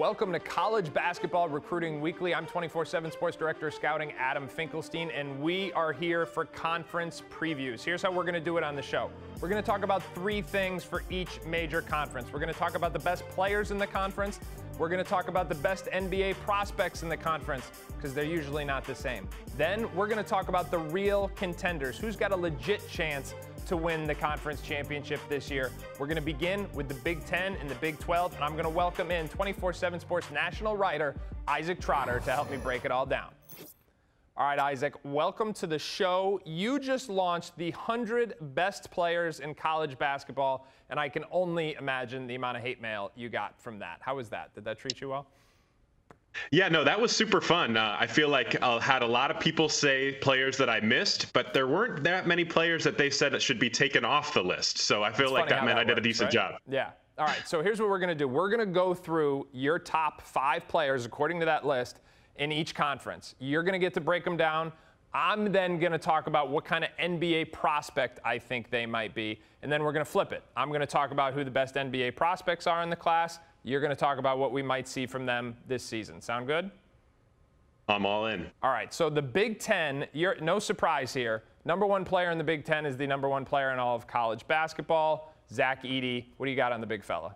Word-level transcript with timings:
Welcome 0.00 0.32
to 0.32 0.40
College 0.40 0.94
Basketball 0.94 1.50
Recruiting 1.50 2.00
Weekly. 2.00 2.34
I'm 2.34 2.46
24 2.46 2.86
7 2.86 3.12
Sports 3.12 3.36
Director 3.36 3.70
Scouting 3.70 4.12
Adam 4.12 4.48
Finkelstein, 4.48 5.10
and 5.10 5.38
we 5.42 5.74
are 5.74 5.92
here 5.92 6.24
for 6.24 6.46
conference 6.46 7.22
previews. 7.30 7.84
Here's 7.84 8.00
how 8.00 8.10
we're 8.10 8.22
going 8.22 8.32
to 8.32 8.40
do 8.40 8.56
it 8.56 8.64
on 8.64 8.74
the 8.74 8.80
show 8.80 9.10
we're 9.42 9.50
going 9.50 9.62
to 9.62 9.66
talk 9.66 9.82
about 9.82 10.02
three 10.14 10.40
things 10.40 10.84
for 10.84 11.02
each 11.10 11.44
major 11.44 11.82
conference. 11.82 12.32
We're 12.32 12.38
going 12.38 12.50
to 12.50 12.58
talk 12.58 12.76
about 12.76 12.94
the 12.94 12.98
best 12.98 13.28
players 13.28 13.72
in 13.72 13.76
the 13.76 13.86
conference, 13.86 14.40
we're 14.78 14.88
going 14.88 15.04
to 15.04 15.10
talk 15.10 15.28
about 15.28 15.50
the 15.50 15.56
best 15.56 15.84
NBA 15.92 16.36
prospects 16.46 17.02
in 17.02 17.10
the 17.10 17.16
conference, 17.18 17.70
because 17.94 18.14
they're 18.14 18.24
usually 18.24 18.64
not 18.64 18.86
the 18.86 18.94
same. 18.94 19.28
Then 19.58 19.94
we're 19.94 20.08
going 20.08 20.16
to 20.16 20.24
talk 20.24 20.48
about 20.48 20.70
the 20.70 20.78
real 20.78 21.30
contenders 21.36 21.98
who's 21.98 22.16
got 22.16 22.32
a 22.32 22.36
legit 22.36 22.88
chance 22.88 23.34
to 23.66 23.76
win 23.76 24.06
the 24.06 24.14
conference 24.14 24.60
championship 24.62 25.20
this 25.28 25.50
year. 25.50 25.70
We're 25.98 26.06
going 26.06 26.16
to 26.16 26.22
begin 26.22 26.66
with 26.74 26.88
the 26.88 26.94
Big 26.94 27.24
10 27.26 27.56
and 27.56 27.68
the 27.68 27.74
Big 27.76 27.98
12, 27.98 28.34
and 28.34 28.44
I'm 28.44 28.52
going 28.52 28.64
to 28.64 28.70
welcome 28.70 29.10
in 29.10 29.28
24 29.28 29.72
7 29.72 30.00
Sports 30.00 30.30
national 30.30 30.76
writer 30.76 31.14
Isaac 31.48 31.80
Trotter 31.80 32.20
to 32.24 32.32
help 32.32 32.50
me 32.50 32.56
break 32.56 32.84
it 32.84 32.90
all 32.90 33.06
down. 33.06 33.30
All 34.36 34.46
right, 34.46 34.58
Isaac, 34.58 34.94
welcome 35.04 35.52
to 35.54 35.66
the 35.66 35.78
show. 35.78 36.40
You 36.46 36.78
just 36.78 37.08
launched 37.10 37.56
the 37.58 37.70
100 37.72 38.34
best 38.54 38.90
players 38.90 39.40
in 39.40 39.54
college 39.54 39.98
basketball, 39.98 40.66
and 40.88 40.98
I 40.98 41.08
can 41.08 41.24
only 41.30 41.74
imagine 41.74 42.26
the 42.26 42.36
amount 42.36 42.56
of 42.56 42.62
hate 42.62 42.80
mail 42.80 43.12
you 43.14 43.28
got 43.28 43.60
from 43.60 43.78
that. 43.80 43.98
How 44.00 44.16
was 44.16 44.30
that? 44.30 44.54
Did 44.54 44.64
that 44.64 44.78
treat 44.78 45.00
you 45.00 45.10
well? 45.10 45.26
Yeah, 46.50 46.68
no, 46.68 46.84
that 46.84 47.00
was 47.00 47.14
super 47.14 47.40
fun. 47.40 47.76
Uh, 47.76 47.96
I 47.98 48.06
feel 48.06 48.28
like 48.28 48.60
I 48.62 48.78
had 48.80 49.02
a 49.02 49.06
lot 49.06 49.30
of 49.30 49.40
people 49.40 49.68
say 49.68 50.12
players 50.12 50.56
that 50.58 50.68
I 50.68 50.80
missed, 50.80 51.32
but 51.32 51.52
there 51.52 51.66
weren't 51.66 52.02
that 52.04 52.26
many 52.26 52.44
players 52.44 52.84
that 52.84 52.98
they 52.98 53.10
said 53.10 53.32
that 53.32 53.42
should 53.42 53.58
be 53.58 53.70
taken 53.70 54.04
off 54.04 54.34
the 54.34 54.42
list. 54.42 54.78
So 54.78 55.02
I 55.02 55.12
feel 55.12 55.26
it's 55.26 55.32
like 55.32 55.48
that 55.48 55.64
meant 55.64 55.76
that 55.76 55.82
I 55.82 55.84
did 55.84 55.96
works, 55.96 56.00
a 56.00 56.02
decent 56.02 56.26
right? 56.26 56.32
job. 56.32 56.54
Yeah. 56.68 56.90
All 57.18 57.26
right. 57.26 57.42
So 57.46 57.62
here's 57.62 57.80
what 57.80 57.88
we're 57.88 57.98
going 57.98 58.08
to 58.08 58.14
do. 58.14 58.28
We're 58.28 58.50
going 58.50 58.66
to 58.66 58.72
go 58.72 58.94
through 58.94 59.46
your 59.52 59.78
top 59.78 60.22
five 60.22 60.66
players 60.68 61.04
according 61.04 61.40
to 61.40 61.46
that 61.46 61.66
list 61.66 62.00
in 62.36 62.52
each 62.52 62.74
conference. 62.74 63.34
You're 63.38 63.62
going 63.62 63.74
to 63.74 63.78
get 63.78 63.94
to 63.94 64.00
break 64.00 64.24
them 64.24 64.36
down. 64.36 64.72
I'm 65.12 65.50
then 65.50 65.78
going 65.80 65.92
to 65.92 65.98
talk 65.98 66.28
about 66.28 66.50
what 66.50 66.64
kind 66.64 66.84
of 66.84 66.90
NBA 67.02 67.52
prospect 67.52 68.20
I 68.24 68.38
think 68.38 68.70
they 68.70 68.86
might 68.86 69.12
be, 69.12 69.40
and 69.62 69.70
then 69.70 69.82
we're 69.82 69.92
going 69.92 70.04
to 70.04 70.10
flip 70.10 70.32
it. 70.32 70.44
I'm 70.56 70.68
going 70.68 70.80
to 70.80 70.86
talk 70.86 71.10
about 71.10 71.34
who 71.34 71.42
the 71.42 71.50
best 71.50 71.74
NBA 71.74 72.14
prospects 72.14 72.68
are 72.68 72.82
in 72.82 72.90
the 72.90 72.96
class. 72.96 73.40
You're 73.62 73.80
going 73.80 73.90
to 73.90 73.96
talk 73.96 74.18
about 74.18 74.38
what 74.38 74.52
we 74.52 74.62
might 74.62 74.88
see 74.88 75.06
from 75.06 75.26
them 75.26 75.56
this 75.68 75.82
season. 75.82 76.20
Sound 76.20 76.46
good? 76.46 76.70
I'm 77.88 78.06
all 78.06 78.26
in. 78.26 78.50
All 78.62 78.70
right. 78.70 78.92
So 78.94 79.10
the 79.10 79.22
Big 79.22 79.58
Ten, 79.58 80.06
you're 80.12 80.36
no 80.40 80.58
surprise 80.58 81.12
here. 81.12 81.42
Number 81.64 81.86
one 81.86 82.04
player 82.04 82.30
in 82.30 82.38
the 82.38 82.44
Big 82.44 82.64
Ten 82.64 82.86
is 82.86 82.96
the 82.96 83.06
number 83.06 83.28
one 83.28 83.44
player 83.44 83.72
in 83.72 83.78
all 83.78 83.96
of 83.96 84.06
college 84.06 84.46
basketball, 84.46 85.34
Zach 85.52 85.82
Edey. 85.82 86.26
What 86.36 86.46
do 86.46 86.50
you 86.50 86.56
got 86.56 86.72
on 86.72 86.80
the 86.80 86.86
big 86.86 87.04
fella? 87.04 87.34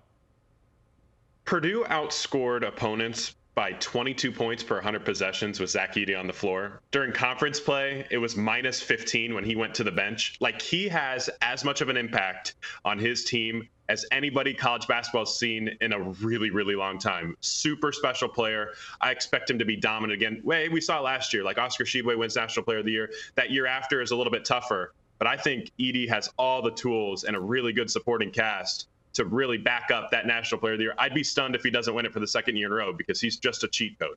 Purdue 1.45 1.85
outscored 1.85 2.67
opponents 2.67 3.35
by 3.55 3.73
22 3.73 4.33
points 4.33 4.63
per 4.63 4.77
100 4.77 5.05
possessions 5.05 5.61
with 5.61 5.71
Zach 5.71 5.95
Edey 5.95 6.19
on 6.19 6.27
the 6.27 6.33
floor. 6.33 6.81
During 6.91 7.13
conference 7.13 7.61
play, 7.61 8.07
it 8.11 8.19
was 8.19 8.37
minus 8.37 8.81
15 8.81 9.35
when 9.35 9.45
he 9.45 9.55
went 9.55 9.75
to 9.75 9.85
the 9.85 9.93
bench. 9.93 10.37
Like 10.41 10.61
he 10.61 10.89
has 10.89 11.29
as 11.43 11.65
much 11.65 11.81
of 11.81 11.89
an 11.89 11.97
impact 11.97 12.55
on 12.85 12.99
his 12.99 13.25
team 13.25 13.69
as 13.89 14.07
anybody 14.11 14.55
college 14.55 14.87
basketball's 14.87 15.39
seen 15.39 15.71
in 15.81 15.93
a 15.93 16.01
really, 16.01 16.51
really 16.51 16.75
long 16.75 16.99
time. 16.99 17.37
Super 17.41 17.93
special 17.93 18.29
player. 18.29 18.71
I 19.01 19.11
expect 19.11 19.51
him 19.51 19.59
to 19.59 19.65
be 19.65 19.77
dominant 19.77 20.21
again. 20.21 20.41
Way 20.45 20.69
we 20.69 20.81
saw 20.81 21.01
last 21.01 21.33
year, 21.33 21.45
like 21.45 21.59
Oscar 21.59 21.85
Tshiebwe 21.85 22.17
wins 22.17 22.37
National 22.37 22.65
Player 22.65 22.79
of 22.79 22.87
the 22.87 22.93
Year. 22.93 23.11
That 23.35 23.51
year 23.51 23.67
after 23.67 24.01
is 24.01 24.11
a 24.11 24.17
little 24.17 24.33
bit 24.33 24.45
tougher. 24.45 24.95
But 25.19 25.29
I 25.29 25.37
think 25.37 25.71
Edey 25.79 26.09
has 26.09 26.29
all 26.39 26.61
the 26.63 26.73
tools 26.73 27.25
and 27.25 27.37
a 27.37 27.41
really 27.41 27.73
good 27.73 27.91
supporting 27.91 28.31
cast 28.31 28.89
to 29.13 29.25
really 29.25 29.59
back 29.59 29.91
up 29.93 30.11
that 30.11 30.27
National 30.27 30.61
Player 30.61 30.73
of 30.73 30.79
the 30.79 30.85
Year. 30.85 30.95
I'd 30.99 31.15
be 31.15 31.23
stunned 31.23 31.55
if 31.55 31.63
he 31.63 31.71
doesn't 31.71 31.95
win 31.95 32.05
it 32.05 32.13
for 32.13 32.21
the 32.21 32.27
second 32.27 32.57
year 32.57 32.67
in 32.67 32.73
a 32.73 32.77
row 32.77 32.93
because 32.93 33.21
he's 33.21 33.37
just 33.37 33.63
a 33.63 33.69
cheat 33.69 33.99
code. 33.99 34.17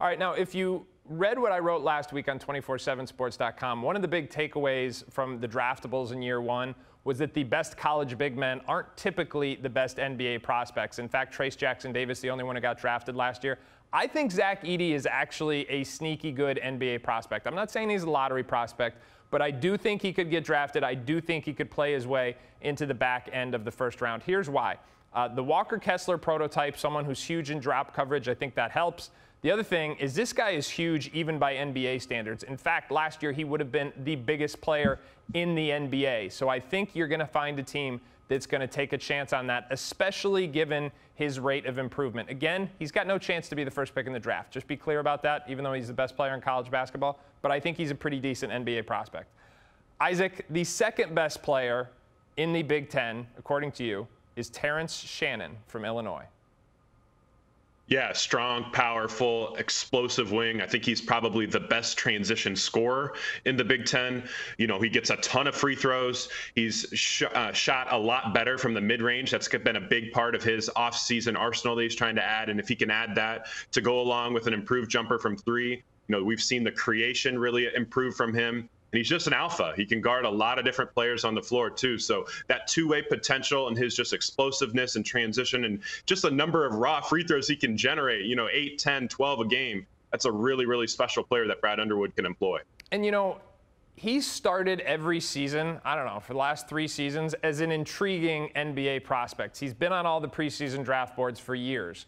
All 0.00 0.08
right, 0.08 0.18
now 0.18 0.32
if 0.32 0.52
you 0.52 0.84
read 1.04 1.38
what 1.38 1.52
I 1.52 1.60
wrote 1.60 1.82
last 1.82 2.12
week 2.12 2.28
on 2.28 2.38
247sports.com, 2.40 3.82
one 3.82 3.94
of 3.94 4.02
the 4.02 4.08
big 4.08 4.30
takeaways 4.30 5.08
from 5.12 5.38
the 5.38 5.46
draftables 5.46 6.10
in 6.12 6.22
year 6.22 6.40
one 6.40 6.74
was 7.04 7.18
that 7.18 7.34
the 7.34 7.42
best 7.42 7.76
college 7.76 8.16
big 8.16 8.36
men 8.36 8.60
aren't 8.68 8.96
typically 8.96 9.56
the 9.56 9.68
best 9.68 9.96
NBA 9.96 10.42
prospects. 10.42 10.98
In 10.98 11.08
fact, 11.08 11.36
Trayce 11.36 11.56
Jackson 11.56 11.92
Davis, 11.92 12.20
the 12.20 12.30
only 12.30 12.44
one 12.44 12.54
who 12.54 12.62
got 12.62 12.78
drafted 12.78 13.16
last 13.16 13.42
year. 13.42 13.58
I 13.92 14.06
think 14.06 14.30
Zach 14.30 14.62
Edey 14.64 14.92
is 14.92 15.04
actually 15.04 15.68
a 15.68 15.84
sneaky 15.84 16.32
good 16.32 16.58
NBA 16.62 17.02
prospect. 17.02 17.46
I'm 17.46 17.54
not 17.54 17.70
saying 17.70 17.90
he's 17.90 18.04
a 18.04 18.10
lottery 18.10 18.44
prospect, 18.44 18.98
but 19.30 19.42
I 19.42 19.50
do 19.50 19.76
think 19.76 20.00
he 20.00 20.12
could 20.12 20.30
get 20.30 20.44
drafted. 20.44 20.84
I 20.84 20.94
do 20.94 21.20
think 21.20 21.44
he 21.44 21.52
could 21.52 21.70
play 21.70 21.92
his 21.92 22.06
way 22.06 22.36
into 22.60 22.86
the 22.86 22.94
back 22.94 23.28
end 23.32 23.54
of 23.54 23.64
the 23.64 23.70
first 23.70 24.00
round. 24.00 24.22
Here's 24.22 24.48
why. 24.48 24.78
Uh, 25.12 25.28
the 25.28 25.42
Walker 25.42 25.78
Kessler 25.78 26.16
prototype, 26.16 26.78
someone 26.78 27.04
who's 27.04 27.22
huge 27.22 27.50
in 27.50 27.58
drop 27.58 27.94
coverage, 27.94 28.28
I 28.28 28.34
think 28.34 28.54
that 28.54 28.70
helps. 28.70 29.10
The 29.42 29.50
other 29.50 29.64
thing 29.64 29.96
is 29.96 30.14
this 30.14 30.32
guy 30.32 30.50
is 30.50 30.68
huge 30.68 31.10
even 31.12 31.36
by 31.36 31.54
NBA 31.54 32.00
standards. 32.00 32.44
In 32.44 32.56
fact, 32.56 32.92
last 32.92 33.24
year 33.24 33.32
he 33.32 33.42
would 33.42 33.58
have 33.58 33.72
been 33.72 33.92
the 34.04 34.14
biggest 34.14 34.60
player 34.60 35.00
in 35.34 35.56
the 35.56 35.70
NBA. 35.70 36.30
So 36.30 36.48
I 36.48 36.60
think 36.60 36.94
you're 36.94 37.08
going 37.08 37.18
to 37.20 37.26
find 37.26 37.58
a 37.58 37.62
team 37.62 38.00
that's 38.28 38.46
going 38.46 38.60
to 38.60 38.68
take 38.68 38.92
a 38.92 38.98
chance 38.98 39.32
on 39.32 39.48
that, 39.48 39.66
especially 39.70 40.46
given 40.46 40.92
his 41.16 41.40
rate 41.40 41.66
of 41.66 41.78
improvement. 41.78 42.30
Again, 42.30 42.70
he's 42.78 42.92
got 42.92 43.08
no 43.08 43.18
chance 43.18 43.48
to 43.48 43.56
be 43.56 43.64
the 43.64 43.70
first 43.70 43.96
pick 43.96 44.06
in 44.06 44.12
the 44.12 44.20
draft. 44.20 44.52
Just 44.52 44.68
be 44.68 44.76
clear 44.76 45.00
about 45.00 45.24
that, 45.24 45.44
even 45.48 45.64
though 45.64 45.72
he's 45.72 45.88
the 45.88 45.92
best 45.92 46.16
player 46.16 46.34
in 46.34 46.40
college 46.40 46.70
basketball. 46.70 47.18
But 47.42 47.50
I 47.50 47.58
think 47.58 47.76
he's 47.76 47.90
a 47.90 47.96
pretty 47.96 48.20
decent 48.20 48.52
NBA 48.52 48.86
prospect. 48.86 49.28
Isaac, 50.00 50.46
the 50.50 50.62
second 50.62 51.16
best 51.16 51.42
player 51.42 51.90
in 52.36 52.52
the 52.52 52.62
Big 52.62 52.88
Ten, 52.88 53.26
according 53.36 53.72
to 53.72 53.84
you, 53.84 54.06
is 54.36 54.50
Terrence 54.50 54.94
Shannon 54.94 55.56
from 55.66 55.84
Illinois. 55.84 56.24
Yeah, 57.88 58.12
strong, 58.12 58.70
powerful, 58.72 59.54
explosive 59.56 60.32
wing. 60.32 60.62
I 60.62 60.66
think 60.66 60.84
he's 60.84 61.00
probably 61.00 61.46
the 61.46 61.60
best 61.60 61.98
transition 61.98 62.56
scorer 62.56 63.14
in 63.44 63.56
the 63.56 63.64
Big 63.64 63.84
Ten. 63.84 64.26
You 64.56 64.66
know, 64.66 64.80
he 64.80 64.88
gets 64.88 65.10
a 65.10 65.16
ton 65.16 65.46
of 65.46 65.54
free 65.54 65.74
throws. 65.74 66.28
He's 66.54 66.86
sh- 66.94 67.24
uh, 67.34 67.52
shot 67.52 67.88
a 67.92 67.98
lot 67.98 68.32
better 68.32 68.56
from 68.56 68.72
the 68.72 68.80
mid 68.80 69.02
range. 69.02 69.30
That's 69.30 69.48
been 69.48 69.76
a 69.76 69.80
big 69.80 70.12
part 70.12 70.34
of 70.34 70.42
his 70.42 70.70
offseason 70.76 71.36
arsenal 71.36 71.76
that 71.76 71.82
he's 71.82 71.96
trying 71.96 72.14
to 72.14 72.24
add. 72.24 72.48
And 72.48 72.58
if 72.58 72.68
he 72.68 72.76
can 72.76 72.90
add 72.90 73.14
that 73.16 73.46
to 73.72 73.80
go 73.80 74.00
along 74.00 74.32
with 74.32 74.46
an 74.46 74.54
improved 74.54 74.90
jumper 74.90 75.18
from 75.18 75.36
three, 75.36 75.72
you 75.72 75.82
know, 76.08 76.22
we've 76.24 76.42
seen 76.42 76.64
the 76.64 76.72
creation 76.72 77.38
really 77.38 77.68
improve 77.74 78.14
from 78.14 78.32
him 78.32 78.68
and 78.92 78.98
he's 78.98 79.08
just 79.08 79.26
an 79.26 79.32
alpha. 79.32 79.72
He 79.74 79.86
can 79.86 80.00
guard 80.00 80.24
a 80.24 80.30
lot 80.30 80.58
of 80.58 80.64
different 80.64 80.92
players 80.92 81.24
on 81.24 81.34
the 81.34 81.42
floor 81.42 81.70
too. 81.70 81.98
So 81.98 82.26
that 82.48 82.66
two-way 82.66 83.02
potential 83.02 83.68
and 83.68 83.76
his 83.76 83.96
just 83.96 84.12
explosiveness 84.12 84.96
and 84.96 85.04
transition 85.04 85.64
and 85.64 85.80
just 86.04 86.22
the 86.22 86.30
number 86.30 86.66
of 86.66 86.74
raw 86.74 87.00
free 87.00 87.24
throws 87.24 87.48
he 87.48 87.56
can 87.56 87.76
generate, 87.76 88.26
you 88.26 88.36
know, 88.36 88.48
8, 88.52 88.78
10, 88.78 89.08
12 89.08 89.40
a 89.40 89.46
game. 89.46 89.86
That's 90.10 90.26
a 90.26 90.32
really 90.32 90.66
really 90.66 90.86
special 90.86 91.22
player 91.22 91.46
that 91.46 91.60
Brad 91.62 91.80
Underwood 91.80 92.14
can 92.14 92.26
employ. 92.26 92.60
And 92.90 93.04
you 93.04 93.10
know, 93.10 93.40
he 93.94 94.20
started 94.20 94.80
every 94.80 95.20
season, 95.20 95.80
I 95.84 95.94
don't 95.94 96.06
know, 96.06 96.20
for 96.20 96.34
the 96.34 96.38
last 96.38 96.68
3 96.68 96.86
seasons 96.86 97.34
as 97.42 97.60
an 97.60 97.72
intriguing 97.72 98.50
NBA 98.54 99.04
prospect. 99.04 99.58
He's 99.58 99.72
been 99.74 99.92
on 99.92 100.04
all 100.04 100.20
the 100.20 100.28
preseason 100.28 100.84
draft 100.84 101.16
boards 101.16 101.40
for 101.40 101.54
years 101.54 102.06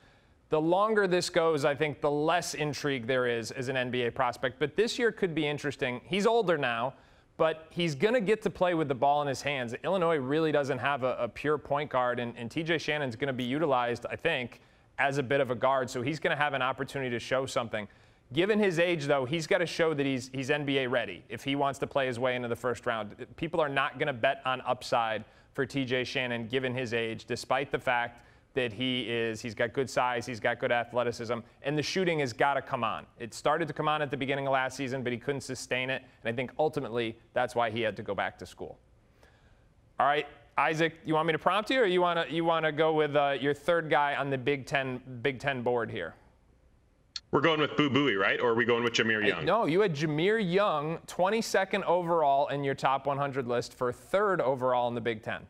the 0.54 0.60
longer 0.60 1.08
this 1.08 1.30
goes, 1.30 1.64
I 1.64 1.74
think 1.74 2.00
the 2.00 2.12
less 2.12 2.54
intrigue 2.54 3.08
there 3.08 3.26
is 3.26 3.50
as 3.50 3.66
an 3.66 3.74
NBA 3.74 4.14
prospect. 4.14 4.60
But 4.60 4.76
this 4.76 5.00
year 5.00 5.10
could 5.10 5.34
be 5.34 5.44
interesting. 5.44 6.00
He's 6.04 6.28
older 6.28 6.56
now, 6.56 6.94
but 7.36 7.66
he's 7.70 7.96
going 7.96 8.14
to 8.14 8.20
get 8.20 8.40
to 8.42 8.50
play 8.50 8.74
with 8.74 8.86
the 8.86 8.94
ball 8.94 9.20
in 9.20 9.26
his 9.26 9.42
hands. 9.42 9.74
Illinois 9.82 10.18
really 10.18 10.52
doesn't 10.52 10.78
have 10.78 11.02
a, 11.02 11.16
a 11.18 11.28
pure 11.28 11.58
point 11.58 11.90
guard, 11.90 12.20
and, 12.20 12.34
and 12.36 12.50
TJ 12.50 12.78
Shannon's 12.78 13.16
going 13.16 13.26
to 13.26 13.32
be 13.32 13.42
utilized, 13.42 14.06
I 14.08 14.14
think, 14.14 14.60
as 15.00 15.18
a 15.18 15.24
bit 15.24 15.40
of 15.40 15.50
a 15.50 15.56
guard. 15.56 15.90
So 15.90 16.02
he's 16.02 16.20
going 16.20 16.30
to 16.30 16.40
have 16.40 16.54
an 16.54 16.62
opportunity 16.62 17.10
to 17.10 17.18
show 17.18 17.46
something. 17.46 17.88
Given 18.32 18.60
his 18.60 18.78
age, 18.78 19.06
though, 19.06 19.24
he's 19.24 19.48
got 19.48 19.58
to 19.58 19.66
show 19.66 19.92
that 19.92 20.06
he's, 20.06 20.30
he's 20.32 20.50
NBA 20.50 20.88
ready 20.88 21.24
if 21.28 21.42
he 21.42 21.56
wants 21.56 21.80
to 21.80 21.88
play 21.88 22.06
his 22.06 22.20
way 22.20 22.36
into 22.36 22.46
the 22.46 22.54
first 22.54 22.86
round. 22.86 23.26
People 23.34 23.58
are 23.58 23.68
not 23.68 23.98
going 23.98 24.06
to 24.06 24.12
bet 24.12 24.40
on 24.44 24.60
upside 24.60 25.24
for 25.52 25.66
TJ 25.66 26.06
Shannon 26.06 26.46
given 26.46 26.72
his 26.72 26.94
age, 26.94 27.24
despite 27.24 27.72
the 27.72 27.78
fact 27.80 28.20
that 28.54 28.72
he 28.72 29.02
is 29.02 29.40
he's 29.40 29.54
got 29.54 29.72
good 29.72 29.90
size, 29.90 30.24
he's 30.24 30.40
got 30.40 30.58
good 30.58 30.72
athleticism, 30.72 31.38
and 31.62 31.76
the 31.76 31.82
shooting 31.82 32.20
has 32.20 32.32
got 32.32 32.54
to 32.54 32.62
come 32.62 32.82
on. 32.82 33.06
It 33.18 33.34
started 33.34 33.68
to 33.68 33.74
come 33.74 33.88
on 33.88 34.00
at 34.00 34.10
the 34.10 34.16
beginning 34.16 34.46
of 34.46 34.52
last 34.52 34.76
season, 34.76 35.02
but 35.02 35.12
he 35.12 35.18
couldn't 35.18 35.42
sustain 35.42 35.90
it, 35.90 36.02
and 36.22 36.32
I 36.32 36.34
think 36.34 36.52
ultimately 36.58 37.16
that's 37.34 37.54
why 37.54 37.70
he 37.70 37.82
had 37.82 37.96
to 37.96 38.02
go 38.02 38.14
back 38.14 38.38
to 38.38 38.46
school. 38.46 38.78
All 40.00 40.06
right, 40.06 40.26
Isaac, 40.56 40.94
you 41.04 41.14
want 41.14 41.26
me 41.26 41.32
to 41.32 41.38
prompt 41.38 41.70
you, 41.70 41.80
or 41.80 41.86
you 41.86 42.00
want 42.00 42.28
to 42.28 42.34
you 42.34 42.44
want 42.44 42.64
to 42.64 42.72
go 42.72 42.92
with 42.92 43.16
uh, 43.16 43.36
your 43.40 43.54
third 43.54 43.90
guy 43.90 44.14
on 44.14 44.30
the 44.30 44.38
Big 44.38 44.66
Ten 44.66 45.00
Big 45.22 45.38
Ten 45.38 45.62
board 45.62 45.90
here? 45.90 46.14
We're 47.32 47.40
going 47.40 47.58
with 47.58 47.76
Boo 47.76 47.90
Buie, 47.90 48.16
right? 48.16 48.40
Or 48.40 48.50
are 48.50 48.54
we 48.54 48.64
going 48.64 48.84
with 48.84 48.92
Jahmir 48.92 49.26
Young? 49.26 49.44
no, 49.44 49.66
you 49.66 49.80
had 49.80 49.92
Jahmir 49.92 50.38
Young, 50.38 50.98
22nd 51.08 51.82
overall 51.82 52.46
in 52.46 52.62
your 52.62 52.76
top 52.76 53.08
100 53.08 53.48
list 53.48 53.74
for 53.74 53.92
third 53.92 54.40
overall 54.40 54.86
in 54.86 54.94
the 54.94 55.00
Big 55.00 55.20
Ten. 55.20 55.44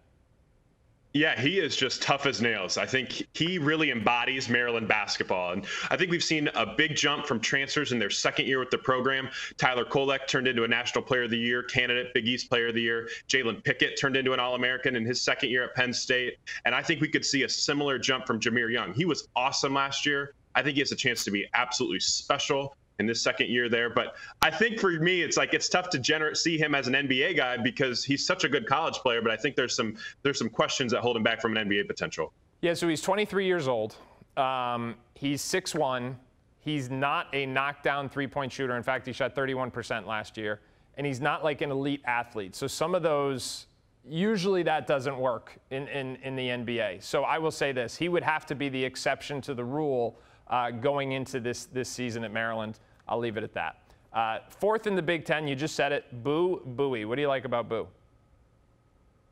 Yeah, 1.16 1.40
he 1.40 1.61
is 1.61 1.76
just 1.76 2.02
tough 2.02 2.26
as 2.26 2.43
nails. 2.43 2.76
I 2.76 2.87
think 2.87 3.28
he 3.34 3.58
really 3.58 3.93
embodies 3.93 4.49
Maryland 4.49 4.88
basketball. 4.88 5.52
And 5.52 5.64
I 5.88 5.96
think 5.96 6.11
we've 6.11 6.25
seen 6.25 6.49
a 6.56 6.66
big 6.66 6.96
jump 6.96 7.25
from 7.25 7.38
transfers 7.38 7.93
in 7.93 8.00
their 8.00 8.11
second 8.11 8.46
year 8.46 8.58
with 8.58 8.70
the 8.70 8.78
program. 8.78 9.28
Tyler 9.56 9.84
Kolek 9.84 10.26
turned 10.26 10.49
into 10.49 10.64
a 10.64 10.69
National 10.69 11.05
Player 11.05 11.22
of 11.22 11.31
the 11.31 11.38
Year 11.38 11.62
candidate, 11.62 12.12
Big 12.14 12.26
East 12.26 12.50
Player 12.50 12.66
of 12.66 12.75
the 12.75 12.82
Year. 12.82 13.08
Jalen 13.28 13.62
Pickett 13.62 13.96
turned 13.96 14.16
into 14.16 14.32
an 14.32 14.40
All 14.40 14.56
American 14.56 14.96
in 14.96 15.05
his 15.05 15.22
second 15.22 15.50
year 15.50 15.62
at 15.62 15.75
Penn 15.76 15.93
State. 15.93 16.34
And 16.64 16.75
I 16.75 16.82
think 16.82 17.00
we 17.00 17.08
could 17.08 17.25
see 17.25 17.44
a 17.44 17.49
similar 17.49 17.96
jump 17.96 18.26
from 18.26 18.40
Jahmir 18.40 18.72
Young. 18.72 18.93
He 18.93 19.05
was 19.05 19.28
awesome 19.37 19.75
last 19.75 20.05
year. 20.05 20.34
I 20.56 20.62
think 20.62 20.75
he 20.75 20.81
has 20.81 20.90
a 20.90 20.96
chance 20.96 21.22
to 21.25 21.31
be 21.31 21.46
absolutely 21.55 22.00
special 22.00 22.76
in 22.99 23.06
this 23.06 23.20
second 23.20 23.49
year 23.49 23.69
there. 23.69 23.91
But 23.91 24.14
I 24.43 24.50
think 24.50 24.79
for 24.79 24.91
me, 24.91 25.23
it's 25.23 25.37
like 25.37 25.55
it's 25.55 25.69
tough 25.69 25.91
to 25.91 26.35
see 26.35 26.58
him 26.58 26.75
as 26.75 26.87
an 26.87 26.94
NBA 26.94 27.37
guy 27.37 27.56
because 27.56 28.05
he's 28.05 28.25
such 28.25 28.44
a 28.44 28.49
good 28.49 28.67
college 28.67 28.94
player. 28.94 29.20
But 29.20 29.32
I 29.32 29.37
think 29.37 29.56
there's 29.56 29.75
some 29.75 29.96
there's 30.23 30.38
some 30.38 30.49
questions 30.49 30.93
that 30.93 31.00
hold 31.00 31.17
him 31.17 31.23
back 31.23 31.41
from 31.41 31.56
an 31.56 31.69
NBA 31.69 31.87
potential. 31.87 32.32
Yeah, 32.61 32.75
so 32.75 32.88
he's 32.88 33.02
23 33.02 33.46
years 33.46 33.69
old. 33.69 33.96
Um, 34.37 34.94
he's 35.14 35.43
6'1. 35.43 36.14
He's 36.61 36.91
not 36.91 37.29
a 37.35 37.44
knockdown 37.46 38.08
three 38.08 38.26
point 38.26 38.50
shooter. 38.50 38.76
In 38.76 38.82
fact, 38.82 39.06
he 39.06 39.12
shot 39.12 39.35
31% 39.35 40.06
last 40.06 40.37
year. 40.37 40.61
And 40.96 41.06
he's 41.06 41.20
not 41.20 41.44
like 41.44 41.61
an 41.61 41.70
elite 41.70 42.02
athlete. 42.06 42.55
So 42.55 42.67
some 42.67 42.94
of 42.94 43.02
those, 43.02 43.67
usually 44.08 44.62
that 44.62 44.87
doesn't 44.87 45.19
work 45.19 45.58
in, 45.70 45.88
in, 45.88 46.17
in 46.23 46.37
the 46.37 46.49
NBA. 46.49 47.02
So 47.02 47.25
I 47.25 47.37
will 47.38 47.50
say 47.50 47.73
this 47.73 47.96
he 47.96 48.08
would 48.08 48.23
have 48.23 48.46
to 48.46 48.55
be 48.55 48.69
the 48.69 48.82
exception 48.82 49.41
to 49.43 49.55
the 49.55 49.64
rule 49.64 50.19
uh, 50.49 50.70
going 50.70 51.12
into 51.12 51.41
this, 51.41 51.67
this 51.67 51.88
season 51.88 52.25
at 52.25 52.32
Maryland. 52.32 52.79
I'll 53.08 53.19
leave 53.19 53.37
it 53.37 53.44
at 53.44 53.55
that. 53.55 53.79
Uh, 54.12 54.38
fourth 54.49 54.87
in 54.87 54.94
the 54.94 55.02
Big 55.02 55.25
Ten, 55.25 55.49
you 55.49 55.56
just 55.56 55.75
said 55.75 55.93
it, 55.93 56.05
Boo 56.23 56.62
Buie. 56.76 57.05
What 57.05 57.17
do 57.17 57.23
you 57.23 57.29
like 57.29 57.44
about 57.44 57.69
Boo? 57.69 57.88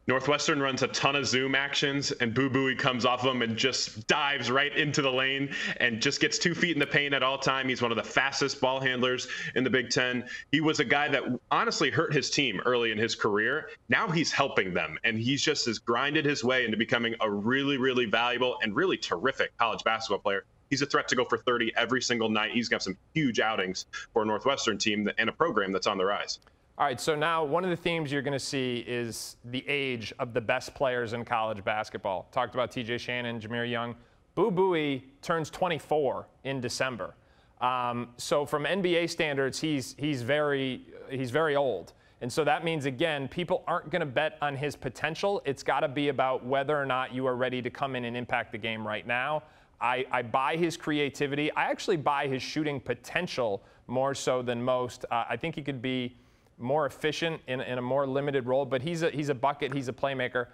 Northwestern 0.09 0.61
runs 0.61 0.82
a 0.82 0.88
ton 0.88 1.14
of 1.14 1.26
zoom 1.29 1.55
actions, 1.55 2.11
and 2.11 2.35
Boo 2.35 2.50
Buie 2.50 2.76
comes 2.76 3.05
off 3.05 3.20
of 3.20 3.26
them 3.26 3.43
and 3.43 3.56
just 3.56 4.05
dives 4.09 4.50
right 4.50 4.76
into 4.76 5.00
the 5.00 5.11
lane 5.11 5.55
and 5.76 6.03
just 6.03 6.20
gets 6.20 6.38
two 6.38 6.56
feet 6.56 6.73
in 6.73 6.81
the 6.81 6.87
paint 6.87 7.14
at 7.14 7.23
all 7.23 7.38
time. 7.38 7.69
He's 7.69 7.81
one 7.81 7.93
of 7.93 7.97
the 7.97 8.03
fastest 8.03 8.61
ball 8.61 8.81
handlers 8.81 9.29
in 9.55 9.62
the 9.62 9.70
Big 9.70 9.91
Ten. 9.91 10.25
He 10.50 10.61
was 10.61 10.81
a 10.81 10.85
guy 10.85 11.06
that 11.06 11.23
honestly 11.53 11.88
hurt 11.88 12.12
his 12.12 12.31
team 12.31 12.61
early 12.67 12.91
in 12.91 12.99
his 12.99 13.14
career. 13.14 13.70
Now 13.88 14.09
he's 14.09 14.32
helping 14.32 14.75
them, 14.75 14.99
and 15.05 15.20
he's 15.20 15.41
just 15.41 15.67
has 15.67 15.79
grinded 15.79 16.25
his 16.25 16.43
way 16.43 16.64
into 16.64 16.76
becoming 16.76 17.14
a 17.20 17.31
really, 17.31 17.76
really 17.76 18.06
valuable 18.06 18.59
and 18.61 18.75
really 18.75 18.97
terrific 18.97 19.56
college 19.56 19.85
basketball 19.85 20.19
player 20.19 20.44
he's 20.73 20.81
a 20.81 20.87
threat 20.87 21.07
to 21.07 21.15
go 21.15 21.23
for 21.23 21.37
30 21.37 21.71
every 21.77 22.01
single 22.01 22.31
night. 22.31 22.51
He's 22.53 22.67
going 22.67 22.81
to 22.81 22.83
have 22.91 22.95
some 22.95 22.99
huge 23.13 23.41
outings 23.41 23.85
for 24.15 24.23
a 24.23 24.25
Northwestern 24.25 24.79
team 24.79 25.07
and 25.19 25.29
a 25.29 25.33
program 25.33 25.71
that's 25.71 25.87
on 25.87 25.99
the 25.99 26.05
rise. 26.07 26.39
All 26.79 26.87
right, 26.87 26.99
so 26.99 27.15
now 27.15 27.45
one 27.45 27.63
of 27.63 27.69
the 27.69 27.77
themes 27.77 28.11
you're 28.11 28.23
going 28.23 28.33
to 28.33 28.39
see 28.39 28.83
is 28.89 29.37
the 29.45 29.63
age 29.69 30.15
of 30.19 30.33
the 30.33 30.41
best 30.41 30.75
players 30.75 31.13
in 31.13 31.27
college 31.27 31.63
basketball. 31.63 32.27
Talked 32.33 32.55
about 32.55 32.71
TJ 32.71 32.99
Shannon, 33.01 33.39
Jahmir 33.39 33.71
Young. 33.71 33.95
Boo 34.35 34.51
Buie 34.51 35.03
turns 35.21 35.51
24 35.51 36.27
in 36.45 36.63
December. 36.63 37.17
Um, 37.61 38.09
so 38.17 38.47
from 38.47 38.65
NBA 38.65 39.11
standards, 39.11 39.61
he's, 39.61 39.95
he's, 39.99 40.23
very, 40.23 40.87
he's 41.11 41.31
very 41.31 41.55
old. 41.55 41.93
And 42.23 42.33
so 42.33 42.45
that 42.45 42.65
means, 42.65 42.87
again, 42.87 43.29
people 43.29 43.63
aren't 43.67 43.91
going 43.91 44.01
to 44.01 44.07
bet 44.07 44.39
on 44.41 44.57
his 44.57 44.75
potential. 44.75 45.43
It's 45.45 45.63
got 45.63 45.81
to 45.81 45.89
be 45.89 46.09
about 46.09 46.47
whether 46.47 46.81
or 46.81 46.87
not 46.87 47.13
you 47.13 47.27
are 47.27 47.37
ready 47.37 47.61
to 47.61 47.69
come 47.69 47.95
in 47.95 48.07
and 48.07 48.17
impact 48.17 48.53
the 48.53 48.59
game 48.59 48.87
right 48.87 49.07
now. 49.07 49.43
I, 49.82 50.06
I, 50.12 50.23
buy 50.23 50.56
his 50.56 50.76
creativity. 50.76 51.52
I 51.52 51.64
actually 51.64 51.96
buy 51.96 52.29
his 52.29 52.40
shooting 52.40 52.81
potential 52.81 53.64
more 53.88 54.14
so 54.14 54.40
than 54.40 54.62
most. 54.62 55.05
Uh, 55.11 55.25
I 55.29 55.37
think 55.37 55.56
he 55.56 55.62
could 55.62 55.82
be 55.82 56.17
more 56.58 56.87
efficient 56.87 57.40
in, 57.49 57.61
in, 57.61 57.79
a 57.79 57.82
more 57.82 58.06
limited 58.06 58.46
role, 58.46 58.64
but 58.64 58.81
he's 58.81 59.02
a, 59.02 59.11
he's 59.11 59.29
a 59.29 59.34
bucket, 59.34 59.75
he's 59.75 59.88
a 59.88 59.93
playmaker. 59.93 60.46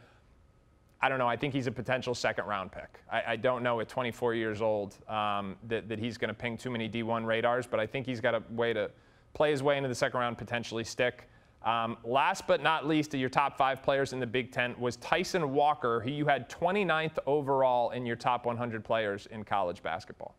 I 1.00 1.08
don't 1.08 1.19
know. 1.19 1.28
I 1.28 1.36
think 1.36 1.54
he's 1.54 1.66
a 1.66 1.70
potential 1.70 2.14
second 2.14 2.46
round 2.46 2.72
pick. 2.72 3.00
I, 3.12 3.22
I 3.28 3.36
don't 3.36 3.62
know 3.62 3.78
at 3.80 3.88
24 3.88 4.34
years 4.34 4.62
old 4.62 4.96
um, 5.08 5.56
that, 5.69 5.88
that 5.88 5.98
he's 5.98 6.19
going 6.19 6.28
to 6.28 6.34
ping 6.34 6.56
too 6.56 6.70
many 6.70 6.88
D1 6.88 7.24
radars, 7.24 7.66
but 7.66 7.78
I 7.78 7.86
think 7.86 8.06
he's 8.06 8.20
got 8.20 8.34
a 8.34 8.42
way 8.50 8.72
to 8.72 8.90
play 9.34 9.50
his 9.50 9.62
way 9.62 9.76
into 9.76 9.88
the 9.88 9.94
second 9.94 10.19
round, 10.19 10.38
potentially 10.38 10.84
stick. 10.84 11.28
Um, 11.69 11.99
last 12.03 12.47
but 12.47 12.62
not 12.62 12.87
least, 12.87 13.12
of 13.12 13.20
your 13.20 13.29
top 13.29 13.59
five 13.59 13.82
players 13.82 14.15
in 14.15 14.20
the 14.20 14.26
Big 14.26 14.50
Ten 14.53 14.75
was 14.79 14.97
Tyson 14.97 15.53
Walker, 15.53 16.00
who 16.00 16.11
you 16.11 16.25
had 16.25 16.49
29th 16.49 17.19
overall 17.26 17.91
in 17.91 18.06
your 18.06 18.17
top 18.17 18.47
100 18.47 18.82
players 18.82 19.26
in 19.26 19.44
college 19.44 19.82
basketball. 19.82 20.35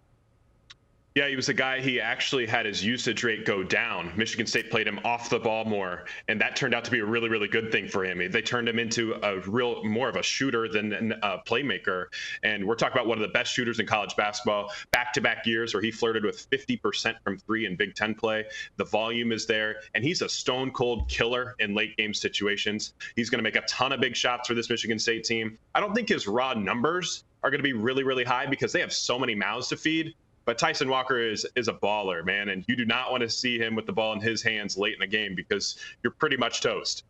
Yeah, 1.15 1.27
he 1.27 1.35
was 1.35 1.49
a 1.49 1.55
guy. 1.55 1.81
He 1.81 1.99
actually 1.99 2.45
had 2.45 2.67
his 2.67 2.85
usage 2.85 3.23
rate 3.23 3.43
go 3.43 3.63
down. 3.63 4.13
Michigan 4.15 4.45
State 4.45 4.69
played 4.69 4.87
him 4.87 4.99
off 5.03 5.27
the 5.29 5.39
ball 5.39 5.65
more, 5.65 6.05
and 6.27 6.39
that 6.39 6.55
turned 6.55 6.75
out 6.75 6.85
to 6.85 6.91
be 6.91 6.99
a 6.99 7.05
really, 7.05 7.29
really 7.29 7.47
good 7.47 7.71
thing 7.71 7.87
for 7.87 8.05
him. 8.05 8.31
They 8.31 8.43
turned 8.43 8.69
him 8.69 8.77
into 8.77 9.15
a 9.23 9.39
real, 9.39 9.83
more 9.83 10.07
of 10.07 10.17
a 10.17 10.21
shooter 10.23 10.69
than 10.69 11.13
a 11.23 11.39
playmaker. 11.39 12.05
And 12.43 12.63
we're 12.63 12.75
talking 12.75 12.93
about 12.93 13.07
one 13.07 13.17
of 13.17 13.23
the 13.23 13.33
best 13.33 13.51
shooters 13.51 13.79
in 13.79 13.87
college 13.87 14.15
basketball. 14.15 14.71
Back-to-back 14.91 15.47
years 15.47 15.73
where 15.73 15.81
he 15.81 15.89
flirted 15.89 16.23
with 16.23 16.47
50% 16.51 17.15
from 17.23 17.39
three 17.39 17.65
in 17.65 17.75
Big 17.75 17.95
Ten 17.95 18.13
play. 18.13 18.45
The 18.77 18.85
volume 18.85 19.31
is 19.31 19.47
there, 19.47 19.77
and 19.95 20.03
he's 20.03 20.21
a 20.21 20.29
stone 20.29 20.69
cold 20.69 21.09
killer 21.09 21.55
in 21.57 21.73
late 21.73 21.97
game 21.97 22.13
situations. 22.13 22.93
He's 23.15 23.31
going 23.31 23.39
to 23.39 23.43
make 23.43 23.55
a 23.55 23.65
ton 23.65 23.91
of 23.91 23.99
big 23.99 24.15
shots 24.15 24.47
for 24.47 24.53
this 24.53 24.69
Michigan 24.69 24.99
State 24.99 25.23
team. 25.23 25.57
I 25.73 25.79
don't 25.79 25.95
think 25.95 26.07
his 26.07 26.27
raw 26.27 26.53
numbers 26.53 27.23
are 27.41 27.49
going 27.49 27.59
to 27.59 27.63
be 27.63 27.73
really, 27.73 28.03
really 28.03 28.23
high 28.23 28.45
because 28.45 28.71
they 28.71 28.79
have 28.79 28.93
so 28.93 29.17
many 29.17 29.33
mouths 29.33 29.69
to 29.69 29.77
feed. 29.77 30.13
But 30.45 30.57
Tyson 30.57 30.89
Walker 30.89 31.19
is 31.19 31.45
is 31.55 31.67
a 31.67 31.73
baller, 31.73 32.25
man, 32.25 32.49
and 32.49 32.65
you 32.67 32.75
do 32.75 32.85
not 32.85 33.11
want 33.11 33.21
to 33.21 33.29
see 33.29 33.57
him 33.57 33.75
with 33.75 33.85
the 33.85 33.93
ball 33.93 34.13
in 34.13 34.19
his 34.19 34.41
hands 34.41 34.77
late 34.77 34.93
in 34.93 34.99
the 34.99 35.07
game 35.07 35.35
because 35.35 35.77
you're 36.03 36.11
pretty 36.11 36.37
much 36.37 36.61
toast. 36.61 37.03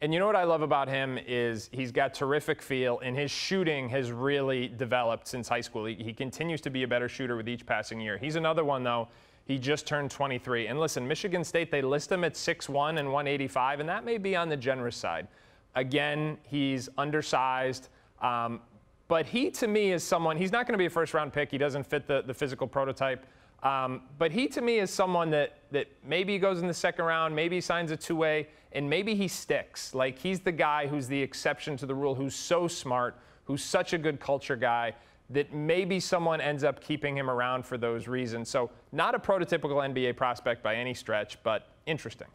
And 0.00 0.12
you 0.12 0.20
know 0.20 0.26
what 0.26 0.36
I 0.36 0.44
love 0.44 0.62
about 0.62 0.88
him 0.88 1.18
is 1.26 1.70
he's 1.72 1.90
got 1.90 2.12
terrific 2.12 2.60
feel, 2.60 3.00
and 3.00 3.16
his 3.16 3.30
shooting 3.30 3.88
has 3.88 4.12
really 4.12 4.68
developed 4.68 5.26
since 5.26 5.48
high 5.48 5.62
school. 5.62 5.86
He, 5.86 5.94
he 5.94 6.12
continues 6.12 6.60
to 6.62 6.70
be 6.70 6.82
a 6.82 6.88
better 6.88 7.08
shooter 7.08 7.36
with 7.36 7.48
each 7.48 7.64
passing 7.64 8.00
year. 8.00 8.18
He's 8.18 8.36
another 8.36 8.64
one 8.64 8.82
though. 8.82 9.08
He 9.46 9.58
just 9.58 9.86
turned 9.86 10.10
23. 10.10 10.68
And 10.68 10.80
listen, 10.80 11.06
Michigan 11.06 11.44
State, 11.44 11.70
they 11.70 11.82
list 11.82 12.10
him 12.10 12.24
at 12.24 12.34
6'1 12.34 12.98
and 12.98 13.12
185, 13.12 13.80
and 13.80 13.88
that 13.88 14.04
may 14.04 14.18
be 14.18 14.34
on 14.36 14.48
the 14.48 14.56
generous 14.56 14.96
side. 14.96 15.28
Again, 15.74 16.38
he's 16.42 16.88
undersized. 16.96 17.88
Um, 18.22 18.60
but 19.08 19.26
he, 19.26 19.50
to 19.50 19.66
me, 19.66 19.92
is 19.92 20.02
someone, 20.02 20.36
he's 20.36 20.52
not 20.52 20.66
going 20.66 20.74
to 20.74 20.78
be 20.78 20.86
a 20.86 20.90
first 20.90 21.14
round 21.14 21.32
pick. 21.32 21.50
He 21.50 21.58
doesn't 21.58 21.84
fit 21.84 22.06
the, 22.06 22.22
the 22.22 22.34
physical 22.34 22.66
prototype. 22.66 23.26
Um, 23.62 24.02
but 24.18 24.30
he, 24.30 24.46
to 24.48 24.60
me, 24.60 24.78
is 24.78 24.90
someone 24.90 25.30
that, 25.30 25.58
that 25.70 25.88
maybe 26.06 26.38
goes 26.38 26.60
in 26.60 26.66
the 26.66 26.74
second 26.74 27.04
round, 27.04 27.34
maybe 27.34 27.60
signs 27.60 27.90
a 27.90 27.96
two 27.96 28.16
way, 28.16 28.48
and 28.72 28.88
maybe 28.88 29.14
he 29.14 29.28
sticks. 29.28 29.94
Like, 29.94 30.18
he's 30.18 30.40
the 30.40 30.52
guy 30.52 30.86
who's 30.86 31.06
the 31.06 31.20
exception 31.20 31.76
to 31.78 31.86
the 31.86 31.94
rule, 31.94 32.14
who's 32.14 32.34
so 32.34 32.68
smart, 32.68 33.16
who's 33.44 33.62
such 33.62 33.92
a 33.92 33.98
good 33.98 34.20
culture 34.20 34.56
guy 34.56 34.94
that 35.30 35.54
maybe 35.54 35.98
someone 35.98 36.40
ends 36.40 36.64
up 36.64 36.80
keeping 36.80 37.16
him 37.16 37.30
around 37.30 37.64
for 37.64 37.78
those 37.78 38.06
reasons. 38.06 38.50
So, 38.50 38.70
not 38.92 39.14
a 39.14 39.18
prototypical 39.18 39.76
NBA 39.76 40.16
prospect 40.16 40.62
by 40.62 40.76
any 40.76 40.92
stretch, 40.92 41.42
but 41.42 41.68
interesting. 41.86 42.28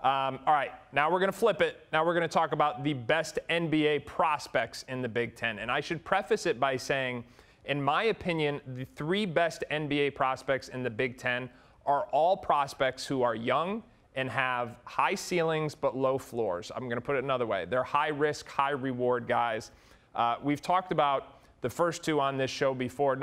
Um, 0.00 0.38
all 0.46 0.54
right, 0.54 0.70
now 0.92 1.10
we're 1.10 1.18
going 1.18 1.32
to 1.32 1.36
flip 1.36 1.60
it. 1.60 1.84
Now 1.92 2.06
we're 2.06 2.14
going 2.14 2.28
to 2.28 2.32
talk 2.32 2.52
about 2.52 2.84
the 2.84 2.92
best 2.92 3.40
NBA 3.50 4.06
prospects 4.06 4.84
in 4.88 5.02
the 5.02 5.08
Big 5.08 5.34
Ten. 5.34 5.58
And 5.58 5.72
I 5.72 5.80
should 5.80 6.04
preface 6.04 6.46
it 6.46 6.60
by 6.60 6.76
saying, 6.76 7.24
in 7.64 7.82
my 7.82 8.04
opinion, 8.04 8.60
the 8.76 8.84
three 8.84 9.26
best 9.26 9.64
NBA 9.72 10.14
prospects 10.14 10.68
in 10.68 10.84
the 10.84 10.90
Big 10.90 11.18
Ten 11.18 11.50
are 11.84 12.04
all 12.12 12.36
prospects 12.36 13.06
who 13.06 13.22
are 13.22 13.34
young 13.34 13.82
and 14.14 14.30
have 14.30 14.76
high 14.84 15.16
ceilings 15.16 15.74
but 15.74 15.96
low 15.96 16.16
floors. 16.16 16.70
I'm 16.76 16.84
going 16.84 16.96
to 16.96 17.00
put 17.04 17.16
it 17.16 17.24
another 17.24 17.46
way. 17.46 17.66
They're 17.68 17.82
high 17.82 18.08
risk, 18.08 18.46
high 18.46 18.70
reward 18.70 19.26
guys. 19.26 19.72
Uh, 20.14 20.36
we've 20.40 20.62
talked 20.62 20.92
about 20.92 21.40
the 21.60 21.70
first 21.70 22.04
two 22.04 22.20
on 22.20 22.36
this 22.36 22.52
show 22.52 22.72
before. 22.72 23.18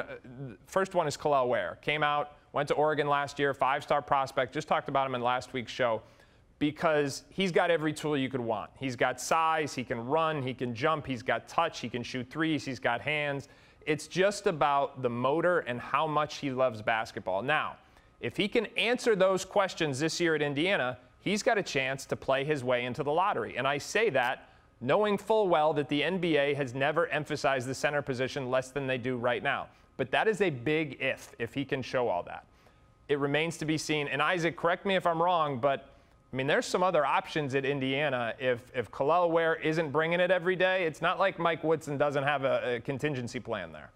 First 0.65 0.93
one 0.93 1.07
is 1.07 1.15
Kel'el 1.15 1.47
Ware. 1.47 1.77
Came 1.81 2.03
out, 2.03 2.33
went 2.51 2.67
to 2.67 2.73
Oregon 2.73 3.07
last 3.07 3.39
year, 3.39 3.53
five 3.53 3.81
star 3.81 4.01
prospect. 4.01 4.53
Just 4.53 4.67
talked 4.67 4.89
about 4.89 5.07
him 5.07 5.15
in 5.15 5.21
last 5.21 5.53
week's 5.53 5.71
show 5.71 6.01
because 6.59 7.23
he's 7.29 7.51
got 7.51 7.69
every 7.69 7.93
tool 7.93 8.17
you 8.17 8.29
could 8.29 8.39
want. 8.39 8.71
He's 8.79 8.95
got 8.95 9.19
size, 9.19 9.73
he 9.73 9.83
can 9.83 10.05
run, 10.05 10.41
he 10.41 10.53
can 10.53 10.73
jump, 10.73 11.05
he's 11.05 11.21
got 11.21 11.47
touch, 11.47 11.79
he 11.79 11.89
can 11.89 12.03
shoot 12.03 12.29
threes, 12.29 12.63
he's 12.63 12.79
got 12.79 13.01
hands. 13.01 13.49
It's 13.85 14.07
just 14.07 14.47
about 14.47 15.01
the 15.01 15.09
motor 15.09 15.59
and 15.59 15.79
how 15.79 16.07
much 16.07 16.37
he 16.37 16.51
loves 16.51 16.81
basketball. 16.81 17.41
Now, 17.41 17.75
if 18.21 18.37
he 18.37 18.47
can 18.47 18.65
answer 18.77 19.15
those 19.15 19.45
questions 19.45 19.99
this 19.99 20.19
year 20.19 20.33
at 20.33 20.41
Indiana, 20.41 20.97
he's 21.19 21.43
got 21.43 21.57
a 21.57 21.63
chance 21.63 22.05
to 22.05 22.15
play 22.15 22.43
his 22.43 22.63
way 22.63 22.85
into 22.85 23.03
the 23.03 23.11
lottery. 23.11 23.57
And 23.57 23.67
I 23.67 23.77
say 23.77 24.09
that 24.11 24.49
knowing 24.81 25.17
full 25.17 25.47
well 25.47 25.73
that 25.73 25.89
the 25.89 26.01
NBA 26.01 26.55
has 26.55 26.73
never 26.73 27.07
emphasized 27.07 27.67
the 27.67 27.75
center 27.75 28.01
position 28.01 28.49
less 28.49 28.71
than 28.71 28.87
they 28.87 28.97
do 28.97 29.17
right 29.17 29.43
now. 29.43 29.67
But 29.97 30.11
that 30.11 30.27
is 30.27 30.41
a 30.41 30.49
big 30.49 30.97
if, 30.99 31.33
if 31.39 31.53
he 31.53 31.65
can 31.65 31.81
show 31.81 32.07
all 32.07 32.23
that. 32.23 32.45
It 33.07 33.19
remains 33.19 33.57
to 33.57 33.65
be 33.65 33.77
seen. 33.77 34.07
And 34.07 34.21
Isaac, 34.21 34.57
correct 34.57 34.85
me 34.85 34.95
if 34.95 35.05
I'm 35.05 35.21
wrong, 35.21 35.59
but 35.59 35.89
I 36.35 36.37
mean, 36.37 36.47
there's 36.47 36.65
some 36.65 36.83
other 36.83 37.05
options 37.05 37.55
at 37.55 37.63
Indiana. 37.63 38.33
If 38.37 38.59
if 38.75 38.91
Kel'el 38.91 39.31
Ware 39.31 39.55
isn't 39.55 39.91
bringing 39.91 40.19
it 40.19 40.31
every 40.31 40.57
day, 40.57 40.83
it's 40.83 41.01
not 41.01 41.17
like 41.17 41.39
Mike 41.39 41.63
Woodson 41.63 41.97
doesn't 41.97 42.23
have 42.23 42.43
a, 42.43 42.75
a 42.75 42.79
contingency 42.81 43.39
plan 43.39 43.71
there. 43.71 43.89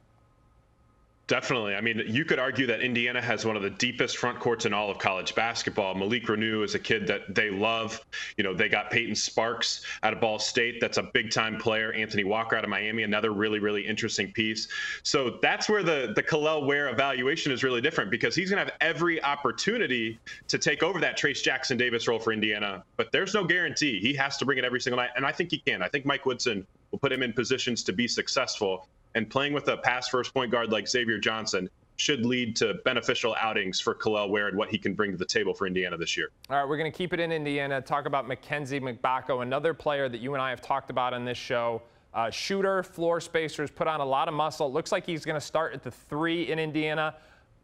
Definitely. 1.29 1.75
I 1.75 1.81
mean, 1.81 2.01
you 2.07 2.25
could 2.25 2.39
argue 2.39 2.65
that 2.65 2.81
Indiana 2.81 3.21
has 3.21 3.45
one 3.45 3.55
of 3.55 3.61
the 3.61 3.69
deepest 3.69 4.17
front 4.17 4.39
courts 4.39 4.65
in 4.65 4.73
all 4.73 4.89
of 4.89 4.97
college 4.97 5.35
basketball. 5.35 5.93
Malik 5.93 6.25
Reneau 6.25 6.63
is 6.63 6.73
a 6.73 6.79
kid 6.79 7.05
that 7.05 7.35
they 7.35 7.51
love. 7.51 8.03
You 8.35 8.43
know, 8.43 8.55
they 8.55 8.67
got 8.67 8.89
Peyton 8.89 9.13
Sparks 9.13 9.85
out 10.01 10.11
of 10.11 10.19
Ball 10.19 10.39
State. 10.39 10.81
That's 10.81 10.97
a 10.97 11.03
big 11.03 11.29
time 11.29 11.59
player. 11.59 11.93
Anthony 11.93 12.23
Walker 12.23 12.55
out 12.55 12.63
of 12.63 12.71
Miami, 12.71 13.03
another 13.03 13.31
really, 13.31 13.59
really 13.59 13.85
interesting 13.85 14.31
piece. 14.31 14.69
So 15.03 15.37
that's 15.39 15.69
where 15.69 15.83
the, 15.83 16.13
the 16.15 16.23
Kel'el 16.23 16.65
Ware 16.65 16.89
evaluation 16.89 17.51
is 17.51 17.63
really 17.63 17.79
different 17.79 18.09
because 18.09 18.33
he's 18.33 18.49
going 18.49 18.65
to 18.65 18.71
have 18.71 18.81
every 18.81 19.23
opportunity 19.23 20.17
to 20.47 20.57
take 20.57 20.81
over 20.81 20.99
that 20.99 21.15
Trayce 21.15 21.43
Jackson 21.43 21.77
Davis 21.77 22.07
role 22.07 22.17
for 22.17 22.33
Indiana. 22.33 22.83
But 22.97 23.11
there's 23.11 23.35
no 23.35 23.43
guarantee. 23.43 23.99
He 23.99 24.15
has 24.15 24.37
to 24.37 24.45
bring 24.45 24.57
it 24.57 24.65
every 24.65 24.81
single 24.81 24.97
night. 24.97 25.11
And 25.15 25.27
I 25.27 25.31
think 25.31 25.51
he 25.51 25.59
can. 25.59 25.83
I 25.83 25.89
think 25.89 26.07
Mike 26.07 26.25
Woodson 26.25 26.65
will 26.89 26.97
put 26.97 27.11
him 27.11 27.21
in 27.21 27.33
positions 27.33 27.83
to 27.83 27.93
be 27.93 28.07
successful 28.07 28.87
and 29.15 29.29
playing 29.29 29.53
with 29.53 29.67
a 29.67 29.77
pass 29.77 30.07
first 30.07 30.33
point 30.33 30.51
guard 30.51 30.71
like 30.71 30.87
Xavier 30.87 31.17
Johnson 31.17 31.69
should 31.97 32.25
lead 32.25 32.55
to 32.55 32.75
beneficial 32.85 33.35
outings 33.39 33.81
for 33.81 33.93
Kel'el 33.93 34.29
Ware 34.29 34.47
and 34.47 34.57
what 34.57 34.69
he 34.69 34.77
can 34.77 34.93
bring 34.93 35.11
to 35.11 35.17
the 35.17 35.25
table 35.25 35.53
for 35.53 35.67
Indiana 35.67 35.97
this 35.97 36.15
year. 36.15 36.29
All 36.49 36.57
right, 36.57 36.67
we're 36.67 36.77
going 36.77 36.89
to 36.89 36.97
keep 36.97 37.13
it 37.13 37.19
in 37.19 37.31
Indiana. 37.31 37.81
Talk 37.81 38.05
about 38.05 38.27
Mackenzie 38.27 38.79
Mgbako, 38.79 39.41
another 39.41 39.73
player 39.73 40.07
that 40.07 40.21
you 40.21 40.33
and 40.33 40.41
I 40.41 40.49
have 40.49 40.61
talked 40.61 40.89
about 40.89 41.13
on 41.13 41.25
this 41.25 41.37
show. 41.37 41.81
Uh, 42.13 42.29
shooter, 42.29 42.83
floor 42.83 43.19
spacers, 43.19 43.69
put 43.69 43.87
on 43.87 43.99
a 43.99 44.05
lot 44.05 44.29
of 44.29 44.33
muscle. 44.33 44.71
Looks 44.71 44.91
like 44.91 45.05
he's 45.05 45.25
going 45.25 45.35
to 45.39 45.45
start 45.45 45.73
at 45.73 45.83
the 45.83 45.91
three 45.91 46.49
in 46.49 46.57
Indiana. 46.57 47.15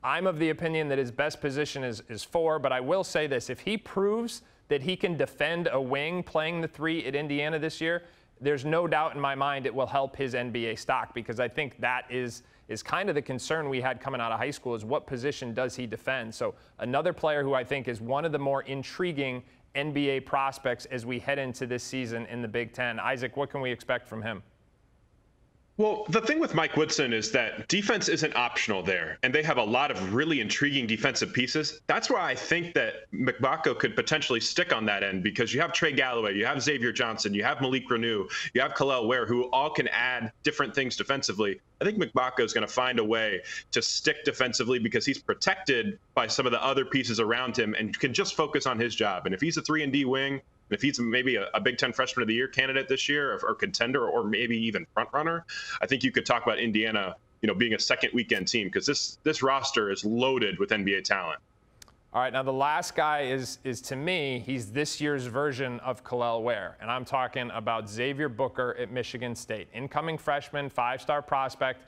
I'm 0.04 0.28
of 0.28 0.38
the 0.38 0.50
opinion 0.50 0.90
that 0.90 1.00
his 1.00 1.12
best 1.12 1.42
position 1.42 1.84
is, 1.84 2.04
is 2.10 2.24
four, 2.24 2.60
but 2.60 2.72
I 2.72 2.80
will 2.80 3.04
say 3.04 3.26
this. 3.28 3.50
If 3.50 3.62
he 3.62 3.78
proves 3.78 4.44
that 4.68 4.82
he 4.82 4.96
can 4.96 5.16
defend 5.16 5.70
a 5.72 5.82
wing 5.82 6.22
playing 6.22 6.62
the 6.62 6.68
three 6.68 7.06
at 7.06 7.16
Indiana 7.16 7.58
this 7.58 7.80
year, 7.80 8.04
there's 8.42 8.66
no 8.66 8.88
doubt 8.88 9.16
in 9.16 9.22
my 9.22 9.36
mind 9.36 9.66
it 9.66 9.74
will 9.74 9.88
help 9.88 10.16
his 10.16 10.34
NBA 10.34 10.78
stock 10.78 11.14
because 11.14 11.40
I 11.40 11.48
think 11.48 11.80
that 11.80 12.06
is 12.10 12.44
is 12.68 12.82
kind 12.82 13.10
of 13.10 13.16
the 13.16 13.22
concern 13.22 13.70
we 13.70 13.80
had 13.80 14.02
coming 14.02 14.20
out 14.20 14.32
of 14.32 14.40
high 14.40 14.50
school 14.50 14.74
is 14.74 14.84
what 14.84 15.06
position 15.06 15.54
does 15.54 15.76
he 15.76 15.86
defend. 15.86 16.34
So 16.34 16.56
another 16.80 17.14
player 17.14 17.44
who 17.44 17.54
I 17.54 17.64
think 17.64 17.88
is 17.88 18.02
one 18.02 18.26
of 18.26 18.32
the 18.32 18.40
more 18.40 18.64
intriguing 18.64 19.44
NBA 19.76 20.26
prospects 20.26 20.86
as 20.86 21.06
we 21.06 21.20
head 21.20 21.38
into 21.38 21.68
this 21.68 21.84
season 21.84 22.26
in 22.26 22.42
the 22.42 22.48
Big 22.48 22.74
Ten. 22.74 23.00
Isaac, 23.00 23.38
what 23.38 23.52
can 23.52 23.62
we 23.62 23.72
expect 23.72 24.08
from 24.08 24.22
him? 24.22 24.42
Well, 25.78 26.06
the 26.08 26.22
thing 26.22 26.40
with 26.40 26.56
Mike 26.56 26.78
Woodson 26.78 27.12
is 27.12 27.32
that 27.32 27.68
defense 27.68 28.08
isn't 28.08 28.34
optional 28.34 28.82
there, 28.82 29.18
and 29.24 29.36
they 29.36 29.44
have 29.44 29.58
a 29.58 29.64
lot 29.64 29.92
of 29.92 30.14
really 30.14 30.40
intriguing 30.40 30.88
defensive 30.88 31.34
pieces. 31.34 31.82
That's 31.88 32.10
why 32.10 32.22
I 32.22 32.34
think 32.34 32.74
that 32.76 33.12
Mgbako 33.12 33.78
could 33.78 33.94
potentially 33.94 34.40
stick 34.40 34.72
on 34.72 34.86
that 34.86 35.04
end 35.04 35.22
because 35.22 35.54
you 35.54 35.60
have 35.60 35.74
Trey 35.74 35.92
Galloway, 35.92 36.34
you 36.36 36.46
have 36.46 36.62
Xavier 36.62 36.94
Johnson, 36.94 37.34
you 37.34 37.44
have 37.44 37.60
Malik 37.60 37.90
Reneau, 37.90 38.32
you 38.54 38.62
have 38.62 38.74
Kel'el 38.74 39.06
Ware, 39.06 39.26
who 39.26 39.50
all 39.52 39.70
can 39.70 39.90
add 39.90 40.32
different 40.44 40.74
things 40.74 40.96
defensively. 40.96 41.60
I 41.82 41.84
think 41.84 41.98
Mgbako 41.98 42.40
is 42.40 42.54
going 42.54 42.66
to 42.66 42.72
find 42.72 42.98
a 42.98 43.04
way 43.04 43.42
to 43.72 43.82
stick 43.82 44.24
defensively 44.24 44.80
because 44.80 45.06
he's 45.06 45.20
protected 45.20 46.00
by 46.14 46.28
some 46.28 46.46
of 46.46 46.54
the 46.54 46.64
other 46.64 46.86
pieces 46.86 47.20
around 47.20 47.58
him 47.58 47.76
and 47.78 48.00
can 48.00 48.14
just 48.14 48.36
focus 48.36 48.66
on 48.66 48.80
his 48.80 48.96
job. 48.96 49.26
And 49.26 49.36
if 49.36 49.42
he's 49.42 49.58
a 49.58 49.62
three 49.62 49.84
and 49.84 49.92
D 49.92 50.06
wing, 50.06 50.40
if 50.70 50.82
he's 50.82 51.00
maybe 51.00 51.36
a, 51.36 51.48
a, 51.54 51.62
Big 51.62 51.78
Ten 51.78 51.94
Freshman 51.94 52.24
of 52.24 52.28
the 52.28 52.34
Year 52.34 52.48
candidate 52.48 52.88
this 52.88 53.08
year, 53.08 53.34
or, 53.34 53.50
or, 53.50 53.56
contender, 53.56 54.08
or 54.08 54.24
maybe 54.24 54.58
even 54.58 54.86
front 54.94 55.10
runner, 55.14 55.46
I 55.82 55.88
think 55.88 56.04
you 56.04 56.12
could 56.12 56.26
talk 56.26 56.44
about 56.44 56.60
Indiana, 56.60 57.16
you 57.42 57.48
know, 57.48 57.54
being 57.54 57.74
a 57.74 57.80
second 57.80 58.12
weekend 58.14 58.48
team 58.48 58.68
because 58.68 58.86
this 58.86 59.20
this 59.24 59.44
roster 59.44 59.92
is 59.92 60.04
loaded 60.04 60.60
with 60.60 60.70
NBA 60.70 61.04
talent. 61.04 61.40
All 62.14 62.22
right, 62.22 62.32
now 62.32 62.44
the 62.44 62.54
last 62.54 62.96
guy 62.96 63.24
is 63.24 63.60
is 63.64 63.82
to 63.82 63.96
me, 63.96 64.42
he's 64.46 64.72
this 64.72 65.02
year's 65.02 65.26
version 65.26 65.80
of 65.82 66.04
Kel'el 66.04 66.44
Ware, 66.44 66.78
and 66.82 66.90
I'm 66.90 67.06
talking 67.06 67.52
about 67.54 67.90
Xavier 67.90 68.30
Booker 68.30 68.76
at 68.80 68.92
Michigan 68.92 69.36
State, 69.36 69.68
incoming 69.74 70.18
freshman, 70.18 70.70
five-star 70.70 71.22
prospect. 71.22 71.82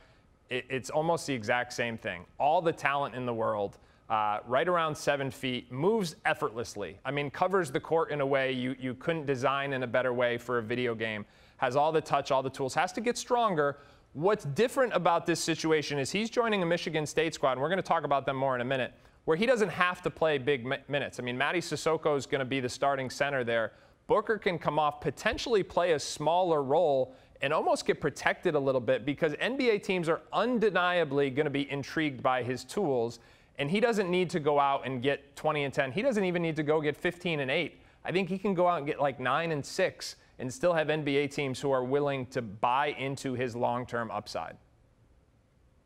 It, 0.49 0.65
it's 0.69 0.89
almost 0.89 1.27
the 1.27 1.33
exact 1.33 1.73
same 1.73 1.97
thing. 1.97 2.25
All 2.39 2.61
the 2.61 2.71
talent 2.71 3.15
in 3.15 3.25
the 3.25 3.33
world 3.33 3.77
uh, 4.09 4.39
right 4.47 4.67
around 4.67 4.95
seven 4.95 5.29
feet, 5.29 5.71
moves 5.71 6.15
effortlessly. 6.25 6.97
I 7.03 7.11
mean, 7.11 7.29
covers 7.29 7.71
the 7.71 7.79
court 7.79 8.11
in 8.11 8.21
a 8.21 8.25
way 8.25 8.51
you, 8.51 8.75
you 8.79 8.93
couldn't 8.93 9.25
design 9.25 9.73
in 9.73 9.83
a 9.83 9.87
better 9.87 10.13
way 10.13 10.37
for 10.37 10.59
a 10.59 10.63
video 10.63 10.95
game. 10.95 11.25
Has 11.57 11.75
all 11.75 11.91
the 11.91 12.01
touch, 12.01 12.31
all 12.31 12.41
the 12.41 12.49
tools, 12.49 12.73
has 12.75 12.93
to 12.93 13.01
get 13.01 13.17
stronger. 13.17 13.77
What's 14.13 14.45
different 14.45 14.93
about 14.93 15.25
this 15.25 15.39
situation 15.39 15.99
is 15.99 16.11
he's 16.11 16.29
joining 16.29 16.63
a 16.63 16.65
Michigan 16.65 17.05
State 17.05 17.33
squad, 17.33 17.53
and 17.53 17.61
we're 17.61 17.69
going 17.69 17.77
to 17.77 17.83
talk 17.83 18.03
about 18.03 18.25
them 18.25 18.37
more 18.37 18.55
in 18.55 18.61
a 18.61 18.65
minute, 18.65 18.93
where 19.25 19.35
he 19.35 19.45
doesn't 19.45 19.69
have 19.69 20.01
to 20.03 20.09
play 20.09 20.37
big 20.37 20.65
mi- 20.65 20.77
minutes. 20.87 21.19
I 21.19 21.23
mean, 21.23 21.37
Mady 21.37 21.57
Sissoko 21.57 22.15
is 22.17 22.25
going 22.25 22.39
to 22.39 22.45
be 22.45 22.59
the 22.59 22.69
starting 22.69 23.09
center 23.09 23.43
there. 23.43 23.73
Booker 24.07 24.37
can 24.37 24.57
come 24.57 24.79
off, 24.79 25.01
potentially 25.01 25.63
play 25.63 25.91
a 25.91 25.99
smaller 25.99 26.63
role, 26.63 27.13
and 27.41 27.53
almost 27.53 27.85
get 27.85 28.01
protected 28.01 28.55
a 28.55 28.59
little 28.59 28.81
bit 28.81 29.05
because 29.05 29.33
NBA 29.33 29.83
teams 29.83 30.07
are 30.09 30.21
undeniably 30.31 31.29
going 31.29 31.45
to 31.45 31.51
be 31.51 31.69
intrigued 31.69 32.23
by 32.23 32.41
his 32.41 32.63
tools. 32.63 33.19
And 33.57 33.71
he 33.71 33.79
doesn't 33.79 34.09
need 34.09 34.29
to 34.31 34.39
go 34.39 34.59
out 34.59 34.85
and 34.85 35.01
get 35.01 35.35
20 35.35 35.63
and 35.63 35.73
10. 35.73 35.91
He 35.91 36.01
doesn't 36.01 36.23
even 36.23 36.41
need 36.41 36.55
to 36.57 36.63
go 36.63 36.79
get 36.79 36.95
15 36.95 37.39
and 37.39 37.49
8. 37.49 37.79
I 38.05 38.11
think 38.11 38.29
he 38.29 38.37
can 38.37 38.53
go 38.53 38.67
out 38.67 38.77
and 38.77 38.87
get 38.87 38.99
like 38.99 39.19
9 39.19 39.51
and 39.51 39.65
6 39.65 40.15
and 40.39 40.53
still 40.53 40.73
have 40.73 40.87
NBA 40.87 41.31
teams 41.31 41.59
who 41.59 41.71
are 41.71 41.83
willing 41.83 42.27
to 42.27 42.41
buy 42.41 42.87
into 42.99 43.33
his 43.33 43.55
long 43.55 43.85
term 43.85 44.11
upside. 44.11 44.57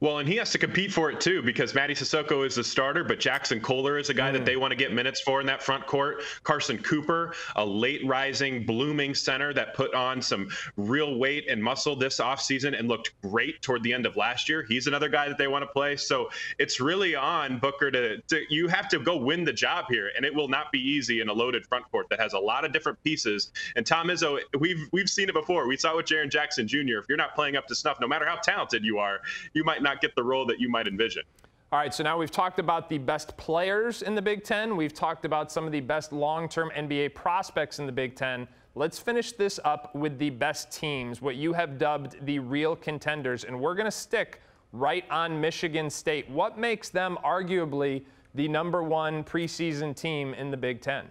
Well, 0.02 0.18
and 0.18 0.28
he 0.28 0.36
has 0.38 0.50
to 0.52 0.58
compete 0.58 0.92
for 0.92 1.12
it 1.12 1.22
too 1.22 1.44
because 1.44 1.74
Mady 1.74 1.92
Sissoko 1.92 2.44
is 2.44 2.56
the 2.56 2.64
starter, 2.64 3.04
but 3.04 3.20
Jaxon 3.20 3.62
Kohler 3.62 4.00
is 4.00 4.10
a 4.10 4.16
guy 4.16 4.32
mm. 4.32 4.34
that 4.34 4.46
they 4.46 4.56
want 4.56 4.72
to 4.72 4.76
get 4.76 4.92
minutes 4.92 5.22
for 5.22 5.40
in 5.40 5.46
that 5.46 5.62
front 5.62 5.86
court. 5.86 6.24
Carson 6.42 6.80
Cooper, 6.80 7.36
a 7.56 7.64
late 7.64 8.04
rising, 8.04 8.66
blooming 8.66 9.14
center 9.14 9.54
that 9.54 9.76
put 9.76 9.94
on 9.94 10.20
some 10.20 10.50
real 10.76 11.20
weight 11.20 11.48
and 11.48 11.64
muscle 11.64 11.96
this 11.96 12.20
offseason 12.20 12.78
and 12.78 12.88
looked 12.88 13.14
great 13.22 13.62
toward 13.62 13.84
the 13.84 13.94
end 13.94 14.08
of 14.08 14.18
last 14.18 14.50
year. 14.50 14.66
He's 14.68 14.88
another 14.88 15.08
guy 15.08 15.28
that 15.28 15.38
they 15.38 15.48
want 15.48 15.62
to 15.62 15.68
play. 15.68 15.96
So 15.98 16.32
it's 16.58 16.80
really 16.80 17.14
on 17.16 17.60
Booker 17.60 17.92
to, 17.92 18.18
to 18.22 18.42
you 18.50 18.68
have 18.70 18.90
to 18.90 18.98
go 18.98 19.18
win 19.18 19.44
the 19.44 19.54
job 19.54 19.86
here, 19.88 20.10
and 20.18 20.26
it 20.26 20.34
will 20.34 20.48
not 20.48 20.72
be 20.72 20.80
easy 20.80 21.22
in 21.22 21.30
a 21.30 21.34
loaded 21.34 21.64
front 21.68 21.86
court 21.92 22.08
that 22.10 22.20
has 22.20 22.34
a 22.34 22.40
lot 22.40 22.66
of 22.66 22.74
different 22.74 23.02
pieces. 23.04 23.52
And 23.76 23.86
Tom 23.86 24.08
Izzo, 24.08 24.40
we've 24.60 24.90
we've 24.92 25.10
seen 25.10 25.30
it 25.30 25.36
before. 25.36 25.68
We 25.68 25.78
saw 25.78 25.92
it 25.92 25.98
with 25.98 26.06
Jaren 26.08 26.32
Jackson 26.32 26.68
Jr. 26.68 26.98
If 26.98 27.06
you're 27.08 27.20
not 27.20 27.36
playing 27.36 27.56
up 27.56 27.68
to 27.68 27.76
snuff, 27.76 28.00
no 28.02 28.08
matter 28.08 28.26
how 28.26 28.38
talented 28.38 28.84
you 28.84 28.98
are, 28.98 29.20
you 29.54 29.64
might 29.64 29.84
not 29.84 29.91
not 29.92 30.02
get 30.02 30.16
the 30.16 30.24
role 30.24 30.46
that 30.46 30.60
you 30.60 30.70
might 30.70 30.88
envision. 30.88 31.24
All 31.72 31.80
right, 31.80 31.94
so 31.94 32.04
now 32.04 32.18
we've 32.18 32.32
talked 32.32 32.60
about 32.60 32.90
the 32.90 32.98
best 32.98 33.36
players 33.38 34.02
in 34.02 34.16
the 34.16 34.22
Big 34.22 34.44
Ten. 34.44 34.76
We've 34.76 34.94
talked 34.94 35.26
about 35.26 35.52
some 35.52 35.66
of 35.66 35.72
the 35.72 35.80
best 35.80 36.12
long 36.12 36.50
term 36.50 36.72
NBA 36.76 37.14
prospects 37.14 37.80
in 37.80 37.86
the 37.86 37.92
Big 37.92 38.16
Ten. 38.16 38.48
Let's 38.76 39.00
finish 39.00 39.34
this 39.34 39.60
up 39.66 39.94
with 39.94 40.18
the 40.18 40.30
best 40.30 40.72
teams, 40.72 41.22
what 41.22 41.36
you 41.36 41.52
have 41.54 41.78
dubbed 41.78 42.26
the 42.26 42.40
real 42.40 42.76
contenders. 42.76 43.44
And 43.44 43.60
we're 43.60 43.76
going 43.76 43.86
to 43.86 43.92
stick 43.92 44.42
right 44.72 45.04
on 45.10 45.40
Michigan 45.40 45.90
State. 45.90 46.30
What 46.30 46.58
makes 46.58 46.90
them 46.90 47.18
arguably 47.24 48.04
the 48.36 48.48
number 48.48 48.82
one 48.82 49.26
preseason 49.26 49.94
team 49.94 50.34
in 50.34 50.52
the 50.52 50.58
Big 50.58 50.82
Ten? 50.82 51.06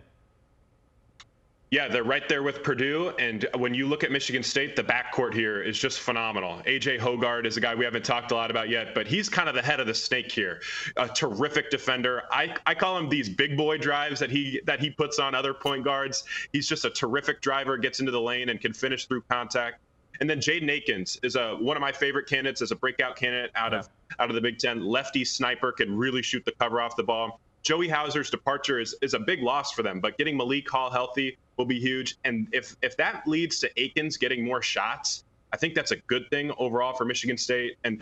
Yeah, 1.70 1.86
they're 1.86 2.02
right 2.02 2.28
there 2.28 2.42
with 2.42 2.64
Purdue. 2.64 3.12
And 3.20 3.46
when 3.56 3.74
you 3.74 3.86
look 3.86 4.02
at 4.02 4.10
Michigan 4.10 4.42
State, 4.42 4.74
the 4.74 4.82
backcourt 4.82 5.32
here 5.32 5.62
is 5.62 5.78
just 5.78 6.00
phenomenal. 6.00 6.60
AJ 6.66 6.98
Hoggard 6.98 7.46
is 7.46 7.56
a 7.56 7.60
guy 7.60 7.76
we 7.76 7.84
haven't 7.84 8.04
talked 8.04 8.32
a 8.32 8.34
lot 8.34 8.50
about 8.50 8.68
yet, 8.68 8.92
but 8.92 9.06
he's 9.06 9.28
kind 9.28 9.48
of 9.48 9.54
the 9.54 9.62
head 9.62 9.78
of 9.78 9.86
the 9.86 9.94
snake 9.94 10.32
here. 10.32 10.60
A 10.96 11.06
terrific 11.06 11.70
defender. 11.70 12.24
I, 12.32 12.56
I 12.66 12.74
call 12.74 12.98
him 12.98 13.08
these 13.08 13.28
big 13.28 13.56
boy 13.56 13.78
drives 13.78 14.18
that 14.18 14.30
he 14.30 14.60
that 14.66 14.80
he 14.80 14.90
puts 14.90 15.20
on 15.20 15.32
other 15.32 15.54
point 15.54 15.84
guards. 15.84 16.24
He's 16.52 16.68
just 16.68 16.84
a 16.84 16.90
terrific 16.90 17.40
driver, 17.40 17.76
gets 17.76 18.00
into 18.00 18.10
the 18.10 18.20
lane 18.20 18.48
and 18.48 18.60
can 18.60 18.72
finish 18.72 19.06
through 19.06 19.22
contact. 19.30 19.80
And 20.18 20.28
then 20.28 20.40
Jaden 20.40 20.68
Akins 20.68 21.20
is 21.22 21.36
a 21.36 21.54
one 21.54 21.76
of 21.76 21.80
my 21.80 21.92
favorite 21.92 22.26
candidates 22.26 22.62
as 22.62 22.72
a 22.72 22.76
breakout 22.76 23.14
candidate 23.14 23.52
out 23.54 23.74
of 23.74 23.88
out 24.18 24.28
of 24.28 24.34
the 24.34 24.40
Big 24.40 24.58
Ten. 24.58 24.84
Lefty 24.84 25.24
sniper 25.24 25.70
can 25.70 25.96
really 25.96 26.22
shoot 26.22 26.44
the 26.44 26.52
cover 26.58 26.80
off 26.80 26.96
the 26.96 27.04
ball. 27.04 27.40
Joey 27.62 27.88
Hauser's 27.88 28.30
departure 28.30 28.80
is, 28.80 28.96
is 29.02 29.14
a 29.14 29.18
big 29.18 29.42
loss 29.42 29.72
for 29.72 29.82
them, 29.82 30.00
but 30.00 30.16
getting 30.16 30.36
Malik 30.36 30.68
Hall 30.68 30.90
healthy 30.90 31.36
will 31.60 31.66
be 31.66 31.78
huge. 31.78 32.16
And 32.24 32.48
if 32.52 32.74
if 32.82 32.96
that 32.96 33.22
leads 33.26 33.60
to 33.60 33.70
Akins 33.76 34.16
getting 34.16 34.44
more 34.44 34.62
shots, 34.62 35.24
I 35.52 35.56
think 35.58 35.74
that's 35.74 35.90
a 35.90 35.96
good 35.96 36.28
thing 36.30 36.50
overall 36.58 36.94
for 36.94 37.04
Michigan 37.04 37.36
State. 37.36 37.76
And 37.84 38.00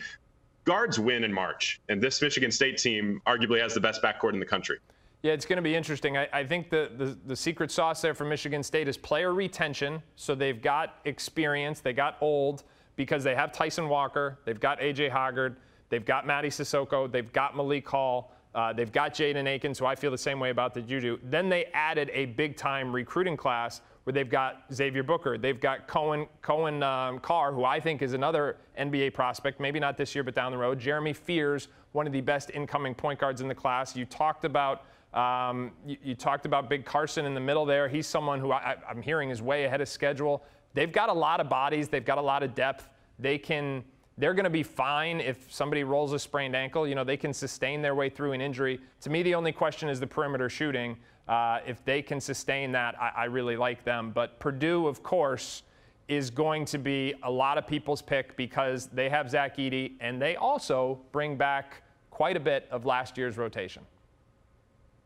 guards 0.64 0.98
win 0.98 1.24
in 1.24 1.32
March, 1.32 1.80
and 1.88 2.00
this 2.00 2.22
Michigan 2.22 2.52
State 2.52 2.78
team 2.78 3.20
arguably 3.26 3.60
has 3.60 3.74
the 3.74 3.80
best 3.80 4.00
backcourt 4.00 4.32
in 4.32 4.38
the 4.38 4.46
country. 4.46 4.78
Yeah, 5.22 5.32
it's 5.32 5.44
going 5.44 5.56
to 5.56 5.62
be 5.62 5.74
interesting. 5.74 6.16
I, 6.16 6.28
I 6.32 6.44
think 6.44 6.70
the, 6.70 6.92
the, 6.96 7.18
the 7.26 7.34
secret 7.34 7.72
sauce 7.72 8.00
there 8.00 8.14
for 8.14 8.24
Michigan 8.24 8.62
State 8.62 8.86
is 8.86 8.96
player 8.96 9.34
retention. 9.34 10.00
So 10.14 10.36
they've 10.36 10.62
got 10.62 11.00
experience, 11.04 11.80
they 11.80 11.92
got 11.92 12.16
old 12.20 12.62
because 12.94 13.24
they 13.24 13.34
have 13.34 13.50
Tyson 13.50 13.88
Walker, 13.88 14.38
they've 14.44 14.60
got 14.60 14.78
AJ 14.78 15.10
Hoggard, 15.10 15.56
they've 15.88 16.04
got 16.04 16.24
Mady 16.24 16.46
Sissoko, 16.46 17.10
they've 17.10 17.32
got 17.32 17.56
Malik 17.56 17.88
Hall. 17.88 18.32
Uh, 18.58 18.72
they've 18.72 18.90
got 18.90 19.14
Jaden 19.14 19.46
Akins, 19.46 19.78
who 19.78 19.86
I 19.86 19.94
feel 19.94 20.10
the 20.10 20.18
same 20.18 20.40
way 20.40 20.50
about 20.50 20.74
the 20.74 20.82
Juju. 20.82 21.20
Then 21.22 21.48
they 21.48 21.66
added 21.66 22.10
a 22.12 22.24
big 22.24 22.56
time 22.56 22.92
recruiting 22.92 23.36
class 23.36 23.82
where 24.02 24.12
they've 24.12 24.28
got 24.28 24.64
Xavier 24.74 25.04
Booker. 25.04 25.38
They've 25.38 25.60
got 25.60 25.86
Coen, 25.86 26.26
Coen 26.42 26.82
um, 26.82 27.20
Carr, 27.20 27.52
who 27.52 27.64
I 27.64 27.78
think 27.78 28.02
is 28.02 28.14
another 28.14 28.56
NBA 28.76 29.14
prospect, 29.14 29.60
maybe 29.60 29.78
not 29.78 29.96
this 29.96 30.12
year, 30.12 30.24
but 30.24 30.34
down 30.34 30.50
the 30.50 30.58
road. 30.58 30.80
Jeremy 30.80 31.12
Fears, 31.12 31.68
one 31.92 32.08
of 32.08 32.12
the 32.12 32.20
best 32.20 32.50
incoming 32.52 32.96
point 32.96 33.20
guards 33.20 33.42
in 33.42 33.46
the 33.46 33.54
class. 33.54 33.94
You 33.94 34.04
talked 34.04 34.44
about. 34.44 34.82
Um, 35.14 35.70
you, 35.86 35.96
you, 36.02 36.14
talked 36.16 36.44
about 36.44 36.68
Big 36.68 36.84
Carson 36.84 37.26
in 37.26 37.34
the 37.34 37.40
middle 37.40 37.64
there. 37.64 37.88
He's 37.88 38.06
someone 38.06 38.40
who 38.40 38.52
I, 38.52 38.76
I'm 38.86 39.00
hearing 39.00 39.30
is 39.30 39.40
way 39.40 39.64
ahead 39.64 39.80
of 39.80 39.88
schedule. 39.88 40.42
They've 40.74 40.92
got 40.92 41.08
a 41.08 41.14
lot 41.14 41.40
of 41.40 41.48
bodies. 41.48 41.88
They've 41.88 42.04
got 42.04 42.18
a 42.18 42.22
lot 42.22 42.42
of 42.42 42.54
depth. 42.54 42.90
They 43.18 43.38
can 43.38 43.84
they're 44.18 44.34
going 44.34 44.44
to 44.44 44.50
be 44.50 44.64
fine 44.64 45.20
if 45.20 45.52
somebody 45.52 45.84
rolls 45.84 46.12
a 46.12 46.18
sprained 46.18 46.56
ankle. 46.56 46.86
You 46.86 46.94
know, 46.96 47.04
they 47.04 47.16
can 47.16 47.32
sustain 47.32 47.80
their 47.80 47.94
way 47.94 48.10
through 48.10 48.32
an 48.32 48.40
injury. 48.40 48.80
To 49.02 49.10
me, 49.10 49.22
the 49.22 49.34
only 49.34 49.52
question 49.52 49.88
is 49.88 50.00
the 50.00 50.06
perimeter 50.06 50.50
shooting. 50.50 50.96
Uh, 51.28 51.60
if 51.66 51.84
they 51.84 52.02
can 52.02 52.20
sustain 52.20 52.72
that, 52.72 53.00
I, 53.00 53.12
I 53.16 53.24
really 53.24 53.56
like 53.56 53.84
them. 53.84 54.10
But 54.10 54.40
Purdue, 54.40 54.88
of 54.88 55.02
course, 55.02 55.62
is 56.08 56.30
going 56.30 56.64
to 56.64 56.78
be 56.78 57.14
a 57.22 57.30
lot 57.30 57.58
of 57.58 57.66
people's 57.66 58.02
pick 58.02 58.36
because 58.36 58.86
they 58.86 59.08
have 59.08 59.30
Zach 59.30 59.56
Edey 59.56 59.92
and 60.00 60.20
they 60.20 60.36
also 60.36 60.98
bring 61.12 61.36
back 61.36 61.82
quite 62.10 62.36
a 62.36 62.40
bit 62.40 62.66
of 62.70 62.86
last 62.86 63.16
year's 63.16 63.36
rotation. 63.36 63.84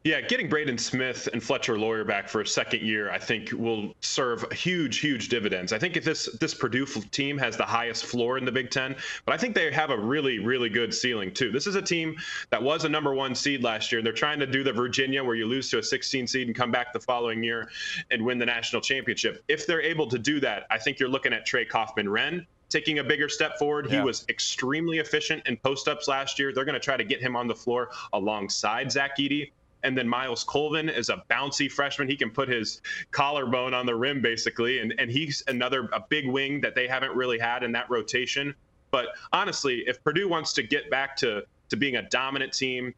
Yeah, 0.04 0.20
getting 0.20 0.48
Braden 0.48 0.78
Smith 0.78 1.28
and 1.32 1.40
Fletcher 1.40 1.78
Loyer 1.78 2.04
back 2.04 2.28
for 2.28 2.40
a 2.40 2.46
second 2.46 2.82
year, 2.82 3.12
I 3.12 3.18
think, 3.18 3.52
will 3.52 3.94
serve 4.00 4.50
huge, 4.50 4.98
huge 4.98 5.28
dividends. 5.28 5.72
I 5.72 5.78
think 5.78 5.96
if 5.96 6.04
this 6.04 6.28
this 6.40 6.54
Purdue 6.54 6.86
team 6.86 7.38
has 7.38 7.56
the 7.56 7.64
highest 7.64 8.06
floor 8.06 8.36
in 8.36 8.44
the 8.44 8.50
Big 8.50 8.70
Ten, 8.70 8.96
but 9.24 9.32
I 9.32 9.38
think 9.38 9.54
they 9.54 9.70
have 9.70 9.90
a 9.90 9.96
really, 9.96 10.40
really 10.40 10.68
good 10.68 10.92
ceiling 10.92 11.32
too. 11.32 11.52
This 11.52 11.68
is 11.68 11.76
a 11.76 11.82
team 11.82 12.16
that 12.50 12.60
was 12.60 12.84
a 12.84 12.88
number 12.88 13.14
one 13.14 13.36
seed 13.36 13.62
last 13.62 13.92
year. 13.92 14.02
They're 14.02 14.12
trying 14.12 14.40
to 14.40 14.46
do 14.46 14.64
the 14.64 14.72
Virginia, 14.72 15.22
where 15.22 15.36
you 15.36 15.46
lose 15.46 15.70
to 15.70 15.78
a 15.78 15.82
16 15.82 16.26
seed 16.26 16.48
and 16.48 16.56
come 16.56 16.72
back 16.72 16.92
the 16.92 17.00
following 17.00 17.44
year 17.44 17.70
and 18.10 18.24
win 18.24 18.38
the 18.38 18.46
national 18.46 18.82
championship. 18.82 19.44
If 19.46 19.68
they're 19.68 19.82
able 19.82 20.08
to 20.08 20.18
do 20.18 20.40
that, 20.40 20.66
I 20.68 20.78
think 20.78 20.98
you're 20.98 21.08
looking 21.08 21.32
at 21.32 21.46
Trey 21.46 21.64
Kaufman-Renn 21.64 22.44
taking 22.70 22.98
a 22.98 23.04
bigger 23.04 23.28
step 23.28 23.56
forward. 23.58 23.86
Yeah. 23.88 23.98
He 23.98 24.04
was 24.04 24.24
extremely 24.28 24.98
efficient 24.98 25.46
in 25.46 25.58
post 25.58 25.86
ups 25.86 26.08
last 26.08 26.40
year. 26.40 26.52
They're 26.52 26.64
going 26.64 26.74
to 26.74 26.80
try 26.80 26.96
to 26.96 27.04
get 27.04 27.20
him 27.20 27.36
on 27.36 27.46
the 27.46 27.54
floor 27.54 27.90
alongside 28.12 28.90
Zach 28.90 29.18
Edey. 29.18 29.52
And 29.82 29.96
then 29.96 30.08
Myles 30.08 30.44
Colvin 30.44 30.88
is 30.88 31.08
a 31.08 31.22
bouncy 31.30 31.70
freshman. 31.70 32.08
He 32.08 32.16
can 32.16 32.30
put 32.30 32.48
his 32.48 32.80
collarbone 33.10 33.74
on 33.74 33.86
the 33.86 33.94
rim 33.94 34.20
basically, 34.20 34.78
and 34.78 34.94
and 34.98 35.10
he's 35.10 35.42
another 35.48 35.88
a 35.92 36.00
big 36.08 36.26
wing 36.26 36.60
that 36.60 36.74
they 36.74 36.86
haven't 36.86 37.14
really 37.14 37.38
had 37.38 37.62
in 37.62 37.72
that 37.72 37.90
rotation. 37.90 38.54
But 38.90 39.08
honestly, 39.32 39.84
if 39.86 40.02
Purdue 40.04 40.28
wants 40.28 40.52
to 40.54 40.62
get 40.62 40.90
back 40.90 41.16
to 41.16 41.42
to 41.70 41.76
being 41.76 41.96
a 41.96 42.02
dominant 42.02 42.52
team 42.52 42.94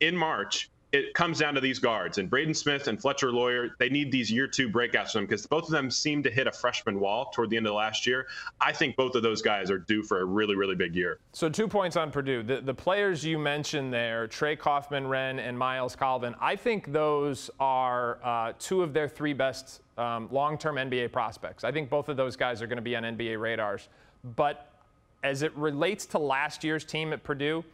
in 0.00 0.16
March, 0.16 0.68
it 0.96 1.14
comes 1.14 1.38
down 1.38 1.54
to 1.54 1.60
these 1.60 1.78
guards 1.78 2.18
and 2.18 2.30
Braden 2.30 2.54
Smith 2.54 2.88
and 2.88 3.00
Fletcher 3.00 3.30
Loyer. 3.30 3.68
They 3.78 3.90
need 3.90 4.10
these 4.10 4.30
year 4.32 4.46
two 4.46 4.68
breakouts 4.68 5.12
for 5.12 5.18
them 5.18 5.26
because 5.26 5.46
both 5.46 5.64
of 5.64 5.70
them 5.70 5.90
seem 5.90 6.22
to 6.22 6.30
hit 6.30 6.46
a 6.46 6.52
freshman 6.52 6.98
wall 6.98 7.30
toward 7.34 7.50
the 7.50 7.56
end 7.56 7.66
of 7.66 7.74
last 7.74 8.06
year. 8.06 8.26
I 8.60 8.72
think 8.72 8.96
both 8.96 9.14
of 9.14 9.22
those 9.22 9.42
guys 9.42 9.70
are 9.70 9.78
due 9.78 10.02
for 10.02 10.20
a 10.20 10.24
really, 10.24 10.56
really 10.56 10.74
big 10.74 10.94
year. 10.96 11.18
So, 11.32 11.48
two 11.48 11.68
points 11.68 11.96
on 11.96 12.10
Purdue. 12.10 12.42
The, 12.42 12.60
the 12.62 12.74
players 12.74 13.24
you 13.24 13.38
mentioned 13.38 13.92
there, 13.92 14.26
Trey 14.26 14.56
Kaufman-Renn 14.56 15.38
and 15.38 15.58
Myles 15.58 15.94
Colvin, 15.94 16.34
I 16.40 16.56
think 16.56 16.92
those 16.92 17.50
are 17.60 18.18
uh, 18.24 18.52
two 18.58 18.82
of 18.82 18.94
their 18.94 19.08
three 19.08 19.34
best 19.34 19.82
um, 19.98 20.28
long 20.30 20.56
term 20.56 20.76
NBA 20.76 21.12
prospects. 21.12 21.62
I 21.62 21.72
think 21.72 21.90
both 21.90 22.08
of 22.08 22.16
those 22.16 22.36
guys 22.36 22.62
are 22.62 22.66
going 22.66 22.76
to 22.76 22.82
be 22.82 22.96
on 22.96 23.02
NBA 23.02 23.38
radars. 23.38 23.88
But 24.34 24.70
as 25.22 25.42
it 25.42 25.54
relates 25.56 26.06
to 26.06 26.18
last 26.18 26.64
year's 26.64 26.84
team 26.84 27.12
at 27.12 27.22
Purdue, 27.22 27.64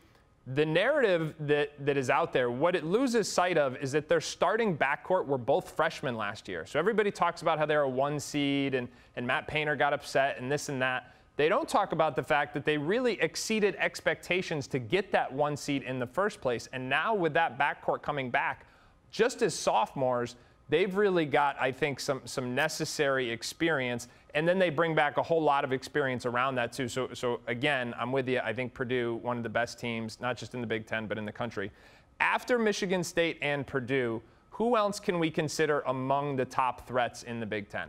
the 0.47 0.67
narrative 0.67 1.35
that, 1.41 1.71
that 1.85 1.97
is 1.97 2.11
out 2.11 2.33
there, 2.33 2.51
what 2.51 2.75
it 2.75 2.85
loses 2.85 3.31
sight 3.31 3.57
of 3.57 3.77
is 3.77 3.93
that 3.93 4.09
their 4.09 4.21
starting 4.21 4.77
backcourt 4.77 5.27
were 5.27 5.39
both 5.39 5.71
freshmen 5.71 6.17
last 6.17 6.49
year. 6.49 6.67
So 6.67 6.81
everybody 6.81 7.13
talks 7.13 7.43
about 7.43 7.59
how 7.59 7.67
they're 7.67 7.83
a 7.83 7.89
one 7.89 8.19
seed 8.19 8.75
and, 8.75 8.89
and 9.15 9.25
Matt 9.25 9.47
Painter 9.47 9.77
got 9.77 9.93
upset 9.93 10.39
and 10.39 10.51
this 10.51 10.69
and 10.69 10.83
that. 10.83 11.15
They 11.37 11.49
don't 11.49 11.69
talk 11.69 11.93
about 11.93 12.17
the 12.17 12.23
fact 12.23 12.55
that 12.55 12.65
they 12.65 12.77
really 12.77 13.21
exceeded 13.21 13.77
expectations 13.79 14.67
to 14.69 14.79
get 14.79 15.13
that 15.13 15.33
one 15.33 15.57
seed 15.57 15.85
in 15.85 15.99
the 15.99 16.07
first 16.07 16.41
place. 16.41 16.69
And 16.73 16.89
now 16.89 17.15
with 17.15 17.35
that 17.35 17.59
backcourt 17.59 18.03
coming 18.03 18.29
back, 18.29 18.67
just 19.13 19.43
as 19.43 19.55
sophomores, 19.55 20.35
they've 20.69 20.95
really 20.95 21.25
got, 21.25 21.57
I 21.61 21.71
think, 21.71 22.01
some, 22.01 22.21
some 22.25 22.55
necessary 22.55 23.31
experience. 23.31 24.09
And 24.35 24.49
then 24.49 24.59
they 24.59 24.71
bring 24.71 24.95
back 24.95 25.19
a 25.19 25.23
whole 25.23 25.43
lot 25.43 25.65
of 25.65 25.73
experience 25.73 26.25
around 26.25 26.55
that, 26.55 26.73
too. 26.73 26.89
So, 26.89 27.09
so 27.13 27.41
again, 27.47 27.95
I'm 27.99 28.13
with 28.13 28.29
you. 28.29 28.41
I 28.41 28.53
think 28.53 28.73
Purdue, 28.73 29.19
one 29.23 29.37
of 29.37 29.43
the 29.43 29.49
best 29.49 29.79
teams, 29.79 30.19
not 30.21 30.37
just 30.37 30.55
in 30.55 30.61
the 30.61 30.67
Big 30.67 30.87
Ten, 30.87 31.07
but 31.07 31.19
in 31.19 31.25
the 31.25 31.33
country. 31.33 31.71
After 32.21 32.59
Michigan 32.59 33.05
State 33.05 33.39
and 33.43 33.67
Purdue, 33.67 34.23
who 34.51 34.77
else 34.77 35.01
can 35.01 35.19
we 35.19 35.31
consider 35.31 35.81
among 35.81 36.37
the 36.37 36.45
top 36.45 36.87
threats 36.87 37.25
in 37.25 37.41
the 37.41 37.47
Big 37.47 37.69
Ten? 37.69 37.89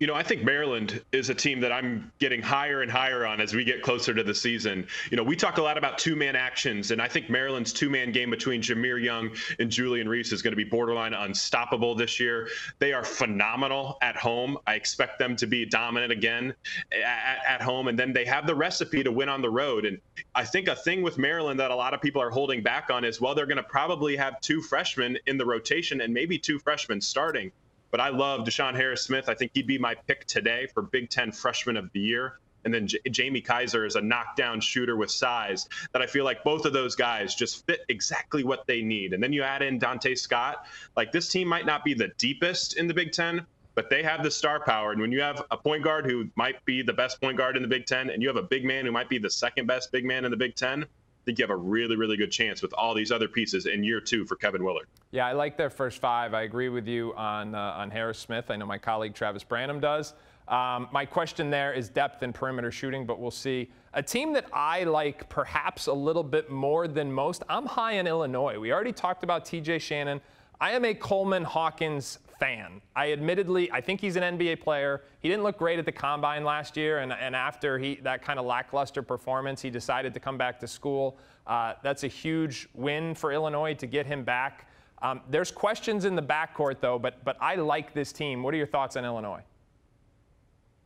You 0.00 0.06
know, 0.06 0.14
I 0.14 0.22
think 0.22 0.42
Maryland 0.42 1.02
is 1.12 1.28
a 1.28 1.34
team 1.34 1.60
that 1.60 1.72
I'm 1.72 2.10
getting 2.18 2.40
higher 2.40 2.80
and 2.80 2.90
higher 2.90 3.26
on 3.26 3.38
as 3.38 3.52
we 3.52 3.64
get 3.64 3.82
closer 3.82 4.14
to 4.14 4.22
the 4.22 4.34
season. 4.34 4.86
You 5.10 5.18
know, 5.18 5.22
we 5.22 5.36
talk 5.36 5.58
a 5.58 5.62
lot 5.62 5.76
about 5.76 5.98
two 5.98 6.16
man 6.16 6.36
actions, 6.36 6.90
and 6.90 7.02
I 7.02 7.06
think 7.06 7.28
Maryland's 7.28 7.70
two 7.70 7.90
man 7.90 8.10
game 8.10 8.30
between 8.30 8.62
Jahmir 8.62 9.04
Young 9.04 9.30
and 9.58 9.70
Julian 9.70 10.08
Reese 10.08 10.32
is 10.32 10.40
going 10.40 10.52
to 10.52 10.56
be 10.56 10.64
borderline 10.64 11.12
unstoppable 11.12 11.94
this 11.94 12.18
year. 12.18 12.48
They 12.78 12.94
are 12.94 13.04
phenomenal 13.04 13.98
at 14.00 14.16
home. 14.16 14.56
I 14.66 14.74
expect 14.74 15.18
them 15.18 15.36
to 15.36 15.46
be 15.46 15.66
dominant 15.66 16.12
again 16.12 16.54
at, 16.92 17.44
at 17.46 17.60
home, 17.60 17.88
and 17.88 17.98
then 17.98 18.14
they 18.14 18.24
have 18.24 18.46
the 18.46 18.54
recipe 18.54 19.02
to 19.02 19.12
win 19.12 19.28
on 19.28 19.42
the 19.42 19.50
road. 19.50 19.84
And 19.84 20.00
I 20.34 20.46
think 20.46 20.68
a 20.68 20.76
thing 20.76 21.02
with 21.02 21.18
Maryland 21.18 21.60
that 21.60 21.70
a 21.70 21.76
lot 21.76 21.92
of 21.92 22.00
people 22.00 22.22
are 22.22 22.30
holding 22.30 22.62
back 22.62 22.88
on 22.88 23.04
is 23.04 23.20
well, 23.20 23.34
they're 23.34 23.44
going 23.44 23.58
to 23.58 23.62
probably 23.64 24.16
have 24.16 24.40
two 24.40 24.62
freshmen 24.62 25.18
in 25.26 25.36
the 25.36 25.44
rotation 25.44 26.00
and 26.00 26.14
maybe 26.14 26.38
two 26.38 26.58
freshmen 26.58 27.02
starting. 27.02 27.52
But 27.90 28.00
I 28.00 28.10
love 28.10 28.40
DeShawn 28.40 28.74
Harris 28.74 29.02
Smith. 29.02 29.28
I 29.28 29.34
think 29.34 29.52
he'd 29.54 29.66
be 29.66 29.78
my 29.78 29.94
pick 30.06 30.26
today 30.26 30.68
for 30.72 30.82
Big 30.82 31.10
Ten 31.10 31.32
Freshman 31.32 31.76
of 31.76 31.90
the 31.92 32.00
Year. 32.00 32.38
And 32.64 32.72
then 32.74 32.86
J- 32.86 33.00
Jamie 33.10 33.40
Kaiser 33.40 33.86
is 33.86 33.96
a 33.96 34.00
knockdown 34.00 34.60
shooter 34.60 34.96
with 34.96 35.10
size 35.10 35.68
that 35.92 36.02
I 36.02 36.06
feel 36.06 36.24
like 36.24 36.44
both 36.44 36.66
of 36.66 36.72
those 36.72 36.94
guys 36.94 37.34
just 37.34 37.66
fit 37.66 37.80
exactly 37.88 38.44
what 38.44 38.66
they 38.66 38.82
need. 38.82 39.12
And 39.12 39.22
then 39.22 39.32
you 39.32 39.42
add 39.42 39.62
in 39.62 39.80
Donta 39.80 40.16
Scott. 40.16 40.66
Like 40.96 41.10
this 41.10 41.28
team 41.28 41.48
might 41.48 41.66
not 41.66 41.84
be 41.84 41.94
the 41.94 42.08
deepest 42.18 42.76
in 42.76 42.86
the 42.86 42.94
Big 42.94 43.12
Ten, 43.12 43.46
but 43.74 43.88
they 43.88 44.02
have 44.02 44.22
the 44.22 44.30
star 44.30 44.60
power. 44.62 44.92
And 44.92 45.00
when 45.00 45.10
you 45.10 45.22
have 45.22 45.42
a 45.50 45.56
point 45.56 45.82
guard 45.82 46.04
who 46.04 46.28
might 46.36 46.62
be 46.64 46.82
the 46.82 46.92
best 46.92 47.20
point 47.20 47.38
guard 47.38 47.56
in 47.56 47.62
the 47.62 47.68
Big 47.68 47.86
Ten, 47.86 48.10
and 48.10 48.22
you 48.22 48.28
have 48.28 48.36
a 48.36 48.42
big 48.42 48.64
man 48.64 48.84
who 48.84 48.92
might 48.92 49.08
be 49.08 49.18
the 49.18 49.30
second 49.30 49.66
best 49.66 49.90
big 49.90 50.04
man 50.04 50.24
in 50.24 50.30
the 50.30 50.36
Big 50.36 50.54
Ten, 50.54 50.84
think 51.30 51.38
you 51.38 51.44
have 51.44 51.50
a 51.50 51.56
really, 51.56 51.94
really 51.94 52.16
good 52.16 52.32
chance 52.32 52.60
with 52.60 52.72
all 52.72 52.92
these 52.92 53.12
other 53.12 53.28
pieces 53.28 53.66
in 53.66 53.84
year 53.84 54.00
two 54.00 54.24
for 54.24 54.34
Kevin 54.34 54.64
Willard. 54.64 54.88
Yeah, 55.12 55.28
I 55.28 55.32
like 55.32 55.56
their 55.56 55.70
first 55.70 56.00
five. 56.00 56.34
I 56.34 56.42
agree 56.42 56.68
with 56.68 56.88
you 56.88 57.14
on 57.14 57.54
uh, 57.54 57.74
on 57.76 57.88
Harris 57.88 58.18
Smith. 58.18 58.50
I 58.50 58.56
know 58.56 58.66
my 58.66 58.78
colleague 58.78 59.14
Travis 59.14 59.44
Branham 59.44 59.78
does. 59.78 60.14
Um, 60.48 60.88
my 60.90 61.06
question 61.06 61.48
there 61.48 61.72
is 61.72 61.88
depth 61.88 62.24
and 62.24 62.34
perimeter 62.34 62.72
shooting, 62.72 63.06
but 63.06 63.20
we'll 63.20 63.30
see. 63.30 63.70
A 63.94 64.02
team 64.02 64.32
that 64.32 64.46
I 64.52 64.82
like 64.82 65.28
perhaps 65.28 65.86
a 65.86 65.92
little 65.92 66.24
bit 66.24 66.50
more 66.50 66.88
than 66.88 67.12
most, 67.12 67.44
I'm 67.48 67.66
high 67.66 67.92
in 67.92 68.08
Illinois. 68.08 68.58
We 68.58 68.72
already 68.72 68.92
talked 68.92 69.22
about 69.22 69.44
TJ 69.44 69.80
Shannon. 69.80 70.20
I 70.60 70.72
am 70.72 70.84
a 70.84 70.94
Coleman 70.94 71.44
Hawkins 71.44 72.18
fan. 72.40 72.80
I 72.96 73.12
admittedly, 73.12 73.70
I 73.70 73.80
think 73.80 74.00
he's 74.00 74.16
an 74.16 74.38
NBA 74.38 74.60
player. 74.60 75.02
He 75.20 75.28
didn't 75.28 75.44
look 75.44 75.58
great 75.58 75.78
at 75.78 75.84
the 75.84 75.92
combine 75.92 76.42
last 76.42 76.76
year, 76.76 76.98
and, 76.98 77.12
and 77.12 77.36
after 77.36 77.78
he, 77.78 77.96
that 77.96 78.22
kind 78.22 78.38
of 78.38 78.46
lackluster 78.46 79.02
performance, 79.02 79.60
he 79.60 79.70
decided 79.70 80.14
to 80.14 80.20
come 80.20 80.38
back 80.38 80.58
to 80.60 80.66
school. 80.66 81.18
Uh, 81.46 81.74
that's 81.82 82.02
a 82.02 82.08
huge 82.08 82.68
win 82.74 83.14
for 83.14 83.32
Illinois 83.32 83.74
to 83.74 83.86
get 83.86 84.06
him 84.06 84.24
back. 84.24 84.66
Um, 85.02 85.20
there's 85.30 85.50
questions 85.50 86.04
in 86.04 86.16
the 86.16 86.22
backcourt, 86.22 86.80
though, 86.80 86.98
but, 86.98 87.22
but 87.24 87.36
I 87.40 87.54
like 87.56 87.94
this 87.94 88.12
team. 88.12 88.42
What 88.42 88.54
are 88.54 88.56
your 88.56 88.66
thoughts 88.66 88.96
on 88.96 89.04
Illinois? 89.04 89.42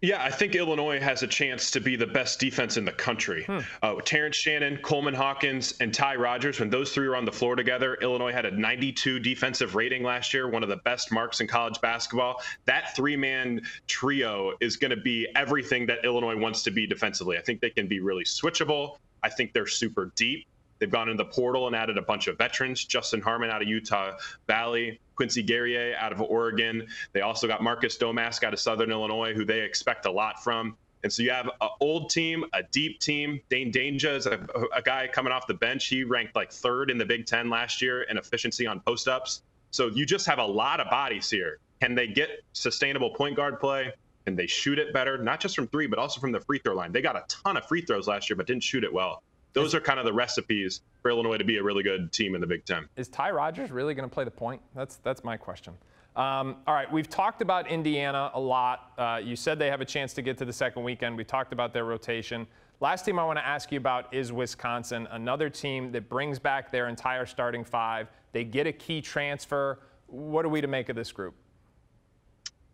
Yeah, 0.05 0.23
I 0.23 0.31
think 0.31 0.55
Illinois 0.55 1.01
has 1.01 1.23
a 1.23 1.27
chance 1.27 1.71
to 1.71 1.81
be 1.81 1.97
the 1.97 2.07
best 2.07 2.39
defense 2.39 2.77
in 2.77 2.85
the 2.85 2.93
country. 2.93 3.45
Hmm. 3.45 3.61
Uh, 3.83 3.95
Terrence 4.05 4.37
Shannon, 4.37 4.77
Coleman 4.83 5.15
Hawkins, 5.15 5.73
and 5.81 5.95
Ty 5.95 6.17
Rodgers, 6.17 6.61
when 6.61 6.69
those 6.69 6.93
three 6.93 7.09
were 7.09 7.17
on 7.17 7.25
the 7.25 7.33
floor 7.33 7.57
together, 7.57 7.95
Illinois 8.03 8.33
had 8.33 8.45
a 8.45 8.51
92 8.51 9.19
defensive 9.19 9.75
rating 9.75 10.03
last 10.03 10.35
year, 10.35 10.47
one 10.47 10.63
of 10.63 10.69
the 10.69 10.77
best 10.77 11.11
marks 11.11 11.41
in 11.41 11.47
college 11.47 11.81
basketball. 11.81 12.43
That 12.67 12.95
three 12.95 13.17
man 13.17 13.63
trio 13.87 14.53
is 14.61 14.77
going 14.77 14.91
to 14.91 15.01
be 15.01 15.27
everything 15.37 15.87
that 15.87 16.05
Illinois 16.05 16.37
wants 16.37 16.63
to 16.65 16.71
be 16.71 16.87
defensively. 16.87 17.39
I 17.39 17.41
think 17.41 17.63
they 17.63 17.71
can 17.71 17.89
be 17.89 18.01
really 18.01 18.25
switchable. 18.25 18.99
I 19.23 19.31
think 19.31 19.55
they're 19.55 19.67
super 19.67 20.13
deep. 20.17 20.47
They've 20.79 20.91
gone 20.91 21.09
in 21.09 21.17
the 21.17 21.25
portal 21.25 21.67
and 21.67 21.77
added 21.77 21.99
a 21.99 22.03
bunch 22.03 22.27
of 22.27 22.37
veterans. 22.37 22.85
Justin 22.85 23.21
Harmon 23.21 23.51
out 23.51 23.63
of 23.63 23.69
Utah 23.69 24.13
Valley, 24.47 25.01
Quincy 25.17 25.43
Guerrier 25.43 25.95
out 25.99 26.13
of 26.13 26.21
Oregon. 26.21 26.87
They 27.13 27.21
also 27.21 27.47
got 27.47 27.63
Marcus 27.63 27.97
Domask 27.97 28.43
out 28.43 28.53
of 28.53 28.61
Southern 28.61 28.91
Illinois, 28.91 29.35
who 29.35 29.45
they 29.45 29.61
expect 29.61 30.07
a 30.07 30.11
lot 30.11 30.43
from. 30.43 30.77
And 31.03 31.13
so 31.13 31.23
you 31.23 31.31
have 31.31 31.51
an 31.61 31.69
old 31.81 32.09
team, 32.11 32.45
a 32.55 32.63
deep 32.63 32.99
team. 32.99 33.41
Dain 33.51 33.71
Dainja 33.71 34.17
is 34.17 34.27
a, 34.27 34.47
a, 34.75 34.81
guy 34.81 35.07
coming 35.07 35.35
off 35.35 35.47
the 35.47 35.55
bench. 35.55 35.87
He 35.87 36.03
ranked 36.03 36.35
like 36.35 36.51
third 36.51 36.91
in 36.91 36.97
the 36.97 37.05
Big 37.05 37.27
Ten 37.27 37.51
last 37.51 37.83
year 37.83 38.05
in 38.05 38.17
efficiency 38.17 38.67
on 38.67 38.81
post 38.81 39.07
ups. 39.07 39.43
So 39.71 39.89
you 39.89 40.07
just 40.07 40.25
have 40.27 40.39
a 40.39 40.47
lot 40.47 40.81
of 40.81 40.89
bodies 40.89 41.29
here. 41.29 41.59
Can 41.83 41.95
they 41.95 42.07
get 42.07 42.43
sustainable 42.55 43.11
point 43.11 43.37
guard 43.37 43.61
play? 43.61 43.93
Can 44.25 44.35
they 44.35 44.47
shoot 44.47 44.79
it 44.79 44.95
better? 44.95 45.19
Not 45.19 45.41
just 45.41 45.55
from 45.55 45.69
three, 45.69 45.87
but 45.87 45.99
also 45.99 46.21
from 46.21 46.33
the 46.33 46.41
free 46.41 46.59
throw 46.59 46.75
line. 46.75 46.91
They 46.91 47.03
got 47.03 47.17
a 47.17 47.25
ton 47.29 47.59
of 47.59 47.67
free 47.67 47.83
throws 47.83 48.09
last 48.09 48.31
year, 48.31 48.37
but 48.37 48.47
didn't 48.47 48.63
shoot 48.63 48.83
it 48.83 48.93
well 48.93 49.23
those 49.55 49.75
are 49.75 49.81
kind 49.81 49.99
of 49.99 50.05
the 50.05 50.13
recipes 50.13 50.83
for 51.01 51.11
Illinois 51.11 51.39
to 51.39 51.45
be 51.45 51.57
a 51.57 51.63
really 51.63 51.83
good 51.83 52.13
team 52.13 52.35
in 52.35 52.41
the 52.41 52.47
Big 52.47 52.65
Ten. 52.65 52.89
Is 52.97 53.09
Ty 53.09 53.31
Rodgers 53.31 53.71
really 53.71 53.95
going 53.95 54.09
to 54.09 54.13
play 54.13 54.25
the 54.25 54.31
point? 54.31 54.61
That's 54.75 54.97
that's 54.97 55.25
my 55.25 55.37
question. 55.37 55.73
Um, 56.17 56.57
all 56.67 56.75
right, 56.75 56.91
we've 56.93 57.09
talked 57.09 57.41
about 57.43 57.67
Indiana 57.69 58.31
a 58.35 58.41
lot. 58.41 58.93
Uh, 58.97 59.21
you 59.23 59.35
said 59.35 59.59
they 59.59 59.71
have 59.71 59.81
a 59.81 59.85
chance 59.85 60.13
to 60.15 60.23
get 60.23 60.39
to 60.39 60.45
the 60.45 60.53
second 60.53 60.85
weekend. 60.85 61.17
We 61.17 61.25
talked 61.25 61.53
about 61.53 61.73
their 61.73 61.85
rotation. 61.85 62.47
Last 62.81 63.05
team 63.05 63.19
I 63.19 63.25
want 63.25 63.39
to 63.39 63.47
ask 63.47 63.73
you 63.73 63.79
about 63.79 64.13
is 64.15 64.33
Wisconsin, 64.33 65.09
another 65.11 65.49
team 65.49 65.91
that 65.93 66.09
brings 66.09 66.39
back 66.39 66.71
their 66.71 66.89
entire 66.89 67.27
starting 67.27 67.65
five. 67.65 68.09
They 68.33 68.45
get 68.45 68.67
a 68.67 68.73
key 68.73 69.01
transfer. 69.01 69.81
What 70.07 70.45
are 70.45 70.49
we 70.49 70.61
to 70.61 70.69
make 70.69 70.89
of 70.89 70.95
this 70.95 71.11
group? 71.11 71.35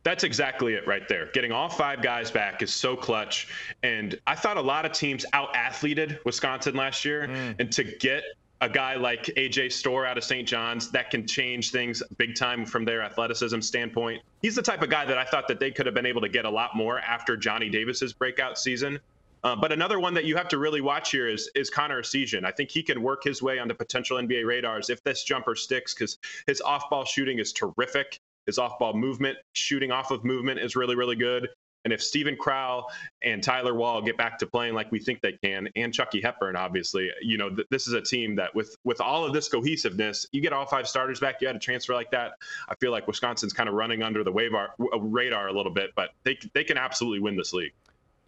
That's 0.02 0.24
exactly 0.24 0.74
it 0.74 0.86
right 0.86 1.06
there. 1.08 1.26
Getting 1.32 1.52
all 1.52 1.68
five 1.68 2.02
guys 2.02 2.30
back 2.30 2.62
is 2.62 2.72
so 2.72 2.96
clutch. 2.96 3.48
And 3.82 4.18
I 4.26 4.34
thought 4.34 4.56
a 4.56 4.62
lot 4.62 4.86
of 4.86 4.92
teams 4.92 5.26
out 5.32 5.54
athleted 5.54 6.18
Wisconsin 6.24 6.74
last 6.74 7.04
year. 7.04 7.28
Mm. 7.28 7.60
And 7.60 7.72
to 7.72 7.84
get 7.84 8.24
a 8.62 8.68
guy 8.68 8.94
like 8.94 9.24
AJ 9.36 9.72
Storr 9.72 10.04
out 10.04 10.18
of 10.18 10.24
St. 10.24 10.46
John's 10.46 10.90
that 10.90 11.10
can 11.10 11.26
change 11.26 11.70
things 11.70 12.02
big 12.18 12.34
time 12.34 12.66
from 12.66 12.84
their 12.84 13.02
athleticism 13.02 13.60
standpoint. 13.60 14.22
He's 14.42 14.54
the 14.54 14.62
type 14.62 14.82
of 14.82 14.90
guy 14.90 15.06
that 15.06 15.16
I 15.16 15.24
thought 15.24 15.48
that 15.48 15.60
they 15.60 15.70
could 15.70 15.86
have 15.86 15.94
been 15.94 16.06
able 16.06 16.20
to 16.20 16.28
get 16.28 16.44
a 16.44 16.50
lot 16.50 16.76
more 16.76 17.00
after 17.00 17.36
Johnny 17.36 17.70
Davis's 17.70 18.12
breakout 18.12 18.58
season. 18.58 18.98
Uh, 19.42 19.56
but 19.56 19.72
another 19.72 19.98
one 19.98 20.12
that 20.12 20.26
you 20.26 20.36
have 20.36 20.48
to 20.48 20.58
really 20.58 20.82
watch 20.82 21.10
here 21.10 21.26
is 21.26 21.50
is 21.54 21.70
Connor 21.70 22.02
Essegian. 22.02 22.44
I 22.44 22.50
think 22.50 22.70
he 22.70 22.82
can 22.82 23.00
work 23.00 23.24
his 23.24 23.42
way 23.42 23.58
onto 23.58 23.74
potential 23.74 24.18
NBA 24.18 24.46
radars 24.46 24.90
if 24.90 25.02
this 25.02 25.24
jumper 25.24 25.54
sticks 25.54 25.94
because 25.94 26.18
his 26.46 26.60
off-ball 26.60 27.06
shooting 27.06 27.38
is 27.38 27.54
terrific. 27.54 28.20
His 28.50 28.58
off-ball 28.58 28.94
movement, 28.94 29.38
shooting 29.52 29.92
off 29.92 30.10
of 30.10 30.24
movement, 30.24 30.58
is 30.58 30.74
really 30.74 30.96
really 30.96 31.16
good. 31.16 31.48
And 31.84 31.92
if 31.92 32.02
Steven 32.02 32.36
Crowl 32.36 32.90
and 33.22 33.42
Tyler 33.42 33.74
Wahl 33.74 34.02
get 34.02 34.16
back 34.18 34.38
to 34.40 34.46
playing 34.46 34.74
like 34.74 34.92
we 34.92 34.98
think 34.98 35.20
they 35.22 35.38
can, 35.42 35.68
and 35.76 35.94
Chucky 35.94 36.20
Hepburn, 36.20 36.56
obviously, 36.56 37.10
you 37.22 37.38
know, 37.38 37.48
th- 37.48 37.66
this 37.70 37.86
is 37.86 37.94
a 37.94 38.02
team 38.02 38.36
that 38.36 38.54
with 38.54 38.76
with 38.84 39.00
all 39.00 39.24
of 39.24 39.32
this 39.32 39.48
cohesiveness, 39.48 40.26
you 40.32 40.40
get 40.40 40.52
all 40.52 40.66
five 40.66 40.86
starters 40.86 41.20
back. 41.20 41.40
You 41.40 41.46
had 41.46 41.56
a 41.56 41.60
transfer 41.60 41.94
like 41.94 42.10
that. 42.10 42.32
I 42.68 42.74
feel 42.80 42.90
like 42.90 43.06
Wisconsin's 43.06 43.52
kind 43.52 43.68
of 43.68 43.74
running 43.74 44.02
under 44.02 44.22
the 44.24 44.32
wave 44.32 44.52
radar 44.98 45.48
a 45.48 45.52
little 45.52 45.72
bit, 45.72 45.90
but 45.96 46.10
they 46.24 46.38
they 46.54 46.64
can 46.64 46.76
absolutely 46.76 47.20
win 47.20 47.36
this 47.36 47.52
league. 47.52 47.72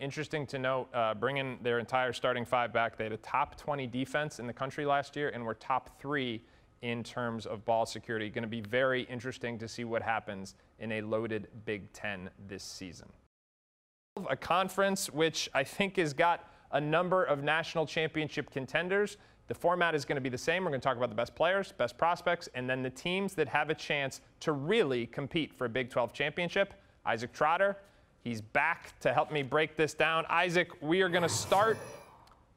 Interesting 0.00 0.46
to 0.48 0.58
note, 0.58 0.88
uh, 0.94 1.14
bringing 1.14 1.58
their 1.62 1.78
entire 1.78 2.12
starting 2.12 2.44
five 2.44 2.72
back, 2.72 2.96
they 2.96 3.04
had 3.04 3.12
a 3.12 3.18
top 3.18 3.56
20 3.56 3.86
defense 3.86 4.40
in 4.40 4.48
the 4.48 4.52
country 4.52 4.84
last 4.84 5.14
year 5.14 5.28
and 5.28 5.44
were 5.44 5.54
top 5.54 6.00
three 6.00 6.42
in 6.82 7.02
terms 7.02 7.46
of 7.46 7.64
ball 7.64 7.86
security. 7.86 8.28
Going 8.28 8.42
to 8.42 8.48
be 8.48 8.60
very 8.60 9.02
interesting 9.04 9.58
to 9.58 9.68
see 9.68 9.84
what 9.84 10.02
happens 10.02 10.54
in 10.78 10.92
a 10.92 11.00
loaded 11.00 11.48
Big 11.64 11.92
Ten 11.92 12.30
this 12.48 12.62
season. 12.62 13.08
A 14.28 14.36
conference 14.36 15.10
which 15.10 15.48
I 15.54 15.64
think 15.64 15.96
has 15.96 16.12
got 16.12 16.48
a 16.72 16.80
number 16.80 17.24
of 17.24 17.42
national 17.42 17.86
championship 17.86 18.50
contenders. 18.50 19.16
The 19.48 19.54
format 19.54 19.94
is 19.94 20.04
going 20.04 20.16
to 20.16 20.22
be 20.22 20.28
the 20.28 20.38
same. 20.38 20.64
We're 20.64 20.70
going 20.70 20.80
to 20.80 20.86
talk 20.86 20.96
about 20.96 21.08
the 21.08 21.14
best 21.16 21.34
players, 21.34 21.72
best 21.72 21.96
prospects, 21.96 22.48
and 22.54 22.68
then 22.68 22.82
the 22.82 22.90
teams 22.90 23.34
that 23.34 23.48
have 23.48 23.70
a 23.70 23.74
chance 23.74 24.20
to 24.40 24.52
really 24.52 25.06
compete 25.06 25.52
for 25.52 25.64
a 25.64 25.68
Big 25.68 25.90
12 25.90 26.12
championship. 26.12 26.74
Isaac 27.04 27.32
Trotter 27.32 27.76
He's 28.24 28.40
back 28.40 28.98
to 29.00 29.12
help 29.12 29.32
me 29.32 29.42
break 29.42 29.76
this 29.76 29.94
down. 29.94 30.24
Isaac, 30.28 30.70
we 30.80 31.02
are 31.02 31.08
going 31.08 31.24
to 31.24 31.28
start 31.28 31.76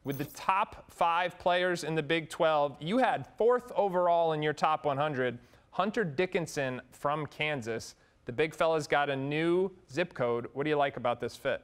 with 0.06 0.18
the 0.18 0.26
top 0.26 0.89
five 0.89 1.38
players 1.38 1.84
in 1.84 1.96
the 1.96 2.04
Big 2.04 2.30
12. 2.30 2.78
You 2.80 3.00
had 3.00 3.28
fourth 3.38 3.72
overall 3.76 4.32
in 4.32 4.41
your 4.41 4.54
top 4.54 4.86
100, 4.86 5.38
Hunter 5.72 6.06
Dickinson 6.06 6.80
from 6.91 7.26
Kansas. 7.26 7.96
The 8.24 8.32
big 8.32 8.56
fella's 8.56 8.88
got 8.88 9.10
a 9.10 9.15
new 9.15 9.70
zip 9.91 10.13
code. 10.13 10.48
What 10.54 10.63
do 10.63 10.70
you 10.70 10.78
like 10.78 10.96
about 10.96 11.20
this 11.20 11.36
fit? 11.36 11.62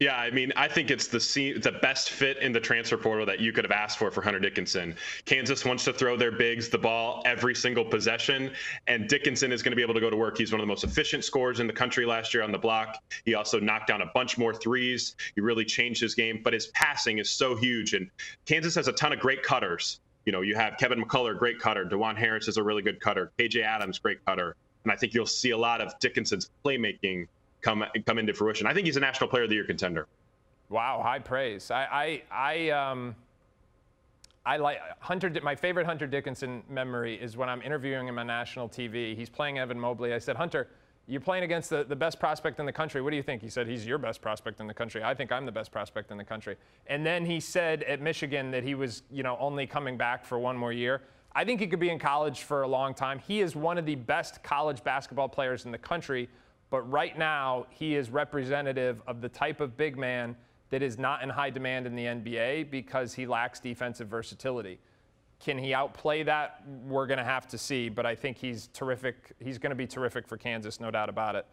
Yeah, 0.00 0.16
I 0.16 0.30
mean, 0.32 0.52
I 0.56 0.66
think 0.66 0.90
it's 0.90 1.06
the 1.06 1.58
the 1.60 1.72
best 1.80 2.10
fit 2.10 2.38
in 2.38 2.52
the 2.52 2.58
transfer 2.58 2.96
portal 2.96 3.24
that 3.26 3.38
you 3.38 3.52
could 3.52 3.64
have 3.64 3.70
asked 3.70 3.98
for 3.98 4.10
for 4.10 4.22
Hunter 4.22 4.40
Dickinson. 4.40 4.96
Kansas 5.24 5.64
wants 5.64 5.84
to 5.84 5.92
throw 5.92 6.16
their 6.16 6.32
bigs 6.32 6.68
the 6.68 6.78
ball 6.78 7.22
every 7.24 7.54
single 7.54 7.84
possession, 7.84 8.52
and 8.88 9.08
Dickinson 9.08 9.52
is 9.52 9.62
going 9.62 9.70
to 9.70 9.76
be 9.76 9.82
able 9.82 9.94
to 9.94 10.00
go 10.00 10.10
to 10.10 10.16
work. 10.16 10.36
He's 10.36 10.50
one 10.50 10.60
of 10.60 10.66
the 10.66 10.68
most 10.68 10.82
efficient 10.82 11.24
scorers 11.24 11.60
in 11.60 11.68
the 11.68 11.72
country 11.72 12.06
last 12.06 12.34
year 12.34 12.42
on 12.42 12.50
the 12.50 12.58
block. 12.58 12.98
He 13.24 13.34
also 13.34 13.60
knocked 13.60 13.86
down 13.86 14.02
a 14.02 14.10
bunch 14.14 14.36
more 14.36 14.52
threes. 14.52 15.14
He 15.36 15.40
really 15.40 15.64
changed 15.64 16.00
his 16.00 16.16
game, 16.16 16.40
but 16.42 16.52
his 16.52 16.66
passing 16.68 17.18
is 17.18 17.30
so 17.30 17.54
huge, 17.54 17.94
and 17.94 18.10
Kansas 18.46 18.74
has 18.74 18.88
a 18.88 18.92
ton 18.92 19.12
of 19.12 19.20
great 19.20 19.44
cutters. 19.44 20.00
You 20.26 20.32
know, 20.32 20.40
you 20.40 20.56
have 20.56 20.76
Kevin 20.76 21.04
McCullar, 21.04 21.38
great 21.38 21.60
cutter. 21.60 21.84
Dajuan 21.84 22.16
Harris 22.16 22.48
is 22.48 22.56
a 22.56 22.62
really 22.62 22.82
good 22.82 22.98
cutter. 22.98 23.30
KJ 23.38 23.62
Adams, 23.62 24.00
great 24.00 24.24
cutter. 24.24 24.56
And 24.82 24.92
I 24.92 24.96
think 24.96 25.14
you'll 25.14 25.26
see 25.26 25.50
a 25.50 25.58
lot 25.58 25.80
of 25.80 25.98
Dickinson's 25.98 26.50
playmaking 26.64 27.26
come 27.64 27.84
come 28.06 28.18
into 28.18 28.34
fruition. 28.34 28.66
I 28.66 28.74
think 28.74 28.86
he's 28.86 28.96
a 28.96 29.00
national 29.00 29.30
player 29.30 29.44
of 29.44 29.48
the 29.48 29.56
year 29.56 29.64
contender. 29.64 30.06
Wow, 30.68 31.00
high 31.02 31.18
praise. 31.18 31.70
I 31.70 32.22
I, 32.30 32.68
I 32.68 32.70
um 32.70 33.16
I 34.46 34.58
like 34.58 34.78
Hunter. 35.00 35.32
My 35.42 35.56
favorite 35.56 35.86
Hunter 35.86 36.06
Dickinson 36.06 36.62
memory 36.68 37.14
is 37.20 37.36
when 37.36 37.48
I'm 37.48 37.62
interviewing 37.62 38.06
him 38.06 38.18
on 38.18 38.26
national 38.26 38.68
TV. 38.68 39.16
He's 39.16 39.30
playing 39.30 39.58
Evan 39.58 39.80
Mobley. 39.80 40.12
I 40.12 40.18
said, 40.18 40.36
Hunter, 40.36 40.68
you're 41.06 41.20
playing 41.20 41.44
against 41.44 41.70
the, 41.70 41.84
the 41.84 41.96
best 41.96 42.20
prospect 42.20 42.60
in 42.60 42.66
the 42.66 42.72
country. 42.72 43.00
What 43.00 43.10
do 43.10 43.16
you 43.16 43.22
think? 43.22 43.40
He 43.40 43.48
said, 43.48 43.66
he's 43.66 43.86
your 43.86 43.96
best 43.96 44.20
prospect 44.20 44.60
in 44.60 44.66
the 44.66 44.74
country. 44.74 45.02
I 45.02 45.14
think 45.14 45.32
I'm 45.32 45.46
the 45.46 45.52
best 45.52 45.72
prospect 45.72 46.10
in 46.10 46.18
the 46.18 46.24
country. 46.24 46.56
And 46.86 47.06
then 47.06 47.24
he 47.24 47.40
said 47.40 47.82
at 47.84 48.02
Michigan 48.02 48.50
that 48.50 48.64
he 48.64 48.74
was, 48.74 49.02
you 49.10 49.22
know, 49.22 49.38
only 49.40 49.66
coming 49.66 49.96
back 49.96 50.26
for 50.26 50.38
one 50.38 50.56
more 50.56 50.72
year. 50.72 51.00
I 51.34 51.44
think 51.44 51.60
he 51.60 51.66
could 51.66 51.80
be 51.80 51.90
in 51.90 51.98
college 51.98 52.42
for 52.42 52.62
a 52.62 52.68
long 52.68 52.94
time. 52.94 53.18
He 53.18 53.40
is 53.40 53.56
one 53.56 53.78
of 53.78 53.86
the 53.86 53.96
best 53.96 54.42
college 54.42 54.84
basketball 54.84 55.28
players 55.28 55.64
in 55.64 55.72
the 55.72 55.78
country. 55.78 56.28
But 56.74 56.90
right 56.90 57.16
now, 57.16 57.66
he 57.70 57.94
is 57.94 58.10
representative 58.10 59.00
of 59.06 59.20
the 59.20 59.28
type 59.28 59.60
of 59.60 59.76
big 59.76 59.96
man 59.96 60.34
that 60.70 60.82
is 60.82 60.98
not 60.98 61.22
in 61.22 61.28
high 61.28 61.50
demand 61.50 61.86
in 61.86 61.94
the 61.94 62.06
NBA 62.06 62.68
because 62.68 63.14
he 63.14 63.26
lacks 63.26 63.60
defensive 63.60 64.08
versatility. 64.08 64.80
Can 65.38 65.56
he 65.56 65.72
outplay 65.72 66.24
that? 66.24 66.64
We're 66.84 67.06
going 67.06 67.18
to 67.18 67.24
have 67.24 67.46
to 67.46 67.58
see, 67.58 67.88
but 67.88 68.06
I 68.06 68.16
think 68.16 68.38
he's 68.38 68.70
terrific. 68.72 69.34
He's 69.38 69.56
going 69.56 69.70
to 69.70 69.76
be 69.76 69.86
terrific 69.86 70.26
for 70.26 70.36
Kansas, 70.36 70.80
no 70.80 70.90
doubt 70.90 71.08
about 71.08 71.36
it. 71.36 71.46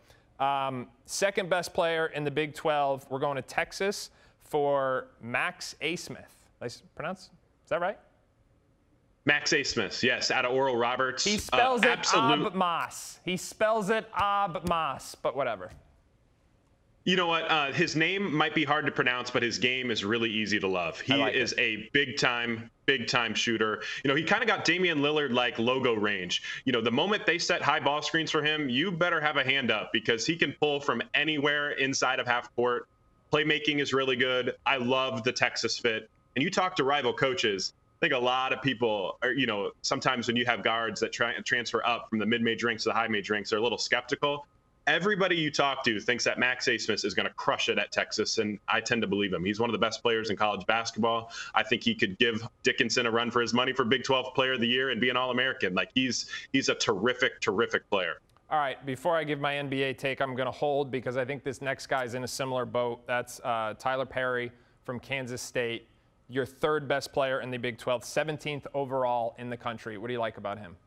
Um, 0.44 0.88
second 1.06 1.52
best 1.52 1.72
player 1.72 2.08
in 2.08 2.24
the 2.24 2.32
Big 2.32 2.56
12, 2.56 3.06
we're 3.12 3.20
going 3.20 3.36
to 3.36 3.44
Texas 3.44 4.10
for 4.40 5.10
Max 5.22 5.76
Abmas. 5.84 6.26
I 6.60 6.68
pronounce? 6.96 7.30
Is 7.64 7.70
that 7.70 7.80
right? 7.80 8.00
Max 9.26 9.54
Abmas, 9.54 10.02
yes, 10.02 10.32
out 10.32 10.46
of 10.46 10.52
Oral 10.52 10.76
Roberts. 10.76 11.24
He 11.24 11.38
spells 11.38 11.84
uh, 11.84 11.90
it 11.90 12.00
absolute... 12.00 12.54
Abmas. 12.54 13.20
He 13.24 13.38
spells 13.38 13.90
it 13.90 14.12
Abmas, 14.14 15.16
but 15.22 15.36
whatever. 15.36 15.72
You 17.04 17.16
know 17.16 17.28
what? 17.28 17.50
Uh, 17.50 17.72
his 17.72 17.96
name 17.96 18.34
might 18.34 18.54
be 18.54 18.64
hard 18.64 18.86
to 18.86 18.92
pronounce, 18.92 19.32
but 19.32 19.42
his 19.42 19.58
game 19.58 19.90
is 19.90 20.06
really 20.06 20.30
easy 20.30 20.60
to 20.60 20.68
love. 20.68 21.00
He 21.00 21.16
like 21.16 21.34
is 21.34 21.52
it. 21.54 21.60
a 21.60 21.90
big 21.94 22.18
time, 22.18 22.70
big 22.86 23.08
time 23.08 23.34
shooter. 23.34 23.82
You 24.04 24.10
know, 24.10 24.16
he 24.16 24.24
kind 24.24 24.44
of 24.44 24.48
got 24.48 24.66
Damian 24.66 25.00
Lillard 25.00 25.34
like 25.34 25.58
logo 25.58 25.96
range. 25.96 26.44
You 26.66 26.74
know, 26.74 26.82
the 26.82 26.92
moment 26.92 27.26
they 27.26 27.40
set 27.40 27.64
high 27.64 27.80
ball 27.80 28.04
screens 28.04 28.30
for 28.30 28.44
him, 28.44 28.70
you 28.70 28.92
better 28.92 29.20
have 29.20 29.38
a 29.38 29.44
hand 29.44 29.72
up 29.72 29.92
because 29.92 30.28
he 30.28 30.36
can 30.36 30.52
pull 30.54 30.80
from 30.80 31.02
anywhere 31.16 31.72
inside 31.72 32.20
of 32.20 32.28
half 32.28 32.56
court. 32.56 32.88
Playmaking 33.34 33.80
is 33.80 33.94
really 33.94 34.16
good. 34.16 34.56
I 34.68 34.78
love 34.78 35.24
the 35.24 35.32
Texas 35.32 35.80
fit. 35.80 36.08
And 36.36 36.44
you 36.44 36.52
talk 36.52 36.76
to 36.76 36.84
rival 36.84 37.14
coaches, 37.14 37.74
think 38.02 38.14
a 38.14 38.18
lot 38.18 38.52
of 38.52 38.62
people 38.62 39.18
are, 39.22 39.32
you 39.32 39.46
know, 39.46 39.72
sometimes 39.82 40.28
when 40.28 40.36
you 40.36 40.46
have 40.46 40.64
guards 40.64 41.00
that 41.00 41.14
try 41.14 41.34
transfer 41.46 41.86
up 41.86 42.10
from 42.10 42.20
the 42.20 42.26
mid-major 42.26 42.68
ranks 42.68 42.84
to 42.84 42.90
the 42.90 42.96
high-major 42.96 43.34
ranks, 43.34 43.52
they're 43.52 43.60
a 43.60 43.64
little 43.64 43.78
skeptical 43.78 44.46
everybody 44.88 45.36
you 45.36 45.52
talk 45.52 45.84
to 45.84 46.00
thinks 46.00 46.24
that 46.24 46.40
Max 46.40 46.68
Abmas 46.68 47.06
is 47.06 47.14
going 47.14 47.28
to 47.28 47.34
crush 47.36 47.70
it 47.70 47.78
at 47.78 47.92
Texas, 47.92 48.38
and 48.40 48.60
I 48.68 48.82
tend 48.82 49.02
to 49.02 49.08
believe 49.08 49.34
him. 49.34 49.44
He's 49.44 49.60
one 49.60 49.70
of 49.70 49.74
the 49.74 49.80
best 49.80 50.02
players 50.02 50.30
in 50.30 50.36
college 50.36 50.66
basketball. 50.66 51.32
I 51.54 51.64
think 51.64 51.84
he 51.84 51.96
could 51.96 52.18
give 52.18 52.46
Dickinson 52.64 53.06
a 53.06 53.12
run 53.12 53.32
for 53.32 53.42
his 53.42 53.54
money 53.54 53.74
for 53.74 53.86
Big 53.86 54.04
12 54.04 54.34
Player 54.34 54.54
of 54.54 54.60
the 54.60 54.68
Year 54.68 54.90
and 54.90 55.00
be 55.00 55.10
an 55.10 55.18
All-American. 55.18 55.74
Like 55.74 55.92
he's 55.94 56.28
he's 56.52 56.70
a 56.70 56.76
terrific, 56.76 57.40
terrific 57.42 57.90
player. 57.90 58.16
All 58.50 58.60
right, 58.60 58.86
before 58.86 59.16
I 59.16 59.24
give 59.24 59.40
my 59.40 59.54
NBA 59.54 59.98
take, 59.98 60.20
I'm 60.22 60.36
going 60.36 60.48
to 60.48 60.52
hold 60.52 60.92
because 60.92 61.16
I 61.16 61.24
think 61.24 61.44
this 61.44 61.62
next 61.62 61.88
guy's 61.88 62.16
in 62.16 62.26
a 62.26 62.28
similar 62.28 62.66
boat. 62.66 63.08
That's 63.08 63.40
uh, 63.40 63.76
Tylor 63.80 64.06
Perry 64.06 64.52
from 64.84 65.00
Kansas 65.00 65.42
State, 65.42 65.88
your 66.32 66.46
third 66.46 66.88
best 66.88 67.12
player 67.12 67.42
in 67.42 67.52
the 67.52 67.58
Big 67.58 67.78
12, 67.78 68.04
17th 68.04 68.66
overall 68.74 69.36
in 69.38 69.50
the 69.50 69.58
country. 69.58 69.98
What 69.98 70.08
do 70.08 70.14
you 70.14 70.20
like 70.20 70.38
about 70.38 70.58
him? 70.58 70.78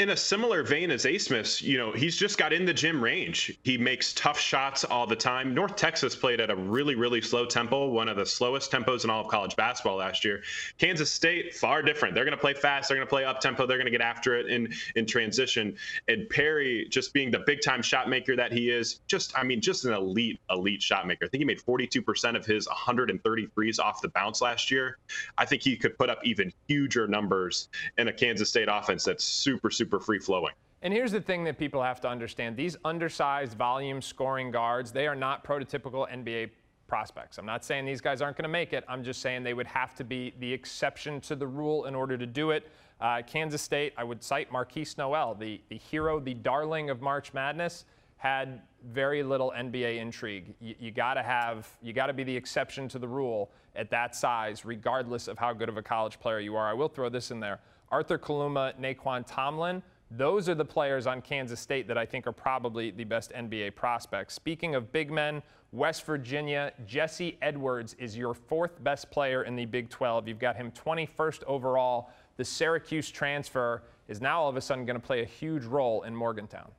In 0.00 0.10
a 0.10 0.16
similar 0.16 0.64
vein 0.64 0.90
as 0.90 1.04
Abmas, 1.04 1.62
you 1.62 1.78
know, 1.78 1.92
he's 1.92 2.16
just 2.16 2.36
got 2.36 2.52
in 2.52 2.64
the 2.64 2.74
gym 2.74 3.02
range. 3.02 3.56
He 3.62 3.78
makes 3.78 4.12
tough 4.14 4.40
shots 4.40 4.82
all 4.82 5.06
the 5.06 5.14
time. 5.14 5.54
North 5.54 5.76
Texas 5.76 6.16
played 6.16 6.40
at 6.40 6.50
a 6.50 6.56
really, 6.56 6.96
really 6.96 7.20
slow 7.20 7.46
tempo, 7.46 7.86
one 7.86 8.08
of 8.08 8.16
the 8.16 8.26
slowest 8.26 8.72
tempos 8.72 9.04
in 9.04 9.10
all 9.10 9.20
of 9.20 9.28
college 9.28 9.54
basketball 9.54 9.96
last 9.96 10.24
year. 10.24 10.42
Kansas 10.78 11.12
State, 11.12 11.54
far 11.54 11.80
different. 11.80 12.12
They're 12.12 12.24
going 12.24 12.36
to 12.36 12.40
play 12.40 12.54
fast. 12.54 12.88
They're 12.88 12.96
going 12.96 13.06
to 13.06 13.10
play 13.10 13.24
up 13.24 13.40
tempo. 13.40 13.66
They're 13.66 13.76
going 13.76 13.86
to 13.86 13.92
get 13.92 14.00
after 14.00 14.36
it 14.36 14.46
in 14.46 14.72
in 14.96 15.06
transition. 15.06 15.76
And 16.08 16.28
Perry, 16.28 16.88
just 16.90 17.12
being 17.12 17.30
the 17.30 17.44
big 17.46 17.60
time 17.62 17.80
shot 17.80 18.08
maker 18.08 18.34
that 18.34 18.50
he 18.50 18.70
is, 18.70 19.00
just 19.06 19.38
I 19.38 19.44
mean, 19.44 19.60
just 19.60 19.84
an 19.84 19.92
elite, 19.92 20.40
elite 20.50 20.82
shot 20.82 21.06
maker. 21.06 21.26
I 21.26 21.28
think 21.28 21.40
he 21.40 21.44
made 21.44 21.60
42% 21.60 22.36
of 22.36 22.44
his 22.44 22.66
133s 22.66 23.78
off 23.78 24.02
the 24.02 24.08
bounce 24.08 24.42
last 24.42 24.72
year. 24.72 24.98
I 25.38 25.44
think 25.44 25.62
he 25.62 25.76
could 25.76 25.96
put 25.96 26.10
up 26.10 26.18
even 26.24 26.52
huger 26.66 27.06
numbers 27.06 27.68
in 27.96 28.08
a 28.08 28.12
Kansas 28.12 28.48
State 28.48 28.68
offense 28.68 29.04
that's 29.04 29.22
super, 29.22 29.70
super 29.70 29.83
super 29.84 30.00
free 30.00 30.18
flowing. 30.18 30.52
And 30.80 30.92
here's 30.92 31.12
the 31.12 31.20
thing 31.20 31.44
that 31.44 31.58
people 31.58 31.82
have 31.82 32.00
to 32.02 32.08
understand 32.08 32.56
these 32.56 32.76
undersized 32.84 33.56
volume 33.56 34.00
scoring 34.00 34.50
guards, 34.50 34.92
they 34.92 35.06
are 35.06 35.14
not 35.14 35.44
prototypical 35.44 36.10
NBA 36.10 36.50
prospects. 36.86 37.38
I'm 37.38 37.46
not 37.46 37.64
saying 37.64 37.84
these 37.84 38.00
guys 38.00 38.22
aren't 38.22 38.36
going 38.36 38.44
to 38.44 38.48
make 38.50 38.72
it. 38.72 38.84
I'm 38.88 39.04
just 39.04 39.20
saying 39.20 39.42
they 39.42 39.54
would 39.54 39.66
have 39.66 39.94
to 39.96 40.04
be 40.04 40.34
the 40.40 40.52
exception 40.52 41.20
to 41.22 41.36
the 41.36 41.46
rule 41.46 41.84
in 41.84 41.94
order 41.94 42.16
to 42.16 42.26
do 42.26 42.50
it. 42.50 42.70
Uh, 43.00 43.20
Kansas 43.26 43.60
State, 43.60 43.92
I 43.96 44.04
would 44.04 44.22
cite 44.22 44.50
Markquis 44.50 44.96
Nowell, 44.96 45.34
the, 45.34 45.60
the 45.68 45.76
hero, 45.76 46.18
the 46.20 46.34
darling 46.34 46.88
of 46.90 47.02
March 47.02 47.34
Madness, 47.34 47.84
had 48.16 48.62
very 48.90 49.22
little 49.22 49.52
NBA 49.56 49.98
intrigue. 49.98 50.54
You, 50.60 50.74
you 50.78 50.90
got 50.90 51.14
to 51.14 51.22
have, 51.22 51.68
you 51.82 51.92
got 51.92 52.06
to 52.06 52.14
be 52.14 52.24
the 52.24 52.36
exception 52.36 52.88
to 52.88 52.98
the 52.98 53.08
rule 53.08 53.50
at 53.76 53.90
that 53.90 54.14
size, 54.14 54.64
regardless 54.64 55.28
of 55.28 55.38
how 55.38 55.52
good 55.52 55.68
of 55.68 55.76
a 55.76 55.82
college 55.82 56.18
player 56.20 56.40
you 56.40 56.56
are. 56.56 56.68
I 56.68 56.72
will 56.72 56.88
throw 56.88 57.08
this 57.08 57.30
in 57.30 57.40
there. 57.40 57.60
Arthur 57.90 58.18
Kaluma, 58.18 58.74
Nae'Qwan 58.80 59.24
Tomlin, 59.26 59.82
Those 60.10 60.48
are 60.48 60.54
the 60.54 60.64
players 60.64 61.06
on 61.06 61.22
Kansas 61.22 61.60
State 61.60 61.88
that 61.88 61.98
I 61.98 62.06
think 62.06 62.26
are 62.26 62.32
probably 62.32 62.90
the 62.90 63.04
best 63.04 63.32
NBA 63.32 63.74
prospects. 63.74 64.34
Speaking 64.34 64.74
of 64.74 64.92
big 64.92 65.10
men, 65.10 65.42
West 65.72 66.04
Virginia, 66.04 66.72
Jesse 66.86 67.36
Edwards 67.42 67.94
is 67.98 68.16
your 68.16 68.32
fourth 68.32 68.82
best 68.84 69.10
player 69.10 69.42
in 69.42 69.56
the 69.56 69.64
Big 69.64 69.90
12. 69.90 70.28
You've 70.28 70.38
got 70.38 70.54
him 70.54 70.70
21st 70.70 71.42
overall. 71.44 72.10
The 72.36 72.44
Syracuse 72.44 73.10
transfer 73.10 73.82
is 74.06 74.20
now 74.20 74.42
all 74.42 74.48
of 74.48 74.56
a 74.56 74.60
sudden 74.60 74.84
going 74.84 75.00
to 75.00 75.04
play 75.04 75.22
a 75.22 75.26
huge 75.26 75.64
role 75.64 76.02
in 76.02 76.14
Morgantown. 76.14 76.70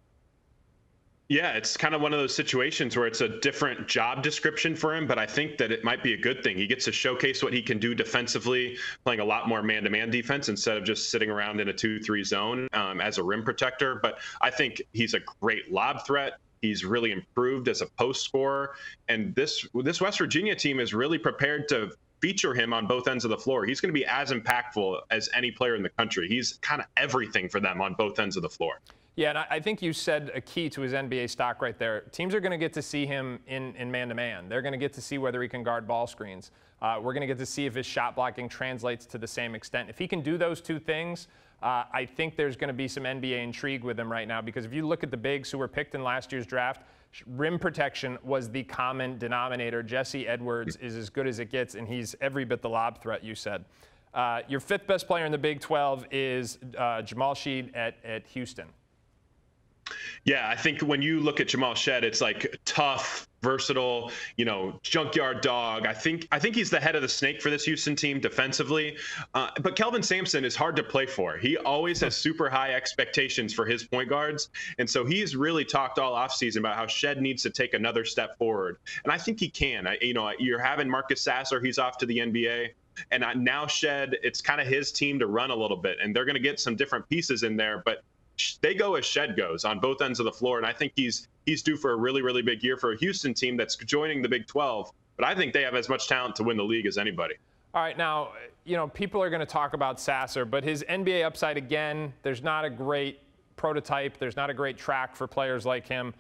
Yeah, 1.28 1.54
it's 1.54 1.76
kind 1.76 1.96
of 1.96 2.02
one 2.02 2.14
of 2.14 2.20
those 2.20 2.36
situations 2.36 2.96
where 2.96 3.08
it's 3.08 3.22
a 3.22 3.40
different 3.40 3.88
job 3.88 4.22
description 4.22 4.76
for 4.76 4.96
him, 4.96 5.08
but 5.08 5.18
I 5.18 5.26
think 5.26 5.58
that 5.58 5.72
it 5.72 5.84
might 5.84 6.04
be 6.04 6.14
a 6.14 6.18
good 6.18 6.44
thing. 6.44 6.56
He 6.56 6.68
gets 6.68 6.86
to 6.86 6.92
showcase 6.92 7.42
what 7.42 7.52
he 7.52 7.64
can 7.64 7.80
do 7.80 7.96
defensively, 7.96 8.78
playing 9.04 9.22
a 9.22 9.26
lot 9.26 9.48
more 9.48 9.64
man 9.64 9.84
to 9.86 9.90
man 9.90 10.12
defense 10.12 10.50
instead 10.50 10.78
of 10.78 10.84
just 10.84 11.10
sitting 11.10 11.32
around 11.32 11.60
in 11.60 11.70
a 11.70 11.74
2 11.74 12.00
3 12.00 12.24
zone 12.24 12.68
um, 12.74 13.02
as 13.02 13.18
a 13.18 13.24
rim 13.24 13.44
protector. 13.44 14.00
But 14.04 14.20
I 14.40 14.52
think 14.52 14.84
he's 14.94 15.16
a 15.16 15.20
great 15.42 15.72
lob 15.72 16.06
threat. 16.06 16.34
He's 16.62 16.86
really 16.86 17.12
improved 17.12 17.70
as 17.70 17.82
a 17.82 17.88
post 17.88 18.24
scorer. 18.24 18.76
And 19.08 19.34
this, 19.34 19.66
this 19.74 20.00
West 20.00 20.20
Virginia 20.20 20.56
team 20.56 20.80
is 20.80 20.94
really 20.94 21.18
prepared 21.18 21.68
to 21.70 21.92
feature 22.22 22.54
him 22.54 22.72
on 22.72 22.86
both 22.86 23.08
ends 23.08 23.26
of 23.26 23.32
the 23.32 23.38
floor. 23.38 23.66
He's 23.66 23.82
going 23.82 23.94
to 23.94 24.00
be 24.00 24.06
as 24.06 24.32
impactful 24.32 25.00
as 25.10 25.28
any 25.34 25.50
player 25.50 25.76
in 25.76 25.82
the 25.82 25.90
country. 25.90 26.28
He's 26.28 26.60
kind 26.62 26.82
of 26.82 26.88
everything 26.96 27.50
for 27.50 27.60
them 27.60 27.82
on 27.82 27.96
both 27.96 28.20
ends 28.20 28.38
of 28.38 28.44
the 28.44 28.50
floor. 28.50 28.80
Yeah, 29.16 29.30
and 29.30 29.38
I 29.38 29.62
think 29.62 29.82
you 29.82 29.94
said 29.94 30.30
a 30.36 30.42
key 30.42 30.70
to 30.72 30.82
his 30.82 30.92
NBA 30.92 31.30
stock 31.30 31.62
right 31.62 31.80
there. 31.80 32.02
Teams 32.12 32.36
are 32.36 32.42
going 32.42 32.52
to 32.52 32.58
get 32.58 32.74
to 32.74 32.82
see 32.82 33.06
him 33.06 33.40
in, 33.48 33.74
in 33.76 33.90
man-to-man. 33.90 34.50
They're 34.50 34.62
going 34.62 34.74
to 34.74 34.78
get 34.78 34.92
to 34.94 35.02
see 35.02 35.18
whether 35.18 35.42
he 35.42 35.48
can 35.48 35.64
guard 35.64 35.88
ball 35.88 36.06
screens. 36.06 36.52
Uh, 36.82 37.00
we're 37.02 37.14
going 37.14 37.22
to 37.22 37.28
get 37.28 37.38
to 37.38 37.46
see 37.46 37.66
if 37.66 37.76
his 37.76 37.86
shot 37.86 38.16
blocking 38.16 38.50
translates 38.50 39.06
to 39.06 39.18
the 39.18 39.28
same 39.28 39.56
extent. 39.56 39.90
If 39.90 39.98
he 39.98 40.06
can 40.06 40.20
do 40.20 40.38
those 40.38 40.60
two 40.60 40.80
things, 40.80 41.30
uh, 41.64 41.86
I 41.94 42.06
think 42.06 42.36
there's 42.36 42.58
going 42.58 42.68
to 42.68 42.74
be 42.74 42.90
some 42.90 43.04
NBA 43.04 43.42
intrigue 43.42 43.86
with 43.86 43.98
him 43.98 44.12
right 44.12 44.28
now 44.28 44.42
because 44.42 44.66
if 44.66 44.74
you 44.74 44.86
look 44.86 45.02
at 45.02 45.12
the 45.12 45.18
bigs 45.18 45.50
who 45.50 45.58
were 45.58 45.70
picked 45.70 45.96
in 45.96 46.04
last 46.04 46.34
year's 46.34 46.46
draft, 46.46 46.82
rim 47.26 47.58
protection 47.58 48.18
was 48.22 48.50
the 48.50 48.64
common 48.64 49.18
denominator. 49.18 49.82
Jesse 49.82 50.28
Edwards 50.28 50.76
is 50.76 50.98
as 50.98 51.10
good 51.10 51.26
as 51.26 51.40
it 51.40 51.50
gets, 51.50 51.76
and 51.76 51.88
he's 51.88 52.16
every 52.20 52.44
bit 52.44 52.62
the 52.62 52.70
lob 52.70 53.02
threat 53.02 53.24
you 53.24 53.34
said. 53.34 53.64
Uh, 54.14 54.42
your 54.50 54.60
fifth 54.60 54.86
best 54.86 55.08
player 55.08 55.26
in 55.26 55.32
the 55.32 55.38
Big 55.38 55.62
12 55.62 56.06
is 56.12 56.60
uh, 56.78 57.02
Jamal 57.02 57.34
Shead 57.34 57.72
at, 57.74 57.96
at 58.04 58.28
Houston. 58.28 58.68
Yeah, 60.24 60.48
I 60.50 60.56
think 60.56 60.82
when 60.82 61.02
you 61.02 61.20
look 61.20 61.40
at 61.40 61.48
Jamal 61.48 61.76
Shead, 61.76 62.04
it's 62.04 62.20
like 62.20 62.60
tough, 62.66 63.28
versatile, 63.44 64.12
you 64.38 64.46
know, 64.46 64.80
junkyard 64.82 65.42
dog. 65.42 65.86
I 65.86 65.94
think 65.94 66.28
I 66.32 66.40
think 66.40 66.56
he's 66.56 66.72
the 66.72 66.80
head 66.80 66.96
of 66.96 67.04
the 67.04 67.10
snake 67.10 67.42
for 67.42 67.52
this 67.52 67.64
Houston 67.66 67.96
team 67.96 68.20
defensively. 68.20 68.98
Uh, 69.36 69.50
but 69.62 69.76
Kelvin 69.76 70.02
Sampson 70.02 70.44
is 70.44 70.56
hard 70.56 70.76
to 70.78 70.84
play 70.84 71.06
for. 71.06 71.38
He 71.38 71.58
always 71.58 72.02
has 72.02 72.16
super 72.16 72.50
high 72.50 72.74
expectations 72.74 73.54
for 73.54 73.66
his 73.66 73.84
point 73.84 74.10
guards, 74.10 74.50
and 74.80 74.90
so 74.90 75.06
he's 75.06 75.36
really 75.36 75.64
talked 75.64 76.00
all 76.00 76.14
offseason 76.14 76.58
about 76.58 76.76
how 76.76 76.88
Shead 76.88 77.22
needs 77.22 77.44
to 77.44 77.52
take 77.52 77.76
another 77.76 78.04
step 78.04 78.38
forward, 78.40 78.78
and 79.04 79.14
I 79.14 79.20
think 79.20 79.40
he 79.40 79.50
can. 79.50 79.86
I, 79.86 79.98
you 80.02 80.16
know, 80.16 80.32
you're 80.40 80.60
having 80.60 80.90
Marcus 80.90 81.22
Sasser, 81.22 81.62
he's 81.62 81.78
off 81.78 82.00
to 82.00 82.06
the 82.06 82.18
NBA. 82.18 82.70
And 83.12 83.26
now 83.44 83.68
Shead, 83.68 84.16
it's 84.24 84.40
kind 84.40 84.62
of 84.62 84.68
his 84.68 84.90
team 84.94 85.20
to 85.20 85.28
run 85.28 85.52
a 85.52 85.56
little 85.56 85.76
bit, 85.76 85.98
and 86.02 86.16
they're 86.16 86.24
going 86.24 86.36
to 86.36 86.42
get 86.42 86.62
some 86.62 86.78
different 86.78 87.10
pieces 87.10 87.44
in 87.44 87.58
there. 87.58 87.84
But 87.84 88.04
they 88.62 88.74
go 88.74 88.96
as 88.96 89.06
Shead 89.06 89.36
goes 89.36 89.66
on 89.66 89.80
both 89.80 90.02
ends 90.02 90.20
of 90.20 90.26
the 90.26 90.32
floor, 90.32 90.58
and 90.58 90.66
I 90.66 90.74
think 90.74 90.94
he's 90.96 91.28
he's 91.46 91.62
due 91.62 91.78
for 91.78 91.92
a 91.92 91.96
really 91.96 92.22
really 92.22 92.42
big 92.42 92.64
year 92.64 92.78
for 92.78 92.94
a 92.94 92.98
Houston 92.98 93.34
team 93.34 93.58
that's 93.58 93.76
joining 93.76 94.22
the 94.22 94.30
Big 94.30 94.48
12. 94.48 94.92
But 95.18 95.26
I 95.26 95.36
think 95.36 95.54
they 95.54 95.62
have 95.62 95.76
as 95.76 95.88
much 95.88 96.08
talent 96.08 96.36
to 96.38 96.44
win 96.44 96.58
the 96.58 96.64
league 96.64 96.86
as 96.86 96.98
anybody. 96.98 97.36
All 97.74 97.82
right, 97.82 97.98
now 97.98 98.32
you 98.64 98.76
know 98.76 98.88
people 98.88 99.22
are 99.22 99.30
going 99.30 99.42
to 99.42 99.46
talk 99.46 99.74
about 99.74 100.00
Sasser, 100.00 100.46
but 100.46 100.64
his 100.64 100.84
NBA 100.90 101.26
upside 101.26 101.58
again. 101.58 102.14
There's 102.24 102.44
not 102.44 102.66
a 102.66 102.70
great 102.70 103.20
prototype. 103.56 104.18
There's 104.18 104.36
not 104.36 104.50
a 104.50 104.54
great 104.54 104.78
track 104.78 105.16
for 105.16 105.28
players 105.28 105.66
like 105.66 105.88
him. 105.88 106.14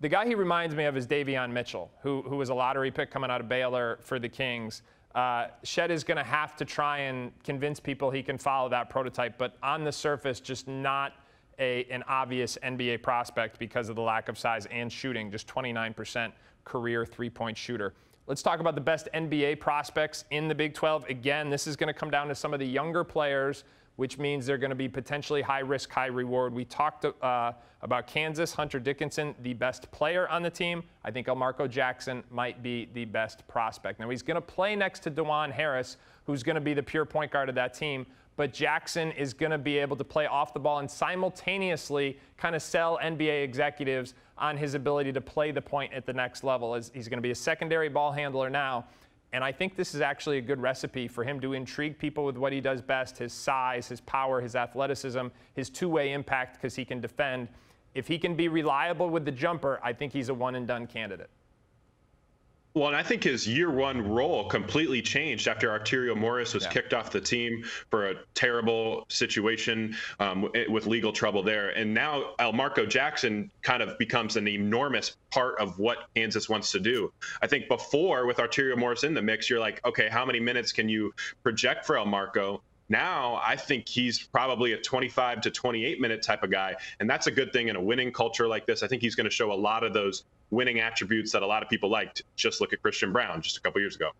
The 0.00 0.08
guy 0.08 0.26
he 0.26 0.34
reminds 0.34 0.74
me 0.74 0.84
of 0.84 0.96
is 0.96 1.06
Davion 1.06 1.50
Mitchell, 1.50 1.90
who 2.02 2.22
who 2.22 2.36
was 2.36 2.50
a 2.50 2.54
lottery 2.54 2.90
pick 2.90 3.10
coming 3.10 3.30
out 3.30 3.40
of 3.40 3.48
Baylor 3.48 3.98
for 4.02 4.18
the 4.18 4.28
Kings. 4.28 4.82
Uh, 5.14 5.46
Shead 5.62 5.90
is 5.90 6.04
going 6.04 6.18
to 6.18 6.24
have 6.24 6.56
to 6.56 6.66
try 6.66 6.98
and 6.98 7.32
convince 7.42 7.80
people 7.80 8.10
he 8.10 8.22
can 8.22 8.36
follow 8.36 8.68
that 8.68 8.90
prototype, 8.90 9.38
but 9.38 9.56
on 9.62 9.82
the 9.82 9.90
surface, 9.90 10.40
just 10.40 10.68
not 10.68 11.14
a, 11.58 11.84
an 11.90 12.02
obvious 12.08 12.58
NBA 12.62 13.02
prospect 13.02 13.58
because 13.58 13.88
of 13.88 13.96
the 13.96 14.02
lack 14.02 14.28
of 14.28 14.38
size 14.38 14.66
and 14.66 14.92
shooting, 14.92 15.30
just 15.30 15.46
29% 15.46 16.32
career 16.64 17.06
three 17.06 17.30
point 17.30 17.56
shooter. 17.56 17.94
Let's 18.26 18.42
talk 18.42 18.58
about 18.58 18.74
the 18.74 18.80
best 18.80 19.08
NBA 19.14 19.60
prospects 19.60 20.24
in 20.30 20.48
the 20.48 20.54
Big 20.54 20.74
12. 20.74 21.08
Again, 21.08 21.48
this 21.48 21.68
is 21.68 21.76
going 21.76 21.86
to 21.86 21.94
come 21.94 22.10
down 22.10 22.26
to 22.28 22.34
some 22.34 22.52
of 22.52 22.58
the 22.58 22.66
younger 22.66 23.04
players, 23.04 23.62
which 23.94 24.18
means 24.18 24.44
they're 24.46 24.58
going 24.58 24.70
to 24.70 24.76
be 24.76 24.88
potentially 24.88 25.42
high 25.42 25.60
risk, 25.60 25.90
high 25.92 26.06
reward. 26.06 26.52
We 26.52 26.64
talked 26.64 27.04
uh, 27.04 27.52
about 27.82 28.08
Kansas, 28.08 28.52
Hunter 28.52 28.80
Dickinson, 28.80 29.36
the 29.42 29.54
best 29.54 29.90
player 29.92 30.28
on 30.28 30.42
the 30.42 30.50
team. 30.50 30.82
I 31.04 31.12
think 31.12 31.28
Elmarko 31.28 31.70
Jackson 31.70 32.24
might 32.30 32.64
be 32.64 32.88
the 32.94 33.04
best 33.04 33.46
prospect. 33.46 34.00
Now, 34.00 34.10
he's 34.10 34.22
going 34.22 34.34
to 34.34 34.40
play 34.40 34.74
next 34.74 35.00
to 35.04 35.10
Dajuan 35.10 35.52
Harris, 35.52 35.96
who's 36.24 36.42
going 36.42 36.56
to 36.56 36.60
be 36.60 36.74
the 36.74 36.82
pure 36.82 37.04
point 37.04 37.30
guard 37.30 37.48
of 37.48 37.54
that 37.54 37.74
team 37.74 38.06
but 38.36 38.52
Jackson 38.52 39.12
is 39.12 39.32
going 39.32 39.50
to 39.50 39.58
be 39.58 39.78
able 39.78 39.96
to 39.96 40.04
play 40.04 40.26
off 40.26 40.52
the 40.52 40.60
ball 40.60 40.78
and 40.78 40.90
simultaneously 40.90 42.18
kind 42.36 42.54
of 42.54 42.62
sell 42.62 42.98
NBA 43.02 43.42
executives 43.42 44.14
on 44.38 44.56
his 44.56 44.74
ability 44.74 45.12
to 45.12 45.20
play 45.20 45.50
the 45.50 45.62
point 45.62 45.92
at 45.94 46.04
the 46.04 46.12
next 46.12 46.44
level. 46.44 46.74
As 46.74 46.90
he's 46.94 47.08
going 47.08 47.18
to 47.18 47.22
be 47.22 47.30
a 47.30 47.34
secondary 47.34 47.88
ball 47.88 48.12
handler 48.12 48.50
now. 48.50 48.86
And 49.32 49.42
I 49.42 49.52
think 49.52 49.74
this 49.74 49.94
is 49.94 50.00
actually 50.00 50.38
a 50.38 50.42
good 50.42 50.60
recipe 50.60 51.08
for 51.08 51.24
him 51.24 51.40
to 51.40 51.54
intrigue 51.54 51.98
people 51.98 52.24
with 52.24 52.36
what 52.36 52.52
he 52.52 52.60
does 52.60 52.80
best 52.80 53.18
his 53.18 53.32
size, 53.32 53.88
his 53.88 54.00
power, 54.02 54.40
his 54.40 54.54
athleticism, 54.54 55.26
his 55.54 55.68
two 55.68 55.88
way 55.88 56.12
impact 56.12 56.54
because 56.54 56.76
he 56.76 56.84
can 56.84 57.00
defend. 57.00 57.48
If 57.94 58.06
he 58.06 58.18
can 58.18 58.34
be 58.34 58.48
reliable 58.48 59.08
with 59.08 59.24
the 59.24 59.32
jumper, 59.32 59.80
I 59.82 59.92
think 59.92 60.12
he's 60.12 60.28
a 60.28 60.34
one 60.34 60.54
and 60.54 60.66
done 60.66 60.86
candidate. 60.86 61.30
Well, 62.76 62.88
and 62.88 62.96
I 62.96 63.02
think 63.02 63.24
his 63.24 63.48
year 63.48 63.70
one 63.70 64.06
role 64.06 64.44
completely 64.44 65.00
changed 65.00 65.48
after 65.48 65.70
Arterio 65.70 66.14
Morris 66.14 66.52
was 66.52 66.64
yeah. 66.64 66.72
kicked 66.72 66.92
off 66.92 67.10
the 67.10 67.22
team 67.22 67.64
for 67.88 68.10
a 68.10 68.16
terrible 68.34 69.06
situation 69.08 69.96
um, 70.20 70.50
with 70.68 70.86
legal 70.86 71.10
trouble 71.10 71.42
there. 71.42 71.70
And 71.70 71.94
now 71.94 72.34
Elmarko 72.38 72.86
Jackson 72.86 73.50
kind 73.62 73.82
of 73.82 73.96
becomes 73.96 74.36
an 74.36 74.46
enormous 74.46 75.16
part 75.30 75.58
of 75.58 75.78
what 75.78 76.08
Kansas 76.14 76.50
wants 76.50 76.70
to 76.72 76.78
do. 76.78 77.10
I 77.40 77.46
think 77.46 77.66
before, 77.66 78.26
with 78.26 78.36
Arterio 78.36 78.76
Morris 78.76 79.04
in 79.04 79.14
the 79.14 79.22
mix, 79.22 79.48
you're 79.48 79.58
like, 79.58 79.80
okay, 79.86 80.10
how 80.10 80.26
many 80.26 80.38
minutes 80.38 80.70
can 80.70 80.86
you 80.86 81.14
project 81.42 81.86
for 81.86 81.96
El 81.96 82.04
Marco? 82.04 82.60
Now, 82.90 83.40
I 83.42 83.56
think 83.56 83.88
he's 83.88 84.22
probably 84.22 84.72
a 84.72 84.80
25 84.80 85.40
to 85.40 85.50
28 85.50 86.00
minute 86.00 86.22
type 86.22 86.42
of 86.42 86.50
guy. 86.50 86.76
And 87.00 87.08
that's 87.08 87.26
a 87.26 87.30
good 87.30 87.52
thing 87.54 87.68
in 87.68 87.76
a 87.76 87.82
winning 87.82 88.12
culture 88.12 88.46
like 88.46 88.66
this. 88.66 88.82
I 88.82 88.86
think 88.86 89.00
he's 89.02 89.14
going 89.14 89.24
to 89.24 89.30
show 89.30 89.50
a 89.50 89.54
lot 89.54 89.82
of 89.82 89.92
those 89.92 90.24
winning 90.50 90.80
attributes 90.80 91.32
that 91.32 91.42
a 91.42 91.46
lot 91.46 91.62
of 91.62 91.68
people 91.68 91.90
liked. 91.90 92.22
Just 92.36 92.60
look 92.60 92.72
at 92.72 92.82
Christian 92.82 93.12
Braun 93.12 93.40
just 93.42 93.56
a 93.56 93.60
couple 93.60 93.80
years 93.80 93.96
ago. 93.96 94.10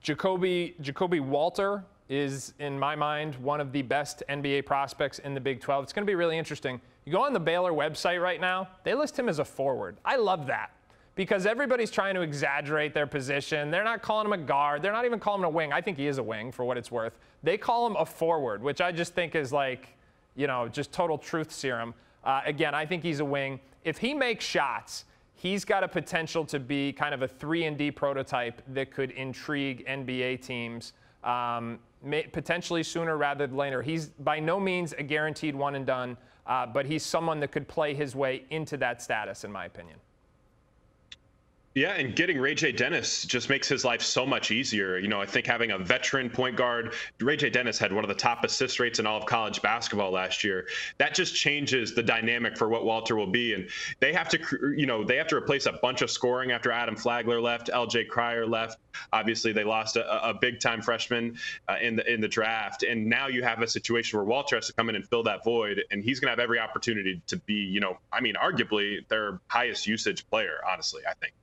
Jacoby 0.00 0.74
Ja'Kobe 0.82 1.20
Walter 1.20 1.84
is, 2.08 2.52
in 2.58 2.78
my 2.78 2.94
mind, 2.94 3.34
one 3.36 3.60
of 3.60 3.72
the 3.72 3.82
best 3.82 4.22
NBA 4.28 4.66
prospects 4.66 5.18
in 5.20 5.34
the 5.34 5.40
Big 5.40 5.60
12. 5.60 5.84
It's 5.84 5.92
going 5.92 6.04
to 6.06 6.10
be 6.10 6.14
really 6.14 6.36
interesting. 6.36 6.80
You 7.04 7.12
go 7.12 7.22
on 7.22 7.32
the 7.32 7.40
Baylor 7.40 7.72
website 7.72 8.22
right 8.22 8.40
now, 8.40 8.68
they 8.82 8.94
list 8.94 9.18
him 9.18 9.28
as 9.28 9.38
a 9.38 9.44
forward. 9.44 9.96
I 10.04 10.16
love 10.16 10.46
that 10.46 10.70
because 11.14 11.46
everybody's 11.46 11.90
trying 11.90 12.14
to 12.14 12.22
exaggerate 12.22 12.92
their 12.92 13.06
position. 13.06 13.70
They're 13.70 13.84
not 13.84 14.02
calling 14.02 14.26
him 14.26 14.32
a 14.32 14.38
guard. 14.38 14.82
They're 14.82 14.92
not 14.92 15.04
even 15.04 15.20
calling 15.20 15.40
him 15.40 15.46
a 15.46 15.50
wing. 15.50 15.72
I 15.72 15.80
think 15.80 15.96
he 15.96 16.06
is 16.06 16.18
a 16.18 16.22
wing 16.22 16.50
for 16.50 16.64
what 16.64 16.76
it's 16.76 16.90
worth. 16.90 17.18
They 17.42 17.56
call 17.56 17.86
him 17.86 17.96
a 17.96 18.04
forward, 18.04 18.62
which 18.62 18.80
I 18.80 18.90
just 18.90 19.14
think 19.14 19.34
is 19.34 19.52
like, 19.52 19.88
you 20.34 20.46
know, 20.46 20.68
just 20.68 20.92
total 20.92 21.16
truth 21.16 21.52
serum. 21.52 21.94
Uh, 22.24 22.40
again, 22.46 22.74
I 22.74 22.86
think 22.86 23.02
he's 23.02 23.20
a 23.20 23.24
wing. 23.24 23.60
If 23.84 23.98
he 23.98 24.14
makes 24.14 24.44
shots, 24.44 25.04
he's 25.34 25.64
got 25.64 25.84
a 25.84 25.88
potential 25.88 26.44
to 26.46 26.58
be 26.58 26.92
kind 26.92 27.14
of 27.14 27.22
a 27.22 27.28
3 27.28 27.64
and 27.64 27.76
D 27.76 27.90
prototype 27.90 28.62
that 28.68 28.90
could 28.90 29.10
intrigue 29.12 29.84
NBA 29.86 30.42
teams. 30.42 30.94
Um, 31.22 31.78
may, 32.02 32.22
potentially 32.24 32.82
sooner 32.82 33.16
rather 33.16 33.46
than 33.46 33.56
later. 33.56 33.82
He's 33.82 34.06
by 34.08 34.40
no 34.40 34.58
means 34.58 34.94
a 34.94 35.02
guaranteed 35.02 35.54
one 35.54 35.74
and 35.74 35.86
done, 35.86 36.16
uh, 36.46 36.66
but 36.66 36.86
he's 36.86 37.02
someone 37.02 37.40
that 37.40 37.52
could 37.52 37.68
play 37.68 37.94
his 37.94 38.14
way 38.14 38.44
into 38.50 38.76
that 38.78 39.02
status, 39.02 39.44
in 39.44 39.52
my 39.52 39.66
opinion. 39.66 39.98
Yeah, 41.74 41.94
and 41.94 42.14
getting 42.14 42.38
Ray 42.38 42.54
J. 42.54 42.70
Dennis 42.70 43.24
just 43.24 43.48
makes 43.48 43.66
his 43.66 43.84
life 43.84 44.00
so 44.00 44.24
much 44.24 44.52
easier. 44.52 44.96
You 44.96 45.08
know, 45.08 45.20
I 45.20 45.26
think 45.26 45.44
having 45.44 45.72
a 45.72 45.78
veteran 45.78 46.30
point 46.30 46.54
guard, 46.54 46.94
Ray 47.18 47.36
J. 47.36 47.50
Dennis 47.50 47.80
had 47.80 47.92
one 47.92 48.04
of 48.04 48.08
the 48.08 48.14
top 48.14 48.44
assist 48.44 48.78
rates 48.78 49.00
in 49.00 49.08
all 49.08 49.18
of 49.18 49.26
college 49.26 49.60
basketball 49.60 50.12
last 50.12 50.44
year. 50.44 50.68
That 50.98 51.16
just 51.16 51.34
changes 51.34 51.92
the 51.92 52.02
dynamic 52.04 52.56
for 52.56 52.68
what 52.68 52.84
Walter 52.84 53.16
will 53.16 53.26
be. 53.26 53.54
And 53.54 53.68
they 53.98 54.12
have 54.12 54.28
to, 54.28 54.38
you 54.76 54.86
know, 54.86 55.02
they 55.02 55.16
have 55.16 55.26
to 55.28 55.36
replace 55.36 55.66
a 55.66 55.72
bunch 55.72 56.00
of 56.00 56.12
scoring 56.12 56.52
after 56.52 56.70
Adam 56.70 56.94
Flagler 56.94 57.40
left, 57.40 57.70
L.J. 57.72 58.04
Cryer 58.04 58.46
left. 58.46 58.78
Obviously, 59.12 59.50
they 59.50 59.64
lost 59.64 59.96
a, 59.96 60.28
a 60.28 60.32
big 60.32 60.60
time 60.60 60.80
freshman 60.80 61.36
uh, 61.68 61.74
in 61.82 61.96
the 61.96 62.08
in 62.08 62.20
the 62.20 62.28
draft, 62.28 62.84
and 62.84 63.04
now 63.04 63.26
you 63.26 63.42
have 63.42 63.62
a 63.62 63.66
situation 63.66 64.16
where 64.16 64.24
Walter 64.24 64.54
has 64.54 64.68
to 64.68 64.72
come 64.74 64.88
in 64.90 64.94
and 64.94 65.04
fill 65.08 65.24
that 65.24 65.42
void, 65.42 65.82
and 65.90 66.04
he's 66.04 66.20
going 66.20 66.28
to 66.28 66.32
have 66.32 66.38
every 66.38 66.60
opportunity 66.60 67.20
to 67.26 67.36
be, 67.36 67.54
you 67.54 67.80
know, 67.80 67.98
I 68.12 68.20
mean, 68.20 68.36
arguably 68.36 69.06
their 69.08 69.40
highest 69.48 69.88
usage 69.88 70.24
player. 70.30 70.58
Honestly, 70.70 71.02
I 71.10 71.14
think. 71.14 71.34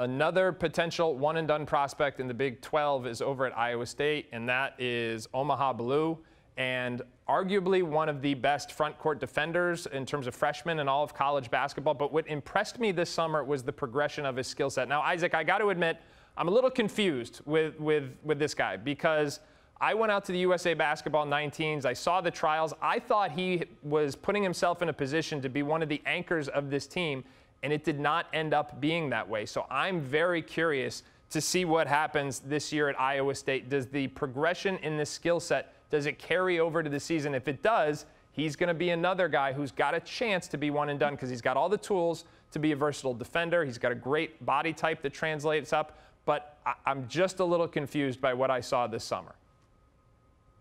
Another 0.00 0.52
potential 0.52 1.16
one 1.16 1.38
and 1.38 1.48
done 1.48 1.66
prospect 1.66 2.20
in 2.20 2.28
the 2.28 2.34
Big 2.34 2.60
12 2.60 3.08
is 3.08 3.20
over 3.20 3.46
at 3.46 3.58
Iowa 3.58 3.84
State, 3.84 4.28
and 4.30 4.48
that 4.48 4.80
is 4.80 5.26
Omaha 5.34 5.74
Biliew, 5.74 6.16
and 6.56 7.02
arguably 7.28 7.82
one 7.82 8.08
of 8.08 8.22
the 8.22 8.34
best 8.34 8.70
front 8.70 8.96
court 8.96 9.18
defenders 9.18 9.86
in 9.86 10.06
terms 10.06 10.28
of 10.28 10.36
freshmen 10.36 10.78
in 10.78 10.88
all 10.88 11.02
of 11.02 11.14
college 11.14 11.50
basketball. 11.50 11.94
But 11.94 12.12
what 12.12 12.28
impressed 12.28 12.78
me 12.78 12.92
this 12.92 13.10
summer 13.10 13.42
was 13.42 13.64
the 13.64 13.72
progression 13.72 14.24
of 14.24 14.36
his 14.36 14.46
skill 14.46 14.70
set. 14.70 14.88
Now, 14.88 15.00
Isaac, 15.02 15.34
I 15.34 15.42
got 15.42 15.58
to 15.58 15.70
admit, 15.70 15.96
I'm 16.36 16.46
a 16.46 16.52
little 16.52 16.70
confused 16.70 17.40
with, 17.44 17.78
with, 17.80 18.12
with 18.22 18.38
this 18.38 18.54
guy 18.54 18.76
because 18.76 19.40
I 19.80 19.94
went 19.94 20.12
out 20.12 20.24
to 20.26 20.32
the 20.32 20.38
USA 20.38 20.74
Basketball 20.74 21.26
19s. 21.26 21.84
I 21.84 21.92
saw 21.92 22.20
the 22.20 22.30
trials. 22.30 22.72
I 22.80 23.00
thought 23.00 23.32
he 23.32 23.64
was 23.82 24.14
putting 24.14 24.44
himself 24.44 24.80
in 24.80 24.90
a 24.90 24.92
position 24.92 25.42
to 25.42 25.48
be 25.48 25.64
one 25.64 25.82
of 25.82 25.88
the 25.88 26.00
anchors 26.06 26.46
of 26.46 26.70
this 26.70 26.86
team, 26.86 27.24
and 27.62 27.72
it 27.72 27.84
did 27.84 27.98
not 27.98 28.26
end 28.32 28.54
up 28.54 28.80
being 28.80 29.10
that 29.10 29.28
way. 29.28 29.46
So 29.46 29.66
I'm 29.70 30.00
very 30.00 30.42
curious 30.42 31.02
to 31.30 31.40
see 31.40 31.64
what 31.64 31.86
happens 31.86 32.40
this 32.40 32.72
year 32.72 32.88
at 32.88 32.98
Iowa 33.00 33.34
State. 33.34 33.68
Does 33.68 33.86
the 33.86 34.08
progression 34.08 34.78
in 34.78 34.96
this 34.96 35.10
skill 35.10 35.40
set 35.40 35.74
does 35.90 36.06
it 36.06 36.18
carry 36.18 36.60
over 36.60 36.82
to 36.82 36.90
the 36.90 37.00
season? 37.00 37.34
If 37.34 37.48
it 37.48 37.62
does, 37.62 38.04
he's 38.32 38.56
going 38.56 38.68
to 38.68 38.74
be 38.74 38.90
another 38.90 39.28
guy 39.28 39.52
who's 39.52 39.70
got 39.70 39.94
a 39.94 40.00
chance 40.00 40.46
to 40.48 40.58
be 40.58 40.70
one 40.70 40.90
and 40.90 41.00
done 41.00 41.14
because 41.14 41.30
he's 41.30 41.40
got 41.40 41.56
all 41.56 41.68
the 41.68 41.78
tools 41.78 42.24
to 42.52 42.58
be 42.58 42.72
a 42.72 42.76
versatile 42.76 43.14
defender. 43.14 43.64
He's 43.64 43.78
got 43.78 43.92
a 43.92 43.94
great 43.94 44.44
body 44.44 44.72
type 44.72 45.02
that 45.02 45.14
translates 45.14 45.72
up. 45.72 45.98
But 46.24 46.58
I'm 46.84 47.08
just 47.08 47.40
a 47.40 47.44
little 47.44 47.68
confused 47.68 48.20
by 48.20 48.34
what 48.34 48.50
I 48.50 48.60
saw 48.60 48.86
this 48.86 49.02
summer. 49.02 49.34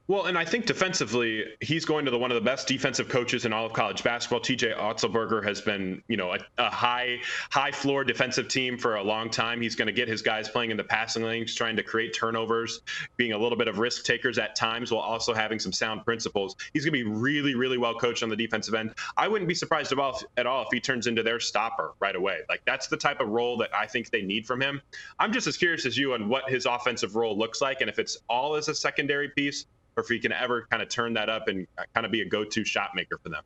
Well, 0.09 0.27
and 0.27 0.37
I 0.37 0.45
think 0.45 0.65
defensively, 0.65 1.43
he's 1.59 1.83
going 1.83 2.05
to 2.05 2.11
the 2.11 2.17
one 2.17 2.31
of 2.31 2.35
the 2.35 2.41
best 2.41 2.65
defensive 2.65 3.09
coaches 3.09 3.43
in 3.43 3.51
all 3.51 3.65
of 3.65 3.73
college 3.73 4.03
basketball. 4.05 4.39
TJ 4.39 4.77
Otzelberger 4.77 5.43
has 5.43 5.59
been, 5.59 6.01
you 6.07 6.15
know, 6.15 6.31
a, 6.31 6.39
a 6.57 6.69
high 6.69 7.19
high 7.49 7.71
floor 7.71 8.05
defensive 8.05 8.47
team 8.47 8.77
for 8.77 8.95
a 8.95 9.03
long 9.03 9.29
time. 9.29 9.59
He's 9.59 9.75
going 9.75 9.87
to 9.87 9.91
get 9.91 10.07
his 10.07 10.21
guys 10.21 10.47
playing 10.47 10.71
in 10.71 10.77
the 10.77 10.83
passing 10.85 11.23
lanes, 11.23 11.53
trying 11.53 11.75
to 11.75 11.83
create 11.83 12.13
turnovers, 12.13 12.83
being 13.17 13.33
a 13.33 13.37
little 13.37 13.57
bit 13.57 13.67
of 13.67 13.79
risk 13.79 14.05
takers 14.05 14.37
at 14.37 14.55
times, 14.55 14.93
while 14.93 15.01
also 15.01 15.33
having 15.33 15.59
some 15.59 15.73
sound 15.73 16.05
principles. 16.05 16.55
He's 16.71 16.85
going 16.85 16.97
to 16.97 17.03
be 17.03 17.09
really, 17.09 17.55
really 17.55 17.77
well 17.77 17.93
coached 17.93 18.23
on 18.23 18.29
the 18.29 18.35
defensive 18.37 18.75
end. 18.75 18.93
I 19.17 19.27
wouldn't 19.27 19.49
be 19.49 19.55
surprised 19.55 19.91
at 19.91 19.99
all, 19.99 20.21
at 20.37 20.47
all 20.47 20.61
if 20.61 20.69
he 20.71 20.79
turns 20.79 21.07
into 21.07 21.21
their 21.21 21.41
stopper 21.41 21.95
right 21.99 22.15
away. 22.15 22.39
Like 22.47 22.61
that's 22.65 22.87
the 22.87 22.97
type 22.97 23.19
of 23.19 23.27
role 23.27 23.57
that 23.57 23.75
I 23.75 23.85
think 23.85 24.09
they 24.11 24.21
need 24.21 24.47
from 24.47 24.61
him. 24.61 24.81
I'm 25.19 25.33
just 25.33 25.47
as 25.47 25.57
curious 25.57 25.85
as 25.85 25.97
you 25.97 26.13
on 26.13 26.29
what 26.29 26.49
his 26.49 26.65
offensive 26.65 27.17
role 27.17 27.37
looks 27.37 27.59
like, 27.59 27.81
and 27.81 27.89
if 27.89 27.99
it's 27.99 28.19
all 28.29 28.55
as 28.55 28.69
a 28.69 28.75
secondary 28.75 29.27
piece 29.27 29.65
or 29.97 30.01
if 30.01 30.07
he 30.07 30.19
can 30.19 30.31
ever 30.31 30.67
kind 30.69 30.81
of 30.81 30.87
turn 30.87 31.13
that 31.13 31.27
up 31.27 31.47
and 31.47 31.67
kind 31.93 32.05
of 32.05 32.11
be 32.11 32.21
a 32.21 32.25
go-to 32.25 32.63
shot 32.63 32.91
maker 32.95 33.17
for 33.17 33.29
them. 33.29 33.43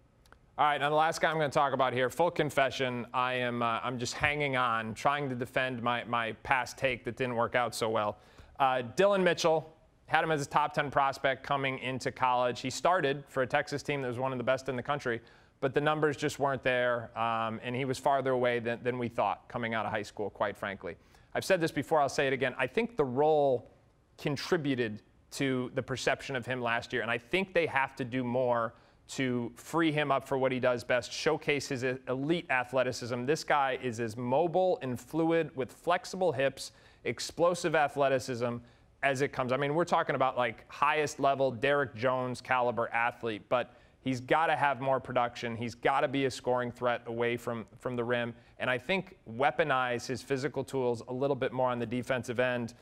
All 0.58 0.66
right, 0.66 0.80
now 0.80 0.90
the 0.90 0.96
last 0.96 1.22
guy 1.22 1.32
I'm 1.32 1.38
going 1.38 1.50
to 1.50 1.54
talk 1.54 1.74
about 1.74 1.94
here, 1.94 2.10
full 2.10 2.30
confession, 2.30 3.08
I 3.14 3.36
am 3.36 3.64
uh, 3.64 3.80
I'm 3.82 3.98
just 3.98 4.14
hanging 4.14 4.58
on, 4.58 4.94
trying 4.94 5.30
to 5.30 5.36
defend 5.36 5.82
my, 5.82 6.04
my 6.04 6.34
past 6.44 6.78
take 6.78 7.06
that 7.06 7.16
didn't 7.16 7.36
work 7.36 7.56
out 7.56 7.74
so 7.74 7.90
well. 7.90 8.18
Uh, 8.60 8.84
Dillon 8.96 9.24
Mitchell 9.24 9.74
had 10.06 10.24
him 10.24 10.30
as 10.30 10.46
a 10.46 10.46
top 10.46 10.74
10 10.74 10.92
prospect 10.92 11.42
coming 11.42 11.80
into 11.80 12.12
college. 12.12 12.60
He 12.60 12.70
started 12.70 13.24
for 13.30 13.44
a 13.44 13.48
Texas 13.48 13.82
team 13.82 14.02
that 14.02 14.10
was 14.10 14.20
one 14.20 14.34
of 14.34 14.38
the 14.38 14.44
best 14.44 14.68
in 14.68 14.76
the 14.76 14.84
country, 14.84 15.22
but 15.62 15.74
the 15.74 15.82
numbers 15.82 16.18
just 16.18 16.38
weren't 16.38 16.64
there, 16.64 17.18
um, 17.18 17.62
and 17.64 17.74
he 17.74 17.86
was 17.86 17.98
farther 17.98 18.32
away 18.32 18.60
than, 18.60 18.84
than 18.84 19.00
we 19.00 19.08
thought 19.08 19.48
coming 19.48 19.74
out 19.74 19.86
of 19.86 19.92
high 19.92 20.02
school, 20.02 20.30
quite 20.30 20.58
frankly. 20.58 20.96
I've 21.34 21.46
said 21.46 21.62
this 21.62 21.72
before, 21.72 22.02
I'll 22.02 22.10
say 22.10 22.28
it 22.28 22.34
again. 22.34 22.54
I 22.58 22.68
think 22.68 22.98
the 22.98 23.06
role 23.06 23.72
contributed 24.18 25.02
to 25.32 25.72
the 25.76 25.82
perception 25.82 26.36
of 26.36 26.46
him 26.46 26.62
last 26.62 26.91
year. 26.94 27.02
And 27.02 27.12
I 27.12 27.17
think 27.17 27.54
they 27.54 27.65
have 27.65 27.96
to 27.98 28.06
do 28.06 28.24
more 28.24 28.74
to 29.10 29.52
free 29.56 29.91
him 29.91 30.12
up 30.12 30.26
for 30.28 30.38
what 30.38 30.52
he 30.52 30.60
does 30.60 30.84
best, 30.84 31.12
showcase 31.12 31.67
his 31.67 31.84
elite 32.08 32.46
athleticism. 32.50 33.26
This 33.26 33.44
guy 33.44 33.78
is 33.84 34.00
as 34.00 34.15
mobile 34.15 34.80
and 34.82 35.00
fluid 35.00 35.52
with 35.56 35.72
flexible 35.72 36.32
hips, 36.32 36.72
explosive 37.04 37.76
athleticism 37.76 38.58
as 39.04 39.22
it 39.22 39.34
comes. 39.34 39.52
I 39.52 39.58
mean, 39.58 39.74
we're 39.74 39.84
talking 39.84 40.15
about 40.15 40.38
like 40.38 40.63
highest 40.72 41.20
level 41.20 41.52
Derrick 41.52 41.94
Jones 41.96 42.39
caliber 42.39 42.89
athlete, 42.94 43.41
but 43.50 43.76
he's 44.02 44.22
got 44.22 44.48
to 44.48 44.56
have 44.56 44.80
more 44.80 45.00
production. 45.00 45.58
He's 45.58 45.76
got 45.76 46.02
to 46.02 46.08
be 46.08 46.26
a 46.26 46.32
scoring 46.32 46.72
threat 46.72 47.02
away 47.06 47.36
from, 47.36 47.65
from 47.80 47.98
the 47.98 48.04
rim. 48.04 48.34
And 48.60 48.70
I 48.70 48.78
think 48.78 49.17
weaponize 49.30 50.06
his 50.06 50.22
physical 50.22 50.63
tools 50.63 51.02
a 51.08 51.13
little 51.13 51.36
bit 51.36 51.52
more 51.52 51.70
on 51.70 51.80
the 51.80 51.86
defensive 51.86 52.39
end. 52.39 52.76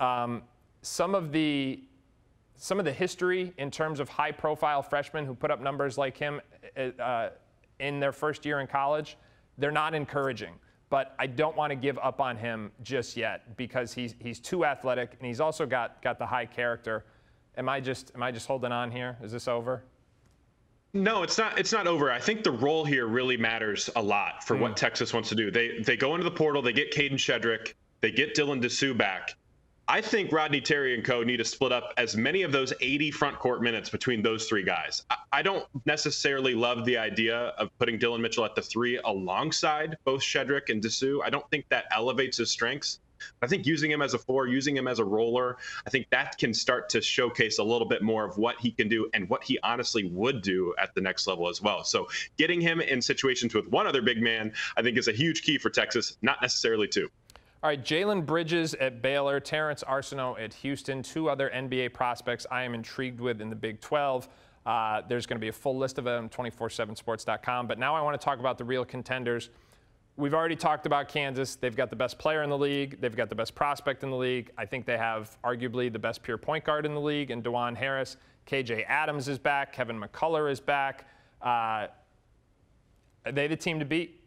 Um, 0.00 0.42
some 0.86 1.14
of 1.14 1.32
the 1.32 1.80
some 2.58 2.78
of 2.78 2.84
the 2.84 2.92
history 2.92 3.52
in 3.58 3.70
terms 3.70 4.00
of 4.00 4.08
high 4.08 4.32
profile 4.32 4.82
freshmen 4.82 5.26
who 5.26 5.34
put 5.34 5.50
up 5.50 5.60
numbers 5.60 5.98
like 5.98 6.16
him 6.16 6.40
uh, 6.98 7.28
in 7.80 8.00
their 8.00 8.12
first 8.12 8.46
year 8.46 8.60
in 8.60 8.66
college, 8.66 9.18
they're 9.58 9.70
not 9.70 9.94
encouraging. 9.94 10.54
But 10.88 11.14
I 11.18 11.26
don't 11.26 11.54
want 11.54 11.70
to 11.70 11.74
give 11.74 11.98
up 11.98 12.18
on 12.18 12.36
him 12.38 12.70
just 12.82 13.14
yet 13.14 13.56
because 13.58 13.92
he's, 13.92 14.14
he's 14.20 14.40
too 14.40 14.64
athletic 14.64 15.16
and 15.18 15.26
he's 15.26 15.40
also 15.40 15.66
got, 15.66 16.00
got 16.00 16.18
the 16.18 16.24
high 16.24 16.46
character. 16.46 17.04
Am 17.58 17.68
I 17.68 17.78
just 17.80 18.12
am 18.14 18.22
I 18.22 18.30
just 18.30 18.46
holding 18.46 18.72
on 18.72 18.90
here? 18.90 19.18
Is 19.22 19.32
this 19.32 19.48
over? 19.48 19.82
No, 20.94 21.22
it's 21.22 21.36
not. 21.36 21.58
It's 21.58 21.72
not 21.72 21.86
over. 21.86 22.10
I 22.10 22.20
think 22.20 22.42
the 22.44 22.52
role 22.52 22.84
here 22.84 23.06
really 23.06 23.36
matters 23.36 23.90
a 23.96 24.02
lot 24.02 24.44
for 24.44 24.56
mm. 24.56 24.60
what 24.60 24.76
Texas 24.76 25.12
wants 25.12 25.28
to 25.30 25.34
do. 25.34 25.50
They 25.50 25.78
they 25.80 25.96
go 25.96 26.14
into 26.14 26.24
the 26.24 26.30
portal. 26.30 26.62
They 26.62 26.72
get 26.72 26.92
Kadin 26.92 27.14
Shedrick. 27.14 27.74
They 28.02 28.10
get 28.10 28.34
Dylan 28.34 28.62
Disu 28.62 28.96
back. 28.96 29.34
I 29.88 30.00
think 30.00 30.32
Rodney 30.32 30.60
Terry 30.60 30.94
and 30.94 31.04
co 31.04 31.22
need 31.22 31.36
to 31.36 31.44
split 31.44 31.70
up 31.70 31.92
as 31.96 32.16
many 32.16 32.42
of 32.42 32.50
those 32.50 32.72
80 32.80 33.12
front 33.12 33.38
court 33.38 33.62
minutes 33.62 33.88
between 33.88 34.20
those 34.20 34.46
three 34.46 34.64
guys. 34.64 35.04
I, 35.10 35.16
I 35.32 35.42
don't 35.42 35.64
necessarily 35.84 36.56
love 36.56 36.84
the 36.84 36.98
idea 36.98 37.36
of 37.56 37.70
putting 37.78 37.96
Dillon 37.96 38.20
Mitchell 38.20 38.44
at 38.44 38.56
the 38.56 38.62
three 38.62 38.98
alongside 39.04 39.96
both 40.04 40.22
Shedrick 40.22 40.70
and 40.70 40.82
Disu. 40.82 41.20
I 41.24 41.30
don't 41.30 41.48
think 41.50 41.68
that 41.68 41.84
elevates 41.92 42.38
his 42.38 42.50
strengths. 42.50 42.98
I 43.40 43.46
think 43.46 43.64
using 43.64 43.90
him 43.90 44.02
as 44.02 44.12
a 44.12 44.18
four, 44.18 44.48
using 44.48 44.76
him 44.76 44.88
as 44.88 44.98
a 44.98 45.04
roller, 45.04 45.56
I 45.86 45.90
think 45.90 46.10
that 46.10 46.36
can 46.36 46.52
start 46.52 46.88
to 46.90 47.00
showcase 47.00 47.58
a 47.58 47.64
little 47.64 47.86
bit 47.86 48.02
more 48.02 48.24
of 48.24 48.36
what 48.38 48.60
he 48.60 48.72
can 48.72 48.88
do 48.88 49.08
and 49.14 49.28
what 49.28 49.44
he 49.44 49.56
honestly 49.62 50.04
would 50.04 50.42
do 50.42 50.74
at 50.78 50.94
the 50.96 51.00
next 51.00 51.28
level 51.28 51.48
as 51.48 51.62
well. 51.62 51.84
So 51.84 52.08
getting 52.36 52.60
him 52.60 52.80
in 52.80 53.00
situations 53.00 53.54
with 53.54 53.68
one 53.68 53.86
other 53.86 54.02
big 54.02 54.20
man, 54.20 54.52
I 54.76 54.82
think 54.82 54.98
is 54.98 55.06
a 55.06 55.12
huge 55.12 55.42
key 55.42 55.58
for 55.58 55.70
Texas, 55.70 56.16
not 56.22 56.42
necessarily 56.42 56.88
two. 56.88 57.08
All 57.66 57.70
right, 57.70 57.84
Jalen 57.84 58.24
Bridges 58.24 58.74
at 58.74 59.02
Baylor, 59.02 59.40
Terrance 59.40 59.82
Arceneaux 59.82 60.38
at 60.38 60.54
Houston, 60.54 61.02
two 61.02 61.28
other 61.28 61.50
NBA 61.52 61.92
prospects 61.94 62.46
I 62.48 62.62
am 62.62 62.74
intrigued 62.74 63.18
with 63.18 63.40
in 63.40 63.50
the 63.50 63.56
Big 63.56 63.80
12. 63.80 64.28
Uh, 64.64 65.02
there's 65.08 65.26
going 65.26 65.36
to 65.36 65.40
be 65.40 65.48
a 65.48 65.52
full 65.52 65.76
list 65.76 65.98
of 65.98 66.04
them 66.04 66.28
247sports.com. 66.28 67.66
But 67.66 67.80
now 67.80 67.96
I 67.96 68.02
want 68.02 68.20
to 68.20 68.24
talk 68.24 68.38
about 68.38 68.56
the 68.56 68.62
real 68.62 68.84
contenders. 68.84 69.50
We've 70.16 70.32
already 70.32 70.54
talked 70.54 70.86
about 70.86 71.08
Kansas. 71.08 71.56
They've 71.56 71.74
got 71.74 71.90
the 71.90 71.96
best 71.96 72.20
player 72.20 72.44
in 72.44 72.50
the 72.50 72.56
league. 72.56 73.00
They've 73.00 73.16
got 73.16 73.30
the 73.30 73.34
best 73.34 73.56
prospect 73.56 74.04
in 74.04 74.10
the 74.10 74.16
league. 74.16 74.52
I 74.56 74.64
think 74.64 74.86
they 74.86 74.96
have 74.96 75.36
arguably 75.42 75.92
the 75.92 75.98
best 75.98 76.22
pure 76.22 76.38
point 76.38 76.62
guard 76.62 76.86
in 76.86 76.94
the 76.94 77.00
league, 77.00 77.32
and 77.32 77.42
Dajuan 77.42 77.76
Harris. 77.76 78.16
KJ 78.46 78.84
Adams 78.86 79.26
is 79.26 79.40
back. 79.40 79.72
Kevin 79.72 80.00
McCullar 80.00 80.48
is 80.48 80.60
back. 80.60 81.08
Uh, 81.42 81.88
are 83.24 83.32
they 83.32 83.48
the 83.48 83.56
team 83.56 83.80
to 83.80 83.84
beat? 83.84 84.20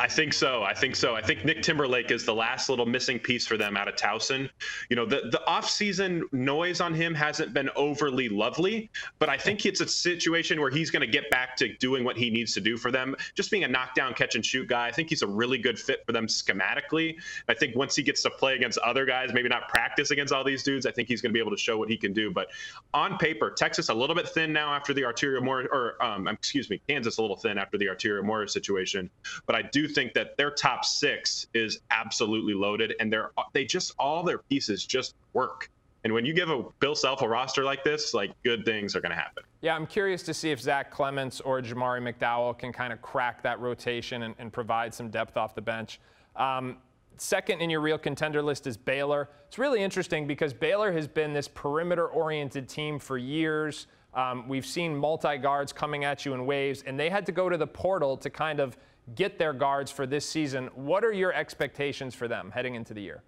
I 0.00 0.08
think 0.08 0.32
so. 0.32 0.62
I 0.62 0.72
think 0.72 0.96
so. 0.96 1.14
I 1.14 1.20
think 1.20 1.44
Nick 1.44 1.60
Timberlake 1.60 2.10
is 2.10 2.24
the 2.24 2.34
last 2.34 2.70
little 2.70 2.86
missing 2.86 3.18
piece 3.18 3.46
for 3.46 3.58
them 3.58 3.76
out 3.76 3.86
of 3.86 3.96
Towson. 3.96 4.48
You 4.88 4.96
know, 4.96 5.04
the 5.04 5.28
the 5.30 5.42
offseason 5.46 6.22
noise 6.32 6.80
on 6.80 6.94
him 6.94 7.14
hasn't 7.14 7.52
been 7.52 7.68
overly 7.76 8.30
lovely, 8.30 8.88
but 9.18 9.28
I 9.28 9.36
think 9.36 9.66
it's 9.66 9.82
a 9.82 9.86
situation 9.86 10.58
where 10.58 10.70
he's 10.70 10.90
going 10.90 11.02
to 11.02 11.06
get 11.06 11.30
back 11.30 11.54
to 11.56 11.76
doing 11.76 12.02
what 12.02 12.16
he 12.16 12.30
needs 12.30 12.54
to 12.54 12.62
do 12.62 12.78
for 12.78 12.90
them. 12.90 13.14
Just 13.34 13.50
being 13.50 13.64
a 13.64 13.68
knockdown 13.68 14.14
catch 14.14 14.36
and 14.36 14.44
shoot 14.44 14.68
guy, 14.68 14.86
I 14.86 14.90
think 14.90 15.10
he's 15.10 15.20
a 15.20 15.26
really 15.26 15.58
good 15.58 15.78
fit 15.78 16.02
for 16.06 16.12
them 16.12 16.28
schematically. 16.28 17.16
I 17.46 17.52
think 17.52 17.76
once 17.76 17.94
he 17.94 18.02
gets 18.02 18.22
to 18.22 18.30
play 18.30 18.54
against 18.54 18.78
other 18.78 19.04
guys, 19.04 19.34
maybe 19.34 19.50
not 19.50 19.68
practice 19.68 20.12
against 20.12 20.32
all 20.32 20.44
these 20.44 20.62
dudes, 20.62 20.86
I 20.86 20.92
think 20.92 21.08
he's 21.08 21.20
going 21.20 21.30
to 21.30 21.34
be 21.34 21.40
able 21.40 21.50
to 21.50 21.62
show 21.62 21.76
what 21.76 21.90
he 21.90 21.98
can 21.98 22.14
do. 22.14 22.30
But 22.30 22.46
on 22.94 23.18
paper, 23.18 23.50
Texas 23.50 23.90
a 23.90 23.94
little 23.94 24.16
bit 24.16 24.30
thin 24.30 24.50
now 24.50 24.72
after 24.72 24.94
the 24.94 25.02
Arterio 25.02 25.42
Morris, 25.42 25.68
or 25.70 26.02
um, 26.02 26.26
excuse 26.26 26.70
me, 26.70 26.80
Kansas 26.88 27.18
a 27.18 27.20
little 27.20 27.36
thin 27.36 27.58
after 27.58 27.76
the 27.76 27.84
Arterio 27.84 28.24
Morris 28.24 28.54
situation. 28.54 29.10
But 29.44 29.56
I 29.56 29.60
do 29.60 29.89
think 29.90 30.14
that 30.14 30.36
their 30.36 30.50
top 30.50 30.84
six 30.84 31.46
is 31.54 31.80
absolutely 31.90 32.54
loaded, 32.54 32.94
and 33.00 33.12
they're 33.12 33.30
they 33.52 33.64
just 33.64 33.94
all 33.98 34.22
their 34.22 34.38
pieces 34.38 34.84
just 34.84 35.14
work. 35.32 35.70
And 36.04 36.14
when 36.14 36.24
you 36.24 36.32
give 36.32 36.48
a 36.48 36.64
Bill 36.78 36.94
Self 36.94 37.22
a 37.22 37.28
roster 37.28 37.62
like 37.62 37.84
this, 37.84 38.14
like 38.14 38.30
good 38.42 38.64
things 38.64 38.96
are 38.96 39.00
going 39.00 39.10
to 39.10 39.16
happen. 39.16 39.42
Yeah, 39.60 39.74
I'm 39.74 39.86
curious 39.86 40.22
to 40.24 40.34
see 40.34 40.50
if 40.50 40.60
Zach 40.60 40.90
Clemence 40.90 41.40
or 41.40 41.60
Jamari 41.60 42.00
McDowell 42.00 42.58
can 42.58 42.72
kind 42.72 42.92
of 42.92 43.02
crack 43.02 43.42
that 43.42 43.60
rotation 43.60 44.22
and, 44.22 44.34
and 44.38 44.52
provide 44.52 44.94
some 44.94 45.10
depth 45.10 45.36
off 45.36 45.54
the 45.54 45.60
bench. 45.60 46.00
Um, 46.36 46.78
second 47.18 47.60
in 47.60 47.68
your 47.68 47.80
real 47.80 47.98
contender 47.98 48.40
list 48.40 48.66
is 48.66 48.78
Baylor. 48.78 49.28
It's 49.48 49.58
really 49.58 49.82
interesting 49.82 50.26
because 50.26 50.54
Baylor 50.54 50.90
has 50.92 51.06
been 51.06 51.34
this 51.34 51.48
perimeter 51.48 52.06
oriented 52.06 52.66
team 52.66 52.98
for 52.98 53.18
years. 53.18 53.86
Um, 54.14 54.48
we've 54.48 54.66
seen 54.66 54.96
multi 54.96 55.36
guards 55.36 55.72
coming 55.72 56.04
at 56.04 56.24
you 56.24 56.32
in 56.34 56.46
waves, 56.46 56.82
and 56.86 56.98
they 56.98 57.10
had 57.10 57.26
to 57.26 57.32
go 57.32 57.48
to 57.48 57.56
the 57.56 57.66
portal 57.66 58.16
to 58.16 58.30
kind 58.30 58.58
of 58.58 58.76
get 59.14 59.38
their 59.38 59.52
guards 59.52 59.90
for 59.90 60.06
this 60.06 60.28
season. 60.28 60.68
What 60.74 61.04
are 61.04 61.12
your 61.12 61.32
expectations 61.32 62.14
for 62.14 62.28
them 62.28 62.50
heading 62.50 62.74
into 62.74 62.94
the 62.94 63.02
year? 63.02 63.22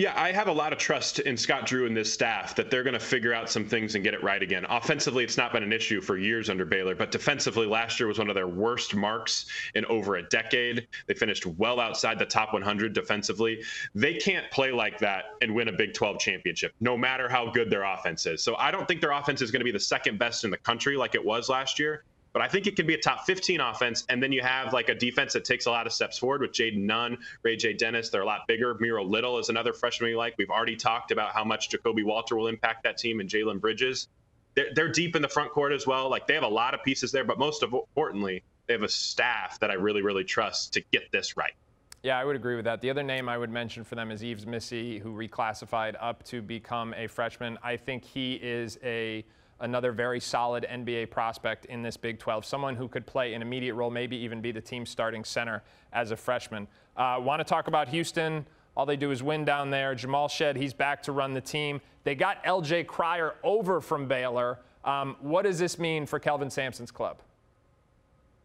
Yeah, 0.00 0.18
I 0.18 0.32
have 0.32 0.48
a 0.48 0.52
lot 0.52 0.72
of 0.72 0.78
trust 0.78 1.18
in 1.18 1.36
Scott 1.36 1.66
Drew 1.66 1.84
and 1.84 1.94
this 1.94 2.10
staff 2.10 2.54
that 2.54 2.70
they're 2.70 2.82
going 2.82 2.94
to 2.94 2.98
figure 2.98 3.34
out 3.34 3.50
some 3.50 3.66
things 3.66 3.96
and 3.96 4.02
get 4.02 4.14
it 4.14 4.22
right 4.22 4.42
again. 4.42 4.64
Offensively, 4.70 5.24
it's 5.24 5.36
not 5.36 5.52
been 5.52 5.62
an 5.62 5.74
issue 5.74 6.00
for 6.00 6.16
years 6.16 6.48
under 6.48 6.64
Baylor, 6.64 6.94
but 6.94 7.10
defensively, 7.10 7.66
last 7.66 8.00
year 8.00 8.06
was 8.06 8.18
one 8.18 8.30
of 8.30 8.34
their 8.34 8.48
worst 8.48 8.94
marks 8.94 9.44
in 9.74 9.84
over 9.86 10.16
a 10.16 10.22
decade. 10.22 10.88
They 11.06 11.12
finished 11.12 11.44
well 11.44 11.78
outside 11.78 12.18
the 12.18 12.24
top 12.24 12.54
100 12.54 12.94
defensively. 12.94 13.62
They 13.94 14.14
can't 14.14 14.50
play 14.50 14.72
like 14.72 14.98
that 15.00 15.34
and 15.42 15.54
win 15.54 15.68
a 15.68 15.72
Big 15.72 15.92
12 15.92 16.18
championship, 16.18 16.72
no 16.80 16.96
matter 16.96 17.28
how 17.28 17.50
good 17.50 17.68
their 17.68 17.82
offense 17.82 18.24
is. 18.24 18.42
So 18.42 18.56
I 18.56 18.70
don't 18.70 18.88
think 18.88 19.02
their 19.02 19.12
offense 19.12 19.42
is 19.42 19.50
going 19.50 19.60
to 19.60 19.66
be 19.66 19.70
the 19.70 19.78
second 19.78 20.18
best 20.18 20.44
in 20.44 20.50
the 20.50 20.56
country 20.56 20.96
like 20.96 21.14
it 21.14 21.22
was 21.22 21.50
last 21.50 21.78
year. 21.78 22.04
But 22.32 22.42
I 22.42 22.48
think 22.48 22.66
it 22.66 22.76
can 22.76 22.86
be 22.86 22.94
a 22.94 23.00
top 23.00 23.26
15 23.26 23.60
offense. 23.60 24.04
And 24.08 24.22
then 24.22 24.30
you 24.30 24.42
have 24.42 24.72
like 24.72 24.88
a 24.88 24.94
defense 24.94 25.32
that 25.32 25.44
takes 25.44 25.66
a 25.66 25.70
lot 25.70 25.86
of 25.86 25.92
steps 25.92 26.18
forward 26.18 26.42
with 26.42 26.52
Jayden 26.52 26.84
Nunn, 26.84 27.18
RayJ 27.44 27.78
Dennis. 27.78 28.10
They're 28.10 28.22
a 28.22 28.26
lot 28.26 28.46
bigger. 28.46 28.76
Miro 28.78 29.04
Little 29.04 29.38
is 29.38 29.48
another 29.48 29.72
freshman 29.72 30.10
we 30.10 30.16
like. 30.16 30.34
We've 30.38 30.50
already 30.50 30.76
talked 30.76 31.10
about 31.10 31.32
how 31.32 31.44
much 31.44 31.70
Ja'Kobe 31.70 32.04
Walter 32.04 32.36
will 32.36 32.46
impact 32.46 32.84
that 32.84 32.98
team 32.98 33.20
and 33.20 33.28
Jalen 33.28 33.60
Bridges. 33.60 34.08
They're, 34.54 34.68
they're 34.74 34.92
deep 34.92 35.16
in 35.16 35.22
the 35.22 35.28
front 35.28 35.50
court 35.50 35.72
as 35.72 35.86
well. 35.86 36.08
Like 36.08 36.26
they 36.26 36.34
have 36.34 36.44
a 36.44 36.48
lot 36.48 36.74
of 36.74 36.82
pieces 36.84 37.10
there, 37.10 37.24
but 37.24 37.38
most 37.38 37.62
importantly, 37.62 38.42
they 38.66 38.74
have 38.74 38.82
a 38.82 38.88
staff 38.88 39.58
that 39.60 39.70
I 39.70 39.74
really, 39.74 40.02
really 40.02 40.24
trust 40.24 40.72
to 40.74 40.82
get 40.92 41.10
this 41.10 41.36
right. 41.36 41.54
Yeah, 42.02 42.18
I 42.18 42.24
would 42.24 42.36
agree 42.36 42.56
with 42.56 42.64
that. 42.64 42.80
The 42.80 42.88
other 42.88 43.02
name 43.02 43.28
I 43.28 43.36
would 43.36 43.50
mention 43.50 43.84
for 43.84 43.94
them 43.94 44.10
is 44.10 44.22
Yves 44.22 44.46
Missi, 44.46 44.98
who 44.98 45.12
reclassified 45.12 45.96
up 46.00 46.22
to 46.24 46.40
become 46.40 46.94
a 46.96 47.06
freshman. 47.06 47.58
I 47.62 47.76
think 47.76 48.04
he 48.04 48.34
is 48.34 48.78
a 48.82 49.24
another 49.60 49.92
very 49.92 50.20
solid 50.20 50.66
NBA 50.70 51.10
prospect 51.10 51.66
in 51.66 51.82
this 51.82 51.96
Big 51.96 52.18
12, 52.18 52.44
someone 52.44 52.76
who 52.76 52.88
could 52.88 53.06
play 53.06 53.34
an 53.34 53.42
immediate 53.42 53.74
role, 53.74 53.90
maybe 53.90 54.16
even 54.16 54.40
be 54.40 54.52
the 54.52 54.60
team 54.60 54.84
starting 54.84 55.24
center 55.24 55.62
as 55.92 56.10
a 56.10 56.16
freshman. 56.16 56.66
Uh, 56.96 57.18
Want 57.20 57.40
to 57.40 57.44
talk 57.44 57.68
about 57.68 57.88
Houston? 57.88 58.46
All 58.76 58.86
they 58.86 58.96
do 58.96 59.10
is 59.10 59.22
win 59.22 59.44
down 59.44 59.70
there. 59.70 59.94
Jamal 59.94 60.28
Shead, 60.28 60.56
he's 60.56 60.72
back 60.72 61.02
to 61.04 61.12
run 61.12 61.34
the 61.34 61.40
team. 61.40 61.80
They 62.04 62.14
got 62.14 62.42
LJ 62.44 62.86
Cryer 62.86 63.34
over 63.42 63.80
from 63.80 64.06
Baylor. 64.06 64.58
Um, 64.84 65.16
what 65.20 65.42
does 65.42 65.58
this 65.58 65.78
mean 65.78 66.06
for 66.06 66.18
Kelvin 66.18 66.50
Sampson's 66.50 66.90
club? 66.90 67.18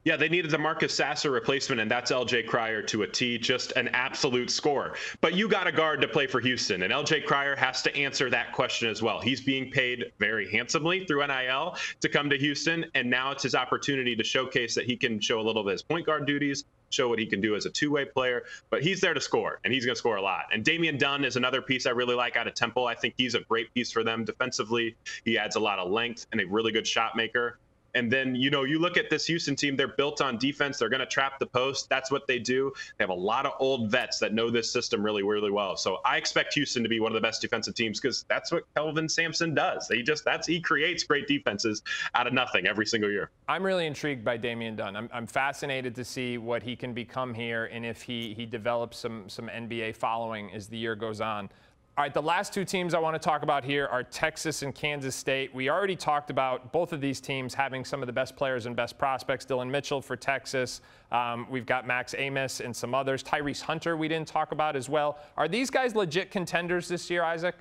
Yeah, 0.05 0.17
they 0.17 0.29
needed 0.29 0.51
the 0.51 0.59
Marcus 0.59 0.93
Sasser 0.93 1.31
replacement, 1.31 1.81
and 1.81 1.89
that's 1.89 2.11
LJ 2.11 2.45
Cryer 2.45 2.83
to 2.83 3.01
a 3.01 3.07
T, 3.07 3.39
just 3.39 3.71
an 3.71 3.87
absolute 3.87 4.51
score. 4.51 4.93
But 5.19 5.33
you 5.33 5.47
got 5.47 5.65
a 5.65 5.71
guard 5.71 5.99
to 6.01 6.07
play 6.07 6.27
for 6.27 6.39
Houston, 6.39 6.83
and 6.83 6.93
LJ 6.93 7.25
Cryer 7.25 7.55
has 7.55 7.81
to 7.81 7.95
answer 7.97 8.29
that 8.29 8.53
question 8.53 8.87
as 8.87 9.01
well. 9.01 9.19
He's 9.19 9.41
being 9.41 9.71
paid 9.71 10.11
very 10.19 10.47
handsomely 10.51 11.05
through 11.05 11.25
NIL 11.25 11.75
to 12.01 12.07
come 12.07 12.29
to 12.29 12.37
Houston, 12.37 12.85
and 12.93 13.09
now 13.09 13.31
it's 13.31 13.41
his 13.41 13.55
opportunity 13.55 14.15
to 14.15 14.23
showcase 14.23 14.75
that 14.75 14.85
he 14.85 14.95
can 14.95 15.19
show 15.19 15.39
a 15.39 15.41
little 15.41 15.63
bit 15.63 15.69
of 15.69 15.73
his 15.73 15.81
point 15.81 16.05
guard 16.05 16.27
duties, 16.27 16.65
show 16.91 17.09
what 17.09 17.17
he 17.17 17.25
can 17.25 17.41
do 17.41 17.55
as 17.55 17.65
a 17.65 17.71
two-way 17.71 18.05
player. 18.05 18.43
But 18.69 18.83
he's 18.83 19.01
there 19.01 19.15
to 19.15 19.21
score, 19.21 19.59
and 19.63 19.73
he's 19.73 19.85
going 19.85 19.95
to 19.95 19.99
score 19.99 20.17
a 20.17 20.21
lot. 20.21 20.45
And 20.53 20.63
Damian 20.63 20.99
Dunn 20.99 21.25
is 21.25 21.35
another 21.35 21.63
piece 21.63 21.87
I 21.87 21.89
really 21.89 22.13
like 22.13 22.37
out 22.37 22.47
of 22.47 22.53
Temple. 22.53 22.85
I 22.85 22.93
think 22.93 23.15
he's 23.17 23.33
a 23.33 23.39
great 23.39 23.73
piece 23.73 23.91
for 23.91 24.03
them 24.03 24.23
defensively. 24.23 24.95
He 25.23 25.39
adds 25.39 25.55
a 25.55 25.59
lot 25.59 25.79
of 25.79 25.89
length 25.89 26.27
and 26.31 26.39
a 26.39 26.45
really 26.45 26.71
good 26.71 26.85
shot 26.85 27.15
maker. 27.15 27.57
And 27.95 28.11
then, 28.11 28.35
you 28.35 28.49
know, 28.49 28.63
you 28.63 28.77
look 28.77 28.97
at 28.97 29.09
this 29.09 29.25
Houston 29.25 29.55
team, 29.55 29.75
they're 29.75 29.87
built 29.87 30.21
on 30.21 30.37
defense. 30.37 30.77
They're 30.77 30.89
going 30.89 30.99
to 30.99 31.05
trap 31.05 31.39
the 31.39 31.45
post. 31.45 31.89
That's 31.89 32.11
what 32.11 32.27
they 32.27 32.39
do. 32.39 32.71
They 32.97 33.03
have 33.03 33.09
a 33.09 33.13
lot 33.13 33.45
of 33.45 33.53
old 33.59 33.89
vets 33.89 34.19
that 34.19 34.33
know 34.33 34.49
this 34.49 34.69
system 34.69 35.01
really, 35.01 35.23
really 35.23 35.49
well. 35.49 35.77
So 35.77 35.99
I 36.05 36.17
expect 36.17 36.53
Houston 36.53 36.83
to 36.83 36.89
be 36.89 36.99
one 36.99 37.11
of 37.11 37.15
the 37.15 37.25
best 37.25 37.41
defensive 37.41 37.73
teams 37.73 37.99
because 37.99 38.25
that's 38.27 38.51
what 38.51 38.63
Kelvin 38.75 39.07
Sampson 39.07 39.53
does. 39.53 39.87
He 39.87 40.03
just, 40.03 40.25
that's, 40.25 40.45
he 40.45 40.59
creates 40.59 41.03
great 41.03 41.27
defenses 41.27 41.81
out 42.13 42.27
of 42.27 42.33
nothing 42.33 42.67
every 42.67 42.85
single 42.85 43.09
year. 43.09 43.31
I'm 43.47 43.63
really 43.63 43.85
intrigued 43.85 44.25
by 44.25 44.37
Damian 44.37 44.75
Dunn. 44.75 44.95
I'm, 44.95 45.09
I'm 45.13 45.27
fascinated 45.27 45.95
to 45.95 46.03
see 46.03 46.37
what 46.37 46.63
he 46.63 46.75
can 46.75 46.93
become 46.93 47.33
here 47.33 47.65
and 47.65 47.85
if 47.85 48.01
he, 48.01 48.33
he 48.33 48.45
develops 48.45 48.97
some, 48.97 49.29
some 49.29 49.47
NBA 49.47 49.95
following 49.95 50.53
as 50.53 50.67
the 50.67 50.77
year 50.77 50.95
goes 50.95 51.21
on. 51.21 51.49
All 51.97 52.03
right, 52.03 52.13
the 52.13 52.21
last 52.21 52.53
two 52.53 52.65
teams 52.65 52.93
I 52.93 52.99
want 52.99 53.13
to 53.15 53.25
talk 53.25 53.41
about 53.41 53.63
here 53.63 53.85
are 53.85 54.03
Texas 54.03 54.63
and 54.63 54.75
Kansas 54.75 55.15
State. 55.15 55.55
We 55.55 55.69
already 55.69 55.95
talked 55.95 56.29
about 56.29 56.73
both 56.73 56.91
of 56.91 56.99
these 56.99 57.21
teams 57.21 57.53
having 57.53 57.85
some 57.85 58.03
of 58.03 58.07
the 58.07 58.11
best 58.11 58.35
players 58.35 58.65
and 58.65 58.75
best 58.75 58.97
prospects. 58.97 59.45
Dillon 59.45 59.71
Mitchell 59.71 60.01
for 60.01 60.17
Texas. 60.17 60.81
Um, 61.13 61.47
we've 61.49 61.65
got 61.65 61.87
Max 61.87 62.13
Abmas 62.13 62.59
and 62.59 62.75
some 62.75 62.93
others. 62.93 63.23
Tyrese 63.23 63.61
Hunter, 63.61 63.95
we 63.95 64.09
didn't 64.09 64.27
talk 64.27 64.51
about 64.51 64.75
as 64.75 64.89
well. 64.89 65.19
Are 65.37 65.47
these 65.47 65.69
guys 65.69 65.95
legit 65.95 66.31
contenders 66.31 66.89
this 66.89 67.09
year, 67.09 67.23
Isaac? 67.23 67.55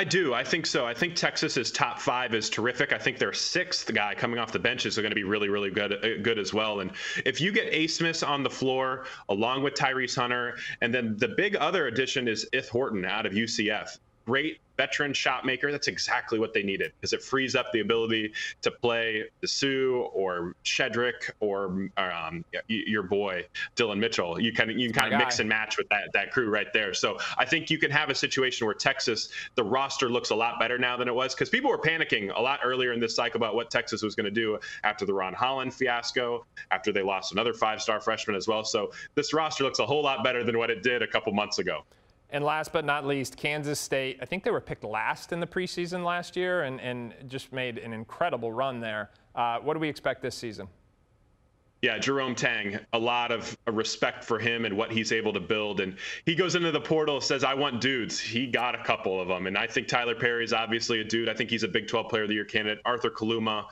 I 0.00 0.04
do. 0.04 0.32
I 0.32 0.42
think 0.42 0.64
so. 0.64 0.86
I 0.86 0.94
think 0.94 1.14
Texas's 1.14 1.70
top 1.70 2.00
five 2.00 2.34
is 2.34 2.48
terrific. 2.48 2.94
I 2.94 2.96
think 2.96 3.18
their 3.18 3.34
sixth 3.34 3.92
guy 3.92 4.14
coming 4.14 4.38
off 4.38 4.50
the 4.50 4.58
benches 4.58 4.96
are 4.96 5.02
going 5.02 5.10
to 5.10 5.14
be 5.14 5.24
really, 5.24 5.50
really 5.50 5.70
good, 5.70 5.92
uh, 5.92 6.22
good 6.22 6.38
as 6.38 6.54
well. 6.54 6.80
And 6.80 6.92
if 7.26 7.38
you 7.38 7.52
get 7.52 7.70
Abmas 7.70 8.26
on 8.26 8.42
the 8.42 8.48
floor 8.48 9.04
along 9.28 9.62
with 9.62 9.74
Tyrese 9.74 10.16
Hunter, 10.16 10.56
and 10.80 10.94
then 10.94 11.18
the 11.18 11.28
big 11.28 11.54
other 11.56 11.86
addition 11.86 12.28
is 12.28 12.48
Ith 12.54 12.70
Horton 12.70 13.04
out 13.04 13.26
of 13.26 13.34
UCF. 13.34 13.98
Great 14.26 14.60
veteran 14.80 15.12
shot 15.12 15.44
maker, 15.44 15.70
that's 15.70 15.88
exactly 15.88 16.38
what 16.38 16.54
they 16.54 16.62
needed 16.62 16.90
because 16.96 17.12
it 17.12 17.22
frees 17.22 17.54
up 17.54 17.70
the 17.70 17.80
ability 17.80 18.32
to 18.62 18.70
play 18.70 19.24
Disu 19.42 20.08
or 20.14 20.54
Shedrick 20.64 21.30
or 21.40 21.90
um, 21.98 22.44
your 22.66 23.02
boy 23.02 23.44
Dillon 23.74 24.00
Mitchell. 24.00 24.40
You 24.40 24.54
kind 24.54 24.70
of 24.70 24.78
you 24.78 24.90
can 24.90 25.02
kind 25.02 25.12
of 25.12 25.18
mix 25.18 25.38
and 25.38 25.48
match 25.48 25.76
with 25.76 25.86
that 25.90 26.10
that 26.14 26.32
crew 26.32 26.48
right 26.48 26.72
there. 26.72 26.94
So 26.94 27.18
I 27.36 27.44
think 27.44 27.68
you 27.68 27.76
can 27.76 27.90
have 27.90 28.08
a 28.08 28.14
situation 28.14 28.66
where 28.66 28.74
Texas, 28.74 29.28
the 29.54 29.64
roster 29.64 30.08
looks 30.08 30.30
a 30.30 30.34
lot 30.34 30.58
better 30.58 30.78
now 30.78 30.96
than 30.96 31.08
it 31.08 31.14
was 31.14 31.34
because 31.34 31.50
people 31.50 31.70
were 31.70 31.78
panicking 31.78 32.34
a 32.34 32.40
lot 32.40 32.60
earlier 32.64 32.92
in 32.92 33.00
this 33.00 33.14
cycle 33.14 33.36
about 33.36 33.54
what 33.54 33.70
Texas 33.70 34.02
was 34.02 34.14
going 34.14 34.24
to 34.24 34.30
do 34.30 34.58
after 34.84 35.04
the 35.04 35.12
Ron 35.12 35.34
Holland 35.34 35.74
fiasco, 35.74 36.46
after 36.70 36.90
they 36.90 37.02
lost 37.02 37.32
another 37.32 37.52
five-star 37.52 38.00
freshman 38.00 38.34
as 38.34 38.48
well. 38.48 38.64
So 38.64 38.92
this 39.14 39.34
roster 39.34 39.64
looks 39.64 39.78
a 39.78 39.86
whole 39.86 40.02
lot 40.02 40.24
better 40.24 40.42
than 40.42 40.56
what 40.56 40.70
it 40.70 40.82
did 40.82 41.02
a 41.02 41.06
couple 41.06 41.32
months 41.34 41.58
ago. 41.58 41.84
And 42.32 42.44
last 42.44 42.72
but 42.72 42.84
not 42.84 43.06
least, 43.06 43.36
Kansas 43.36 43.80
State. 43.80 44.18
I 44.22 44.24
think 44.24 44.44
they 44.44 44.50
were 44.50 44.60
picked 44.60 44.84
last 44.84 45.32
in 45.32 45.40
the 45.40 45.46
preseason 45.46 46.04
last 46.04 46.36
year 46.36 46.62
and, 46.62 46.80
and 46.80 47.14
just 47.28 47.52
made 47.52 47.78
an 47.78 47.92
incredible 47.92 48.52
run 48.52 48.80
there. 48.80 49.10
Uh, 49.34 49.58
what 49.58 49.74
do 49.74 49.80
we 49.80 49.88
expect 49.88 50.22
this 50.22 50.34
season? 50.34 50.68
Yeah, 51.82 51.98
Jerome 51.98 52.34
Tang, 52.34 52.78
a 52.92 52.98
lot 52.98 53.32
of 53.32 53.56
respect 53.66 54.22
for 54.22 54.38
him 54.38 54.66
and 54.66 54.76
what 54.76 54.92
he's 54.92 55.12
able 55.12 55.32
to 55.32 55.40
build. 55.40 55.80
And 55.80 55.96
he 56.26 56.34
goes 56.34 56.54
into 56.54 56.70
the 56.70 56.80
portal, 56.80 57.22
says, 57.22 57.42
I 57.42 57.54
want 57.54 57.80
dudes. 57.80 58.20
He 58.20 58.46
got 58.46 58.74
a 58.74 58.84
couple 58.84 59.18
of 59.18 59.28
them. 59.28 59.46
And 59.46 59.56
I 59.56 59.66
think 59.66 59.88
Tylor 59.88 60.14
Perry 60.14 60.44
is 60.44 60.52
obviously 60.52 61.00
a 61.00 61.04
dude. 61.04 61.30
I 61.30 61.34
think 61.34 61.48
he's 61.48 61.62
a 61.62 61.68
Big 61.68 61.88
12 61.88 62.10
Player 62.10 62.22
of 62.24 62.28
the 62.28 62.34
Year 62.34 62.44
candidate. 62.44 62.82
Arthur 62.84 63.08
Kaluma, 63.08 63.64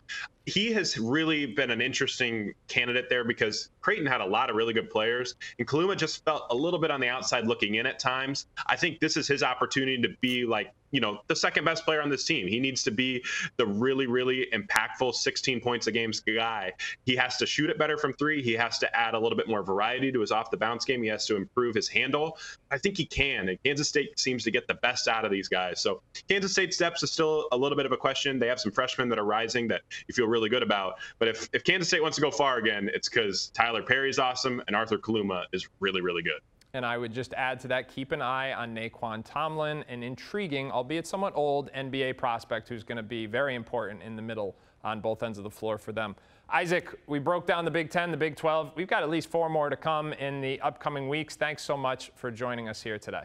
he 0.49 0.73
has 0.73 0.99
really 0.99 1.47
been 1.47 1.71
an 1.71 1.81
interesting 1.81 2.55
candidate 2.69 3.09
there 3.11 3.25
because 3.25 3.69
Creighton 3.81 4.07
had 4.07 4.21
a 4.21 4.27
lot 4.27 4.49
of 4.49 4.57
really 4.57 4.73
good 4.73 4.91
players, 4.91 5.35
and 5.59 5.69
Kaluma 5.69 5.97
just 5.97 6.25
felt 6.25 6.47
a 6.51 6.55
little 6.55 6.79
bit 6.79 6.91
on 6.91 7.01
the 7.01 7.09
outside 7.09 7.47
looking 7.47 7.75
in 7.75 7.87
at 7.87 7.99
times. 7.99 8.47
I 8.67 8.77
think 8.77 8.99
this 9.01 9.17
is 9.17 9.29
his 9.29 9.43
opportunity 9.43 10.01
to 10.03 10.09
be 10.21 10.47
like, 10.47 10.73
you 10.91 11.01
know, 11.01 11.19
the 11.27 11.37
second 11.37 11.65
best 11.65 11.85
player 11.85 12.01
on 12.01 12.09
this 12.09 12.25
team. 12.25 12.47
He 12.47 12.61
needs 12.61 12.83
to 12.85 12.91
be 12.91 13.23
the 13.57 13.67
really, 13.67 14.07
really 14.07 14.47
impactful 14.53 15.15
16 15.15 15.61
points 15.61 15.87
a 15.87 15.93
game 15.93 16.13
guy. 16.27 16.73
He 17.05 17.15
has 17.17 17.37
to 17.37 17.47
shoot 17.47 17.69
it 17.69 17.79
better 17.79 17.99
from 17.99 18.15
three. 18.15 18.43
He 18.43 18.55
has 18.55 18.79
to 18.79 18.97
add 18.97 19.15
a 19.15 19.19
little 19.19 19.37
bit 19.37 19.49
more 19.49 19.63
variety 19.63 20.11
to 20.13 20.21
his 20.21 20.33
off 20.33 20.51
the 20.51 20.57
bounce 20.57 20.85
game. 20.85 21.03
He 21.03 21.09
has 21.11 21.27
to 21.27 21.37
improve 21.37 21.75
his 21.75 21.89
handle. 21.89 22.39
I 22.71 22.79
think 22.79 22.97
he 22.97 23.05
can. 23.05 23.51
And 23.51 23.63
Kansas 23.63 23.89
State 23.89 24.19
seems 24.19 24.45
to 24.45 24.51
get 24.51 24.67
the 24.67 24.75
best 24.75 25.09
out 25.09 25.27
of 25.27 25.31
these 25.31 25.49
guys. 25.49 25.81
So 25.81 26.01
Kansas 26.29 26.53
State 26.53 26.73
steps 26.73 27.03
is 27.03 27.11
still 27.11 27.49
a 27.53 27.57
little 27.57 27.77
bit 27.77 27.85
of 27.85 27.93
a 27.93 27.97
question. 27.97 28.39
They 28.39 28.49
have 28.49 28.61
some 28.61 28.73
freshmen 28.73 29.11
that 29.11 29.19
are 29.19 29.25
rising 29.25 29.69
that 29.69 29.83
you 30.07 30.15
feel 30.15 30.27
really 30.27 30.38
really 30.39 30.49
good 30.49 30.63
about. 30.63 30.99
But 31.19 31.29
if, 31.29 31.49
if 31.53 31.65
Kansas 31.65 31.89
State 31.89 32.03
wants 32.03 32.17
to 32.17 32.23
go 32.23 32.31
far 32.31 32.59
again, 32.59 32.91
it's 32.95 33.09
because 33.09 33.49
Tylor 33.49 33.83
Perry's 33.83 34.19
awesome 34.19 34.63
and 34.67 34.77
Arthur 34.77 34.99
Kaluma 34.99 35.45
is 35.53 35.69
really, 35.81 36.01
really 36.01 36.23
good. 36.23 36.41
And 36.75 36.85
I 36.85 36.99
would 36.99 37.13
just 37.13 37.33
add 37.35 37.59
to 37.61 37.69
that, 37.69 37.89
keep 37.89 38.13
an 38.13 38.21
eye 38.21 38.53
on 38.53 38.75
Nae'Qwan 38.75 39.25
Tomlin, 39.25 39.85
an 39.89 40.03
intriguing, 40.03 40.71
albeit 40.71 41.07
somewhat 41.07 41.33
old, 41.35 41.73
NBA 41.73 42.19
prospect 42.19 42.69
who's 42.69 42.85
going 42.85 42.97
to 42.97 43.03
be 43.03 43.27
very 43.27 43.55
important 43.55 44.03
in 44.03 44.17
the 44.17 44.23
middle 44.23 44.55
on 44.85 45.01
both 45.01 45.23
ends 45.23 45.39
of 45.39 45.45
the 45.45 45.51
floor 45.51 45.79
for 45.79 45.93
them. 45.93 46.15
Isaac, 46.51 46.95
we 47.07 47.19
broke 47.19 47.47
down 47.47 47.65
the 47.65 47.71
Big 47.71 47.91
10, 47.91 48.11
the 48.11 48.17
Big 48.17 48.37
12. 48.37 48.73
We've 48.75 48.87
got 48.87 49.03
at 49.03 49.11
least 49.11 49.29
four 49.29 49.49
more 49.49 49.71
to 49.71 49.77
come 49.77 50.13
in 50.15 50.41
the 50.41 50.61
upcoming 50.61 51.09
weeks. 51.09 51.37
Thanks 51.37 51.63
so 51.63 51.77
much 51.77 52.11
for 52.17 52.31
joining 52.31 52.69
us 52.69 52.83
here 52.83 52.99
today. 52.99 53.25